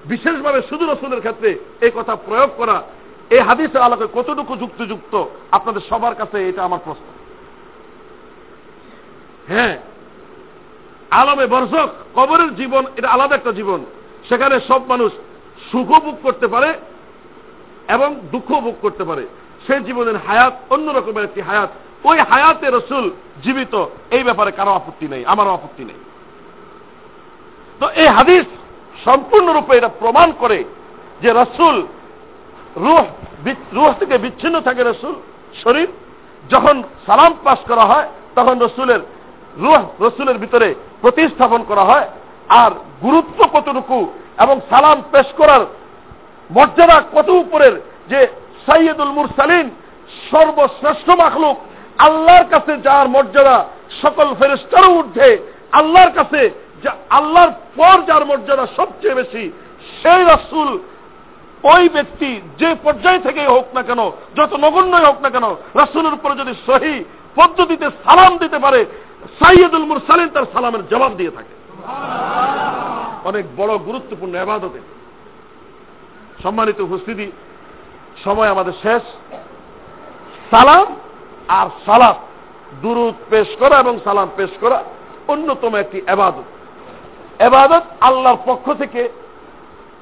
বিশেষভাবে 0.05 0.63
শুধু 0.69 0.87
রসুলের 0.87 1.19
ক্ষেত্রে 1.19 1.59
এই 1.81 1.91
কথা 1.95 2.17
প্রয়োগ 2.17 2.51
করা, 2.57 2.83
এই 3.31 3.41
হাদিসের 3.41 3.81
আলোকে 3.81 4.07
কতটুকু 4.15 4.57
যুক্তিযুক্ত, 4.57 5.25
আপনাদের 5.51 5.81
সবার 5.91 6.15
কাছে 6.15 6.49
এটা 6.49 6.65
আমার 6.65 6.79
প্রশ্ন। 6.85 7.05
হ্যাঁ। 9.51 9.77
আলমে 11.11 11.47
বর্ষক 11.47 11.89
কবরের 12.15 12.57
জীবন, 12.57 12.85
এটা 12.97 13.09
আলাদা 13.11 13.35
একটা 13.37 13.53
জীবন। 13.53 13.85
সেখানে 14.29 14.61
সব 14.69 14.81
মানুষ 14.89 15.13
সুখ 15.73 15.87
ভোগ 15.87 16.17
করতে 16.23 16.47
পারে 16.49 16.75
এবং 17.89 18.15
দুঃখ 18.33 18.61
ভোগ 18.61 18.75
করতে 18.83 19.05
পারে। 19.05 19.27
সেই 19.67 19.81
জীবনের 19.81 20.17
হায়াত, 20.27 20.55
অন্য 20.71 20.91
রকমের 20.91 21.25
একটি 21.25 21.41
হায়াত। 21.41 21.71
ওই 22.05 22.19
হায়াতে 22.19 22.67
রসুল 22.71 23.11
জীবিত, 23.43 23.87
এই 24.11 24.23
ব্যাপারে 24.23 24.51
কারও 24.51 24.73
আপত্তি 24.73 25.09
নেই, 25.09 25.25
আমারও 25.25 25.51
আপত্তি 25.51 25.85
নেই। 25.85 26.01
তো 27.81 27.89
এই 27.89 28.07
হাদিস 28.07 28.45
সম্পূর্ণরূপে 29.05 29.77
এটা 29.77 29.89
প্রমাণ 29.89 30.33
করে 30.39 30.65
যে 31.23 31.31
রসুল 31.33 31.87
রুহ 32.77 33.05
রুহ 33.73 33.93
থেকে 33.93 34.19
বিচ্ছিন্ন 34.19 34.61
থাকে 34.61 34.83
রসুল 34.83 35.15
শরীর। 35.65 35.89
যখন 36.51 36.83
সালাম 37.07 37.33
পাশ 37.45 37.59
করা 37.69 37.85
হয়, 37.85 38.09
তখন 38.35 38.59
রসুলের 38.59 39.01
রুহ 39.65 39.83
রসুলের 40.05 40.39
ভিতরে 40.39 40.69
প্রতিস্থাপন 41.03 41.61
করা 41.71 41.85
হয়, 41.91 42.07
আর 42.63 42.71
গুরুত্ব 43.05 43.41
কতটুকু 43.55 43.99
এবং 44.45 44.57
সালাম 44.71 44.99
পেশ 45.13 45.29
করার 45.41 45.63
মর্যাদা 46.51 46.97
কত 47.15 47.29
উপরের 47.43 47.75
যে 48.11 48.21
সাইয়দুল 48.67 49.13
মুরসালিন 49.19 49.67
সর্বশ্রেষ্ঠ 50.31 51.09
মাখলুক, 51.23 51.57
আল্লাহর 52.07 52.47
কাছে 52.53 52.73
যার 52.87 53.07
মর্যাদা 53.17 53.57
সকল 54.03 54.29
ফেরেস্তার 54.39 54.85
ঊর্ধ্বে, 54.97 55.31
আল্লাহর 55.81 56.13
কাছে 56.19 56.41
আল্লাহর 57.19 57.53
পর 57.79 57.97
যার 58.09 58.25
মর্যাদা 58.31 58.65
সবচেয়ে 58.79 59.19
বেশি, 59.21 59.45
সেই 60.01 60.23
রসুল 60.33 60.71
ওই 61.65 61.85
ব্যক্তি 61.97 62.31
যে 62.61 62.71
পর্যায় 62.85 63.21
থেকে 63.27 63.43
হোক 63.55 63.67
না 63.77 63.83
কেন, 63.89 64.01
যত 64.37 64.53
নগণ্যই 64.65 65.07
হোক 65.09 65.19
না 65.25 65.31
কেন, 65.35 65.47
রসুলের 65.81 66.17
উপরে 66.19 66.35
যদি 66.41 66.53
সহি 66.67 66.95
পদ্ধতিতে 67.39 67.87
সালাম 68.05 68.33
দিতে 68.43 68.59
পারে 68.65 68.81
সাইয়দুল 69.27 69.85
মুরসালিন 69.85 70.29
তার 70.29 70.43
সালামের 70.53 70.89
জবাব 70.89 71.13
দিয়ে 71.13 71.31
থাকে। 71.31 71.61
অনেক 73.25 73.47
বড় 73.57 73.79
গুরুত্বপূর্ণ 73.79 74.35
এবাদতে। 74.35 74.81
সম্মানিত 76.43 76.81
উপস্থিতি, 76.81 77.33
সময় 78.25 78.49
আমাদের 78.49 78.73
শেষ। 78.83 79.03
সালাম 80.51 80.97
আর 81.49 81.69
সালাম 81.87 82.15
দুরুদ 82.83 83.15
পেশ 83.31 83.49
করা 83.59 83.79
এবং 83.79 83.99
সালাম 84.05 84.29
পেশ 84.37 84.51
করা 84.61 84.85
অন্যতম 85.29 85.75
একটি 85.75 86.01
এবাদত। 86.07 86.43
এবাদত 87.43 87.83
আল্লাহর 88.01 88.37
পক্ষ 88.45 88.73
থেকে 88.73 89.09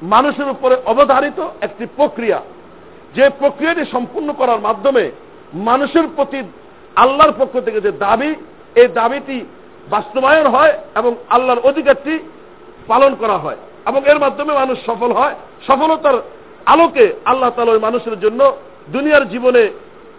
মানুষের 0.02 0.48
উপরে 0.48 0.76
অবধারিত 0.86 1.48
একটি 1.60 1.86
প্রক্রিয়া। 1.96 2.40
যে 3.14 3.30
প্রক্রিয়াটি 3.38 3.84
সম্পূর্ণ 3.92 4.32
করার 4.32 4.60
মাধ্যমে 4.60 5.12
মানুষের 5.54 6.08
প্রতি 6.16 6.42
আল্লাহর 6.96 7.32
পক্ষ 7.38 7.60
থেকে 7.60 7.80
যে 7.80 7.92
দাবি 7.92 8.34
এই 8.74 8.88
দাবিটি 8.88 9.44
বাস্তবায়ন 9.90 10.46
হয় 10.46 10.78
এবং 10.94 11.14
আল্লাহর 11.28 11.58
অধিকারটি 11.58 12.18
পালন 12.86 13.14
করা 13.14 13.38
হয় 13.38 13.56
এবং 13.86 14.06
এর 14.06 14.18
মাধ্যমে 14.18 14.54
মানুষ 14.54 14.78
সফল 14.86 15.12
হয়। 15.12 15.34
সফলতার 15.66 16.14
আলোকে 16.66 17.12
আল্লাহ 17.24 17.50
তালা 17.50 17.72
ওই 17.72 17.78
মানুষের 17.78 18.20
জন্য 18.20 18.56
দুনিয়ার 18.88 19.28
জীবনে 19.28 19.70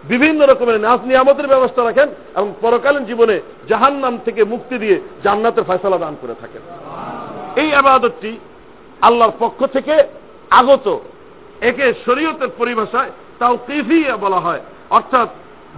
বিভিন্ন 0.04 0.46
রকমের 0.46 0.80
নাচ 0.80 1.00
নিয়ামতের 1.04 1.46
ব্যবস্থা 1.46 1.84
রাখেন 1.84 2.08
এবং 2.36 2.54
পরকালীন 2.60 3.04
জীবনে 3.04 3.40
জাহান 3.68 3.94
নাম 3.94 4.18
থেকে 4.24 4.44
মুক্তি 4.44 4.78
দিয়ে 4.78 5.00
জান্নাতের 5.24 5.64
ফয়সলা 5.64 5.98
দান 5.98 6.16
করে 6.20 6.34
থাকেন। 6.40 6.62
এই 7.56 7.74
আবাদতটি 7.74 8.38
আল্লাহর 9.00 9.32
পক্ষ 9.38 9.66
থেকে 9.66 10.02
আগত 10.50 10.98
একে 11.60 11.94
শরীয়তের 12.06 12.48
পরিভাষায় 12.58 13.10
তাও 13.38 13.56
কিফিয়া 13.56 14.16
বলা 14.16 14.36
হয়। 14.36 14.60
অর্থাৎ 14.90 15.28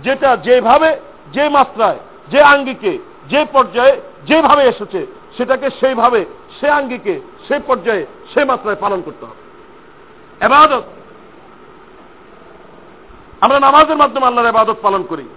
যেটা 0.03 0.37
যেভাবে, 0.37 0.97
যে 1.33 1.49
মাত্রায় 1.49 1.97
যে 2.33 2.41
আঙ্গিকে 2.41 2.99
যে 3.29 3.45
পর্যায়ে 3.53 4.01
যেভাবে 4.27 4.63
এসেছে 4.63 5.07
সেটাকে 5.37 5.71
সেইভাবে 5.81 6.25
সে 6.61 6.69
আঙ্গিকে 6.71 7.21
সে 7.49 7.59
পর্যায়ে 7.67 8.07
সে 8.35 8.45
মাত্রায় 8.45 8.77
পালন 8.81 9.03
করতে 9.03 9.25
হবে। 9.25 9.43
এবাদত। 10.45 10.83
আমরা 13.41 13.61
নামাজের 13.61 13.97
মাধ্যমে 13.97 14.27
আল্লাহর 14.27 14.49
এবাদত 14.49 14.77
পালন 14.83 15.03
করি। 15.03 15.29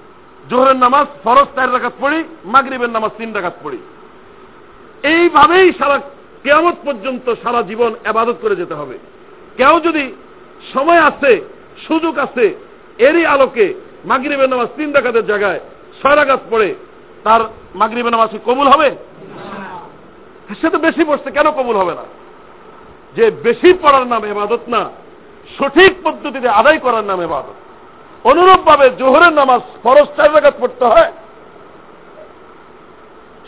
জোহরের 0.49 0.75
নামাজ 0.75 1.05
ফরজ 1.23 1.45
চার 1.55 1.73
রাখাত 1.73 1.93
পড়ি, 1.99 2.23
মাগরিবের 2.45 2.89
নামাজ 2.89 3.11
তিন 3.17 3.33
রাখাত 3.33 3.53
পড়ি। 3.63 3.77
এইভাবেই 5.03 5.73
সারা 5.73 5.97
কেয়ামত 6.43 6.75
পর্যন্ত 6.85 7.33
সারা 7.43 7.61
জীবন 7.61 7.95
আবাদত 8.05 8.35
করে 8.41 8.55
যেতে 8.55 8.73
হবে। 8.73 8.97
কেউ 9.57 9.79
যদি 9.79 10.13
সময় 10.73 11.01
আছে, 11.01 11.41
সুযোগ 11.87 12.17
আছে, 12.17 12.55
এরই 12.97 13.25
আলোকে 13.25 13.73
মাগরিবের 14.05 14.49
নামাজ 14.49 14.67
তিন 14.75 14.91
রাখাতের 14.91 15.25
জায়গায় 15.25 15.59
ছয় 16.03 16.15
রাখাত 16.15 16.39
পড়ে 16.49 16.75
তার 17.23 17.41
মাগরিবের 17.75 18.11
নামাজ 18.11 18.29
কবুল 18.45 18.67
হবে? 18.67 18.89
সে 20.61 20.69
তো 20.69 20.77
বেশি 20.77 21.03
পড়ছে, 21.05 21.31
কেন 21.31 21.51
কবুল 21.51 21.75
হবে 21.75 21.93
না? 21.93 22.03
যে 23.15 23.31
বেশি 23.31 23.73
পড়ার 23.73 24.07
নাম 24.07 24.25
এবাদত 24.25 24.59
না, 24.67 24.89
সঠিক 25.57 25.91
পদ্ধতিতে 26.03 26.49
আদায় 26.49 26.77
করার 26.77 27.03
নাম 27.03 27.21
এবাদত 27.21 27.57
অনুরূপভাবে 28.27 28.89
জোহরের 28.89 29.33
নামাজ 29.33 29.61
ফরজ 29.83 30.07
চার 30.17 30.35
রাখাত 30.35 30.53
পড়তে 30.59 30.85
হয়। 30.85 31.11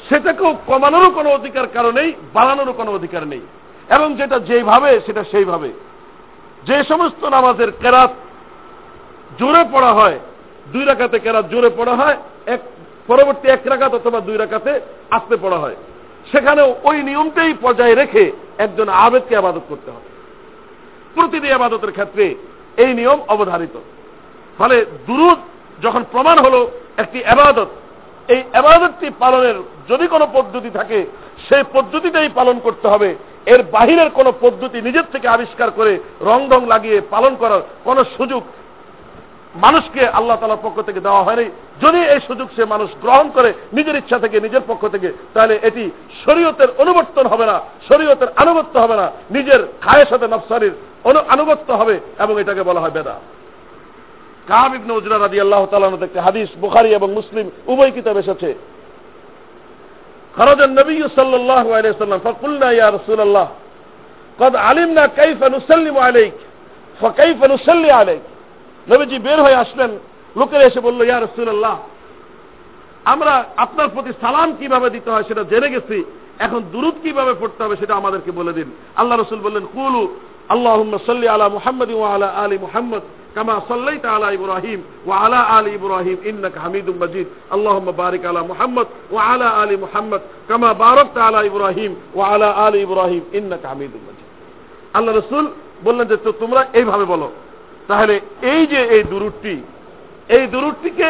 সেটাকেও 0.10 0.58
কমানোরও 0.68 1.10
কোনো 1.12 1.30
অধিকার 1.30 1.68
কারণেই, 1.74 2.14
বাড়ানোরও 2.34 2.74
কোনো 2.74 2.92
অধিকার 2.92 3.28
নেই। 3.28 3.42
এবং 3.90 4.16
যেটা 4.16 4.40
যেইভাবে 4.40 5.02
সেটা 5.06 5.24
সেইভাবে 5.24 5.70
যে 6.64 6.84
সমস্ত 6.84 7.26
নামাজের 7.26 7.72
কেরাত 7.72 8.12
জোরে 9.40 9.64
পড়া 9.72 9.94
হয় 9.94 10.20
দুই 10.74 10.84
রাখাতে 10.86 11.20
কেরাত 11.20 11.46
জোরে 11.52 11.70
পড়া 11.78 11.96
হয়, 11.96 12.18
এক 12.46 12.60
পরবর্তী 13.08 13.48
এক 13.50 13.62
রাখাত 13.66 13.94
অথবা 13.94 14.20
দুই 14.20 14.38
রাখাতে 14.38 14.72
আসতে 15.12 15.36
পড়া 15.38 15.58
হয়। 15.58 15.76
সেখানেও 16.32 16.76
ওই 16.84 16.98
নিয়মটাই 17.04 17.54
পর্যায়ে 17.62 17.96
রেখে 17.96 18.32
একজন 18.58 18.90
আবেদকে 18.90 19.36
আবাদত 19.38 19.62
করতে 19.70 19.92
হবে। 19.92 20.08
প্রতিটি 21.16 21.52
আবাদতের 21.52 21.92
ক্ষেত্রে 21.92 22.36
এই 22.78 22.94
নিয়ম 22.94 23.20
অবধারিত। 23.28 23.76
ফলে 24.58 24.86
দুরুদ 25.08 25.40
যখন 25.84 26.04
প্রমাণ 26.12 26.38
হলো 26.40 26.72
একটি 26.98 27.26
আবাদত, 27.26 27.70
এই 28.28 28.42
আবাদতটি 28.54 29.08
পালনের 29.20 29.56
যদি 29.90 30.08
কোনো 30.08 30.28
পদ্ধতি 30.34 30.70
থাকে, 30.70 31.06
সেই 31.50 31.64
পদ্ধতিটাই 31.74 32.30
পালন 32.36 32.60
করতে 32.60 32.88
হবে। 32.88 33.16
এর 33.46 33.64
বাহিরের 33.64 34.10
কোনো 34.10 34.34
পদ্ধতি 34.42 34.82
নিজের 34.82 35.04
থেকে 35.12 35.28
আবিষ্কার 35.28 35.72
করে 35.72 36.00
রং 36.22 36.40
ঢং 36.50 36.62
লাগিয়ে 36.68 37.02
পালন 37.10 37.36
করার 37.36 37.62
কোনো 37.84 38.04
সুযোগ 38.18 38.42
মানুষকে 39.57 40.03
আল্লাহ 40.09 40.37
তালার 40.37 40.65
পক্ষ 40.65 40.79
থেকে 40.81 41.01
দেওয়া 41.01 41.23
হয়নি 41.23 41.47
যদি 41.81 42.01
এই 42.15 42.21
সুযোগ 42.21 42.49
সে 42.57 42.65
মানুষ 42.65 42.89
গ্রহণ 43.03 43.27
করে 43.31 43.51
নিজের 43.73 43.97
ইচ্ছা 43.97 44.19
থেকে 44.19 44.37
নিজের 44.41 44.65
পক্ষ 44.69 44.83
থেকে 44.89 45.09
তাহলে 45.35 45.55
এটি 45.63 45.85
শরীয়তের 46.25 46.71
অনুবর্তন 46.79 47.27
হবে 47.27 47.47
না 47.47 47.57
শরীয়তের 47.89 48.31
আনুগত্য 48.37 48.75
হবে 48.79 48.97
না 48.97 49.07
নিজের 49.31 49.61
খায়ের 49.81 50.09
সাথে 50.09 50.27
নফসারির 50.29 50.75
আনুগত্য 51.29 51.69
হবে 51.73 51.95
এবং 52.19 52.35
এটাকে 52.41 52.63
বলা 52.63 52.81
হয় 52.81 52.91
বেদা 52.91 53.15
কাব 54.49 54.71
ইবনে 54.75 54.93
উজরা 54.93 55.17
রাদি 55.19 55.39
আল্লাহ 55.41 55.63
তালানো 55.67 55.97
দেখতে 55.97 56.19
হাদিস 56.21 56.49
বুখারি 56.61 56.91
এবং 56.95 57.09
মুসলিম 57.13 57.47
উভয় 57.67 57.91
কিতাব 57.91 58.17
এসেছে 58.19 58.51
خرج 60.35 60.61
النبي 60.61 61.09
صلى 61.09 61.37
الله 61.37 61.75
عليه 61.75 61.91
وسلم 61.91 62.19
فقلنا 62.19 62.69
يا 62.71 62.89
رسول 62.89 63.21
الله 63.21 63.49
قد 64.39 64.57
علمنا 64.57 65.05
كيف 65.07 65.41
نسلم 65.45 65.99
عليك 65.99 66.35
فكيف 67.01 67.45
نصلي 67.45 67.91
عليك 67.91 68.23
নবীজি 68.90 69.20
বের 69.20 69.40
হয়ে 69.42 69.62
আসলেন। 69.64 69.92
লোকের 70.40 70.62
এসে 70.62 70.80
বলল, 70.80 71.00
ইয়া 71.04 71.20
রসুল্লাহ 71.20 71.78
আমরা 73.06 73.46
আপনার 73.58 73.88
প্রতি 73.88 74.12
সালাম 74.22 74.50
কীভাবে 74.60 74.90
দিতে 74.90 75.10
হয় 75.12 75.24
সেটা 75.28 75.44
জেনে 75.44 75.70
গেছি। 75.70 76.04
এখন 76.40 76.60
দুরুদ 76.72 76.96
কীভাবে 77.04 77.34
পড়তে 77.34 77.64
হবে 77.64 77.76
সেটা 77.76 77.94
আমাদেরকে 77.96 78.32
বলে 78.32 78.54
দিন। 78.54 78.72
আল্লাহ 78.96 79.16
রসুল 79.18 79.40
বললেন, 79.40 79.66
কুলু 79.76 80.04
আল্লাহ 80.50 81.00
সাল্লি 81.06 81.28
আলা 81.28 81.50
মুহাম্মদ 81.50 81.90
ও 81.92 82.02
আলা 82.04 82.28
আলী 82.44 82.58
মুহাম্মদ 82.58 83.02
কামা 83.36 83.62
সাল্লাইত 83.68 84.06
আলা 84.06 84.32
ইব্রাহিম 84.32 84.80
ও 85.08 85.12
আলা 85.12 85.40
আলী 85.58 85.70
ইব্রাহিম 85.70 86.18
ইন্নাক 86.30 86.56
হামিদ 86.64 86.88
মাজিদ। 87.02 87.28
আল্লাহ 87.50 87.80
বারিক 87.80 88.26
আলা 88.26 88.42
মুহাম্মদ 88.52 88.88
ও 89.12 89.16
আলা 89.18 89.48
আলী 89.62 89.76
মুহাম্মদ 89.76 90.22
কামা 90.48 90.70
বারাকতা 90.74 91.20
আলা 91.28 91.40
ইব্রাহিম 91.44 91.92
ও 92.16 92.20
আলা 92.22 92.50
আলী 92.66 92.80
ইব্রাহিম 92.88 93.24
ইন্নাক 93.34 93.66
হামিদ 93.66 93.94
মাজিদ। 94.08 94.28
আল্লাহ 94.94 95.12
রসুল 95.16 95.46
বললেন 95.84 96.06
যে 96.08 96.18
তোমরা 96.32 96.62
এইভাবে 96.74 97.06
বলো 97.06 97.28
তাহলে 97.88 98.16
এই 98.54 98.62
যে 98.68 98.80
এই 98.96 99.04
দুরুটটি 99.04 99.56
এই 100.38 100.48
দুরুটটিকে 100.48 101.08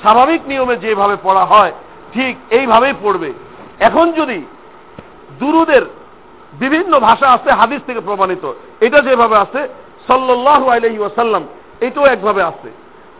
স্বাভাবিক 0.00 0.40
নিয়মে 0.50 0.76
যেভাবে 0.76 1.16
পড়া 1.26 1.44
হয়, 1.44 1.72
ঠিক 2.14 2.32
এইভাবেই 2.58 2.94
পড়বে। 3.02 3.30
এখন 3.88 4.06
যদি 4.12 4.38
দুরুদের 5.42 5.82
বিভিন্ন 6.62 6.92
ভাষা 7.08 7.28
আছে, 7.36 7.50
হাদিস 7.60 7.80
থেকে 7.86 8.00
প্রমাণিত, 8.00 8.44
এটা 8.86 8.98
যেভাবে 9.08 9.36
আছে 9.44 9.60
সাল্লাহ 10.08 10.62
আলহি 10.76 10.98
ওয়াসাল্লাম, 10.98 11.42
এটাও 11.86 12.06
একভাবে 12.14 12.42
আছে, 12.42 12.70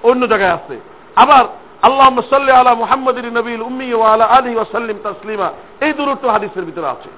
অন্য 0.09 0.23
জায়গায় 0.33 0.55
আছে। 0.59 0.77
আবার 1.17 1.45
আল্লাহ 1.83 2.09
সাল্লি 2.33 2.53
আলা 2.61 2.73
মুহাম্মদ 2.83 3.17
নবীল 3.39 3.63
উম্মি 3.69 3.87
আলা 4.13 4.27
আলী 4.37 4.53
ওয়াসাল্লিম 4.57 4.97
তাসলিমা, 5.07 5.49
এই 5.85 5.93
দূরত্ব 5.93 6.25
হাদিসের 6.35 6.65
ভিতরে 6.65 6.89
আছে। 6.95 7.11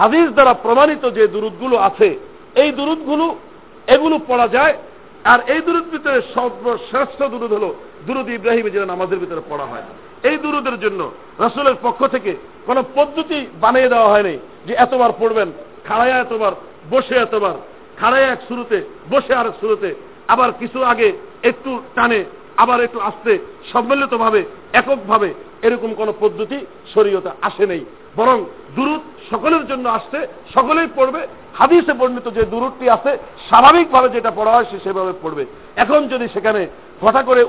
হাদিস 0.00 0.26
দ্বারা 0.36 0.52
প্রমাণিত 0.64 1.04
যে 1.16 1.24
দূরতগুলো 1.34 1.76
আছে, 1.88 2.08
এই 2.62 2.70
দূরতগুলো 2.78 3.26
এগুলো 3.94 4.16
পড়া 4.28 4.48
যায় 4.48 4.74
আর 5.24 5.38
এই 5.54 5.60
দূরত 5.60 5.86
ভিতরে 5.92 6.22
সর্বশ্রেষ্ঠ 6.34 7.22
দূরত 7.22 7.52
হলো 7.52 7.74
দুরুদ 8.06 8.28
ইব্রাহিম 8.28 8.68
যেটা 8.68 8.86
নামাজের 8.86 9.18
ভিতরে 9.18 9.42
পড়া 9.50 9.64
হয়। 9.64 9.86
এই 10.28 10.36
দুরুদের 10.36 10.76
জন্য 10.80 11.00
রসুলের 11.40 11.76
পক্ষ 11.82 12.06
থেকে 12.06 12.36
কোন 12.66 12.82
পদ্ধতি 12.94 13.46
বানিয়ে 13.60 13.88
দেওয়া 13.88 14.12
হয়নি 14.12 14.38
যে 14.66 14.72
এতবার 14.74 15.10
পড়বেন 15.20 15.48
খাড়াইয়া 15.88 16.18
এতবার, 16.18 16.52
বসে 16.90 17.16
এতবার 17.16 17.54
খাড়াইয়া 18.00 18.32
এক 18.32 18.40
শুরুতে 18.48 18.82
বসে 19.10 19.34
আর 19.34 19.46
শুরুতে 19.60 19.94
আবার 20.28 20.52
কিছু 20.60 20.82
আগে 20.82 21.12
একটু 21.42 21.82
টানে, 21.94 22.24
আবার 22.56 22.80
একটু 22.80 23.00
আসতে, 23.00 23.38
সম্মিলিতভাবে, 23.72 24.44
এককভাবে 24.72 25.34
এরকম 25.62 25.94
কোন 25.94 26.12
পদ্ধতি 26.20 26.58
শরীয়তে 26.94 27.30
আসে 27.42 27.66
নেই। 27.66 27.84
বরং 28.16 28.44
দূরত 28.76 29.02
সকলের 29.30 29.66
জন্য 29.66 29.88
আসছে, 29.88 30.18
সকলেই 30.54 30.88
পড়বে 30.96 31.26
হাদিসে 31.58 31.92
বর্ণিত 31.92 32.26
যে 32.30 32.42
দূরটি 32.52 32.90
আছে, 32.90 33.12
স্বাভাবিকভাবে 33.48 34.08
যেটা 34.08 34.30
পড়া 34.36 34.52
হয় 34.52 34.64
সে 34.70 34.78
সেভাবে 34.84 35.12
পড়বে। 35.22 35.44
এখন 35.76 36.00
যদি 36.08 36.26
সেখানে 36.34 36.66
হঠাৎ 37.02 37.24
করে 37.24 37.40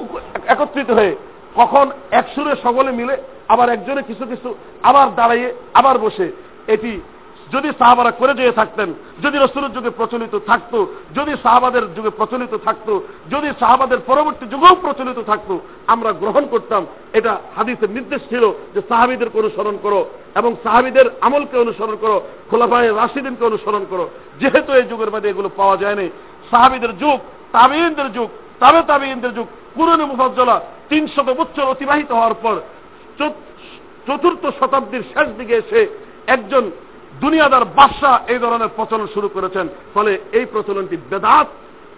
একত্রিত 0.48 0.90
হয়ে 0.92 1.16
কখন 1.56 1.86
একসুরে 2.12 2.54
সকলে 2.64 2.92
মিলে 2.92 3.16
আবার 3.48 3.68
একজনে 3.70 4.02
কিছু 4.08 4.26
কিছু 4.26 4.56
আবার 4.84 5.16
দাঁড়াইয়ে 5.16 5.50
আবার 5.74 5.98
বসে, 5.98 6.28
এটি 6.68 7.02
যদি 7.54 7.70
সাহাবারা 7.80 8.12
করে 8.12 8.34
যেয়ে 8.40 8.58
থাকতেন, 8.60 8.90
যদি 9.24 9.38
রসুলের 9.38 9.74
যুগে 9.76 9.92
প্রচলিত 10.00 10.34
থাকতো, 10.50 10.80
যদি 11.18 11.34
সাহাবাদের 11.44 11.86
যুগে 11.96 12.12
প্রচলিত 12.20 12.54
থাকতো, 12.66 12.94
যদি 13.34 13.50
সাহাবাদের 13.62 14.00
পরবর্তী 14.10 14.46
যুগেও 14.54 14.76
প্রচলিত 14.84 15.20
থাকতো, 15.30 15.54
আমরা 15.94 16.10
গ্রহণ 16.22 16.44
করতাম। 16.54 16.82
এটা 17.20 17.32
হাদিসের 17.56 17.90
নির্দেশ 17.98 18.22
ছিল 18.32 18.44
যে 18.74 18.82
সাহাবিদেরকে 18.90 19.38
অনুসরণ 19.44 19.76
করো 19.86 20.02
এবং 20.40 20.52
সাহাবিদের 20.64 21.08
আমলকে 21.28 21.56
অনুসরণ 21.66 21.96
করো, 22.04 22.18
খোলাফায় 22.50 22.90
রাশিদিনকে 23.00 23.44
অনুসরণ 23.52 23.84
করো। 23.92 24.06
যেহেতু 24.40 24.72
এই 24.80 24.86
যুগের 24.92 25.12
মধ্যে 25.14 25.32
এগুলো 25.32 25.50
পাওয়া 25.60 25.76
যায়নি, 25.78 26.08
সাহাবিদের 26.52 26.94
যুগ 27.02 27.18
তাবিনদের 27.56 28.10
যুগ, 28.18 28.30
তাবে 28.62 28.80
তাবিনদের 28.90 29.34
যুগ 29.38 29.48
পুরনো 29.76 30.06
মুফজ্জলা 30.12 30.58
তিনশত 30.90 31.28
বছর 31.40 31.72
অতিবাহিত 31.74 32.10
হওয়ার 32.18 32.36
পর 32.44 32.56
চতুর্থ 34.08 34.44
শতাব্দীর 34.60 35.04
শেষ 35.14 35.28
দিকে 35.40 35.56
এসে 35.62 35.82
একজন 36.36 36.64
দুনিয়াদার 37.22 37.66
বাদশাহ 37.66 38.16
এই 38.28 38.40
ধরনের 38.40 38.74
প্রচলন 38.76 39.08
শুরু 39.14 39.28
করেছেন। 39.28 39.68
ফলে 39.94 40.20
এই 40.32 40.46
প্রচলনটি 40.46 40.98
বেদাত 41.10 41.48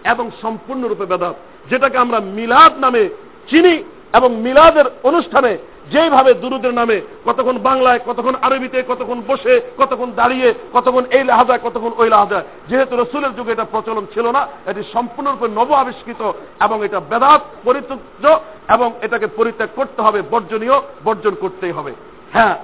এবং 0.04 0.30
সম্পূর্ণরূপে 0.42 1.06
বেদাত, 1.06 1.34
যেটাকে 1.70 1.96
আমরা 1.98 2.20
মিলাদ 2.20 2.72
নামে 2.78 3.08
চিনি 3.50 3.84
এবং 4.12 4.30
মিলাদের 4.36 4.86
অনুষ্ঠানে 5.02 5.58
যেভাবে 5.92 6.34
দুরুদের 6.34 6.74
নামে 6.74 7.00
কতক্ষণ 7.26 7.58
বাংলায়, 7.58 8.00
কতক্ষণ 8.06 8.34
আরবিতে, 8.42 8.82
কতক্ষণ 8.88 9.22
বসে, 9.26 9.60
কতক্ষণ 9.78 10.10
দাঁড়িয়ে, 10.16 10.54
কতক্ষণ 10.72 11.04
এই 11.16 11.24
লাহাজায়, 11.24 11.58
কতক্ষণ 11.64 11.92
ওই 11.96 12.08
লাহাজায়। 12.08 12.44
যেহেতু 12.68 12.96
রসুলের 12.96 13.36
যুগে 13.36 13.52
এটা 13.52 13.64
প্রচলন 13.64 14.06
ছিল 14.14 14.26
না, 14.30 14.46
এটি 14.66 14.82
সম্পূর্ণরূপে 14.92 15.48
নব 15.48 15.72
আবিষ্কৃত 15.74 16.32
এবং 16.60 16.84
এটা 16.84 17.00
বেদাত 17.00 17.40
পরিত্য 17.64 18.24
এবং 18.68 18.92
এটাকে 19.02 19.26
পরিত্যাগ 19.26 19.68
করতে 19.76 20.02
হবে, 20.02 20.22
বর্জনীয়, 20.30 20.76
বর্জন 21.04 21.34
করতেই 21.40 21.70
হবে। 21.70 21.92
হ্যাঁ 22.32 22.54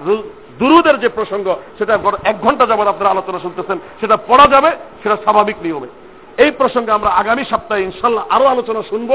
দুরুদের 0.63 0.97
যে 1.03 1.09
প্রসঙ্গ, 1.19 1.47
সেটা 1.79 1.93
এক 2.31 2.37
ঘণ্টা 2.45 2.65
যাবৎ 2.71 2.87
আপনারা 2.91 3.13
আলোচনা 3.15 3.39
শুনতেছেন, 3.45 3.79
সেটা 4.01 4.17
পড়া 4.29 4.47
যাবে, 4.55 4.71
সেটা 5.03 5.17
স্বাভাবিক 5.25 5.59
নিয়মে। 5.65 5.89
এই 6.45 6.51
প্রসঙ্গে 6.61 6.91
আমরা 6.99 7.11
আগামী 7.23 7.45
সপ্তাহে 7.53 7.87
ইনশাল্লাহ 7.89 8.25
আরও 8.35 8.47
আলোচনা 8.55 8.81
শুনব 8.91 9.11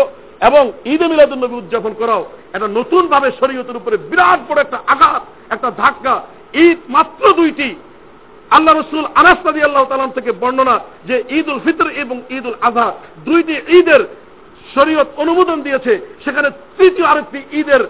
এবং 0.49 0.63
ঈদ 0.93 1.01
মিলাদুল্নবী 1.11 1.55
উদযাপন 1.57 1.93
করাও 2.01 2.21
একটা 2.55 2.67
নতুন 2.77 3.03
ভাবে 3.13 3.27
শরীয়তের 3.39 3.79
উপরে 3.79 3.95
বিরাট 4.09 4.39
বড় 4.47 4.59
একটা 4.63 4.79
আঘাত, 4.93 5.23
একটা 5.53 5.69
ধাক্কা, 5.81 6.15
ঈদ 6.65 6.79
মাত্র 6.95 7.23
দুইটি। 7.39 7.69
আল্লাহ 8.55 8.73
রসুল 8.73 9.05
আনাস্তাদি 9.21 9.59
আল্লাহ 9.63 9.83
তালাম 9.89 10.15
থেকে 10.17 10.31
বর্ণনা 10.41 10.75
যে 11.09 11.15
ঈদ 11.37 11.47
উল 11.51 11.61
ফিতর 11.65 11.87
এবং 12.03 12.17
ঈদ 12.37 12.45
উল 12.49 12.59
আজহা 12.67 12.89
দুইটি 13.27 13.55
ঈদের 13.77 14.01
শরীয়ত 14.75 15.09
অনুমোদন 15.23 15.57
দিয়েছে, 15.65 15.93
সেখানে 16.25 16.49
তৃতীয় 16.77 17.07
আরেকটি 17.11 17.39
ঈদের 17.59 17.81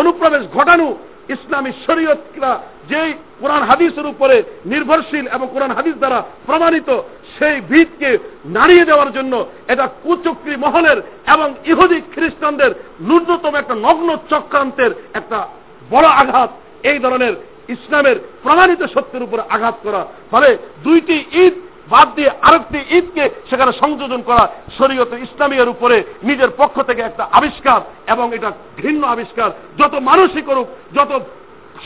অনুপ্রবেশ 0.00 0.42
ঘটানো 0.56 0.88
ইসলামী 1.34 1.70
শরীয়তরা 1.86 2.52
যেই 2.88 3.12
কোরআন 3.40 3.62
হাদিসের 3.62 4.06
উপরে 4.06 4.42
নির্ভরশীল 4.66 5.26
এবং 5.26 5.48
কোরআন 5.52 5.70
হাদিস 5.70 5.94
দ্বারা 5.94 6.22
প্রমাণিত 6.46 7.00
সেই 7.38 7.60
ভিতকে 7.60 8.18
নাড়িয়ে 8.44 8.84
দেওয়ার 8.84 9.12
জন্য 9.12 9.46
এটা 9.68 9.88
কুচক্রি 10.02 10.56
মহলের 10.56 10.98
এবং 11.26 11.54
ইহুদি 11.66 12.00
খ্রিস্টানদের 12.14 12.70
ন্যূনতম 13.00 13.54
একটা 13.54 13.74
নগ্ন 13.74 14.16
চক্রান্তের 14.30 14.90
একটা 15.14 15.48
বড় 15.90 16.06
আঘাত। 16.06 16.50
এই 16.82 16.98
ধরনের 16.98 17.34
ইসলামের 17.68 18.16
প্রমাণিত 18.42 18.82
সত্যের 18.82 19.22
উপরে 19.22 19.42
আঘাত 19.48 19.74
করা। 19.82 20.06
ফলে 20.30 20.58
দুইটি 20.84 21.24
ঈদ 21.32 21.54
বাদ 21.90 22.08
দিয়ে 22.14 22.30
আরেকটি 22.42 22.96
ঈদকে 22.98 23.30
সেখানে 23.50 23.72
সংযোজন 23.72 24.22
করা 24.22 24.48
শরীয়ত 24.78 25.12
ইসলামীর 25.12 25.68
উপরে 25.68 26.02
নিজের 26.24 26.48
পক্ষ 26.56 26.82
থেকে 26.82 27.02
একটা 27.02 27.28
আবিষ্কার 27.32 27.80
এবং 28.12 28.34
এটা 28.34 28.52
ঘৃণ্য 28.82 29.06
আবিষ্কার। 29.06 29.50
যত 29.78 29.94
মানসিক 29.94 30.44
করুক 30.44 30.68
যত 30.94 31.20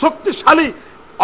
শক্তিশালী 0.01 0.71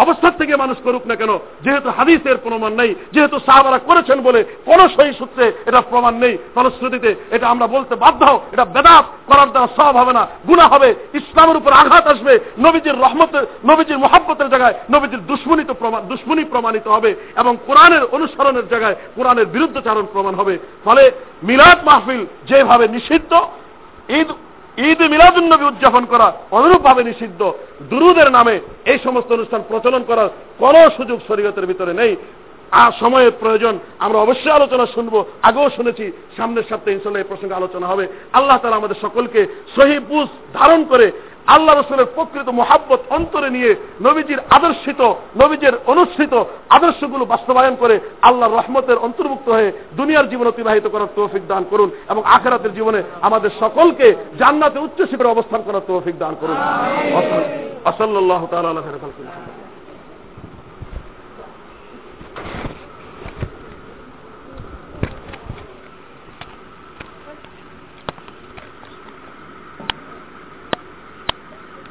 অবস্থার 0.02 0.38
থেকে 0.40 0.54
মানুষ 0.62 0.76
করুক 0.86 1.04
না 1.10 1.14
কেন, 1.20 1.32
যেহেতু 1.64 1.88
হাদিসের 1.98 2.36
প্রমাণ 2.44 2.72
নেই, 2.80 2.90
যেহেতু 3.14 3.36
সাহাবারা 3.46 3.78
করেছেন 3.88 4.18
বলে 4.26 4.40
কোন 4.68 4.80
সহি 4.94 5.12
সূত্রে 5.20 5.44
এটা 5.68 5.80
প্রমাণ 5.90 6.14
নেই, 6.24 6.34
ফলশ্রুতিতে 6.54 7.10
এটা 7.36 7.46
আমরা 7.52 7.66
বলতে 7.74 7.94
বাধ্য 8.04 8.22
এটা 8.54 8.64
বেদাত 8.74 9.06
করার 9.28 9.48
দ্বারা 9.52 9.68
সব 9.78 9.92
হবে 10.00 10.12
না 10.18 10.22
গুণা 10.48 10.66
হবে, 10.72 10.88
ইসলামের 11.20 11.60
উপর 11.60 11.70
আঘাত 11.82 12.04
আসবে, 12.12 12.32
নবীজির 12.66 13.00
রহমতের 13.04 13.44
নবীজির 13.70 14.02
মহাব্বতের 14.04 14.48
জায়গায় 14.52 14.74
নবীজির 14.94 15.22
দুশ্মনিত 15.30 15.70
প্রমাণ 15.80 16.00
দুশ্মনী 16.10 16.44
প্রমাণিত 16.52 16.86
হবে 16.94 17.10
এবং 17.40 17.52
কোরআনের 17.66 18.04
অনুসরণের 18.16 18.66
জায়গায় 18.72 18.96
কোরআনের 19.16 19.46
বিরুদ্ধচারণ 19.54 20.04
প্রমাণ 20.14 20.34
হবে। 20.40 20.54
ফলে 20.86 21.04
মিলাদ 21.48 21.78
মাহফিল 21.88 22.22
যেভাবে 22.48 22.84
নিষিদ্ধ, 22.96 23.32
ঈদ 24.18 24.28
ঈদ 24.78 25.02
মিলাদুন্নবী 25.02 25.64
উদযাপন 25.64 26.04
করা 26.04 26.32
অনুরূপভাবে 26.50 27.04
নিষিদ্ধ। 27.04 27.52
দুরুদের 27.90 28.30
নামে 28.30 28.60
এই 28.84 28.98
সমস্ত 29.04 29.32
অনুষ্ঠান 29.32 29.62
প্রচলন 29.68 30.02
করার 30.02 30.28
কোনো 30.58 30.90
সুযোগ 30.96 31.18
শরীয়তের 31.28 31.66
ভিতরে 31.66 31.94
নেই। 31.94 32.16
আর 32.70 32.92
সময়ের 33.00 33.30
প্রয়োজন, 33.40 33.78
আমরা 33.98 34.18
অবশ্যই 34.18 34.50
আলোচনা 34.50 34.86
শুনব। 34.86 35.24
আগেও 35.42 35.70
শুনেছি, 35.70 36.12
সামনের 36.36 36.62
সপ্তাহে 36.62 36.92
ইনশাল্লাহ 36.92 37.22
এই 37.22 37.28
প্রসঙ্গে 37.28 37.54
আলোচনা 37.54 37.86
হবে। 37.86 38.06
আল্লাহ 38.32 38.58
তালা 38.58 38.76
আমাদের 38.76 38.96
সকলকে 39.02 39.46
সহি 39.76 39.98
বুঝ 39.98 40.28
ধারণ 40.52 40.84
করে 40.84 41.12
আল্লাহ 41.54 41.74
রসুলের 41.74 42.06
প্রকৃত 42.14 42.48
মোহাব্বত 42.48 43.00
অন্তরে 43.10 43.48
নিয়ে 43.50 43.70
নবীজির 44.02 44.40
আদর্শিত, 44.50 45.00
নবীজের 45.42 45.72
অনুষ্ঠিত 45.86 46.34
আদর্শগুলো 46.70 47.24
বাস্তবায়ন 47.24 47.76
করে 47.76 48.00
আল্লাহর 48.22 48.56
রহমতের 48.56 48.98
অন্তর্ভুক্ত 48.98 49.48
হয়ে 49.48 49.72
দুনিয়ার 49.96 50.28
জীবন 50.28 50.46
অতিবাহিত 50.46 50.86
করার 50.86 51.12
তৌফিক 51.16 51.42
দান 51.48 51.64
করুন 51.70 51.90
এবং 52.10 52.22
আখেরাতের 52.24 52.74
জীবনে 52.74 53.02
আমাদের 53.20 53.50
সকলকে 53.60 54.06
জান্নাতে 54.38 54.78
উচ্চ 54.78 54.98
শিখরে 55.10 55.28
অবস্থান 55.28 55.60
করার 55.66 55.84
তৌফিক 55.86 56.18
দান 56.18 56.34
করুন। 56.40 56.56
আসল্লাহ 57.84 58.46
তালা 58.50 58.82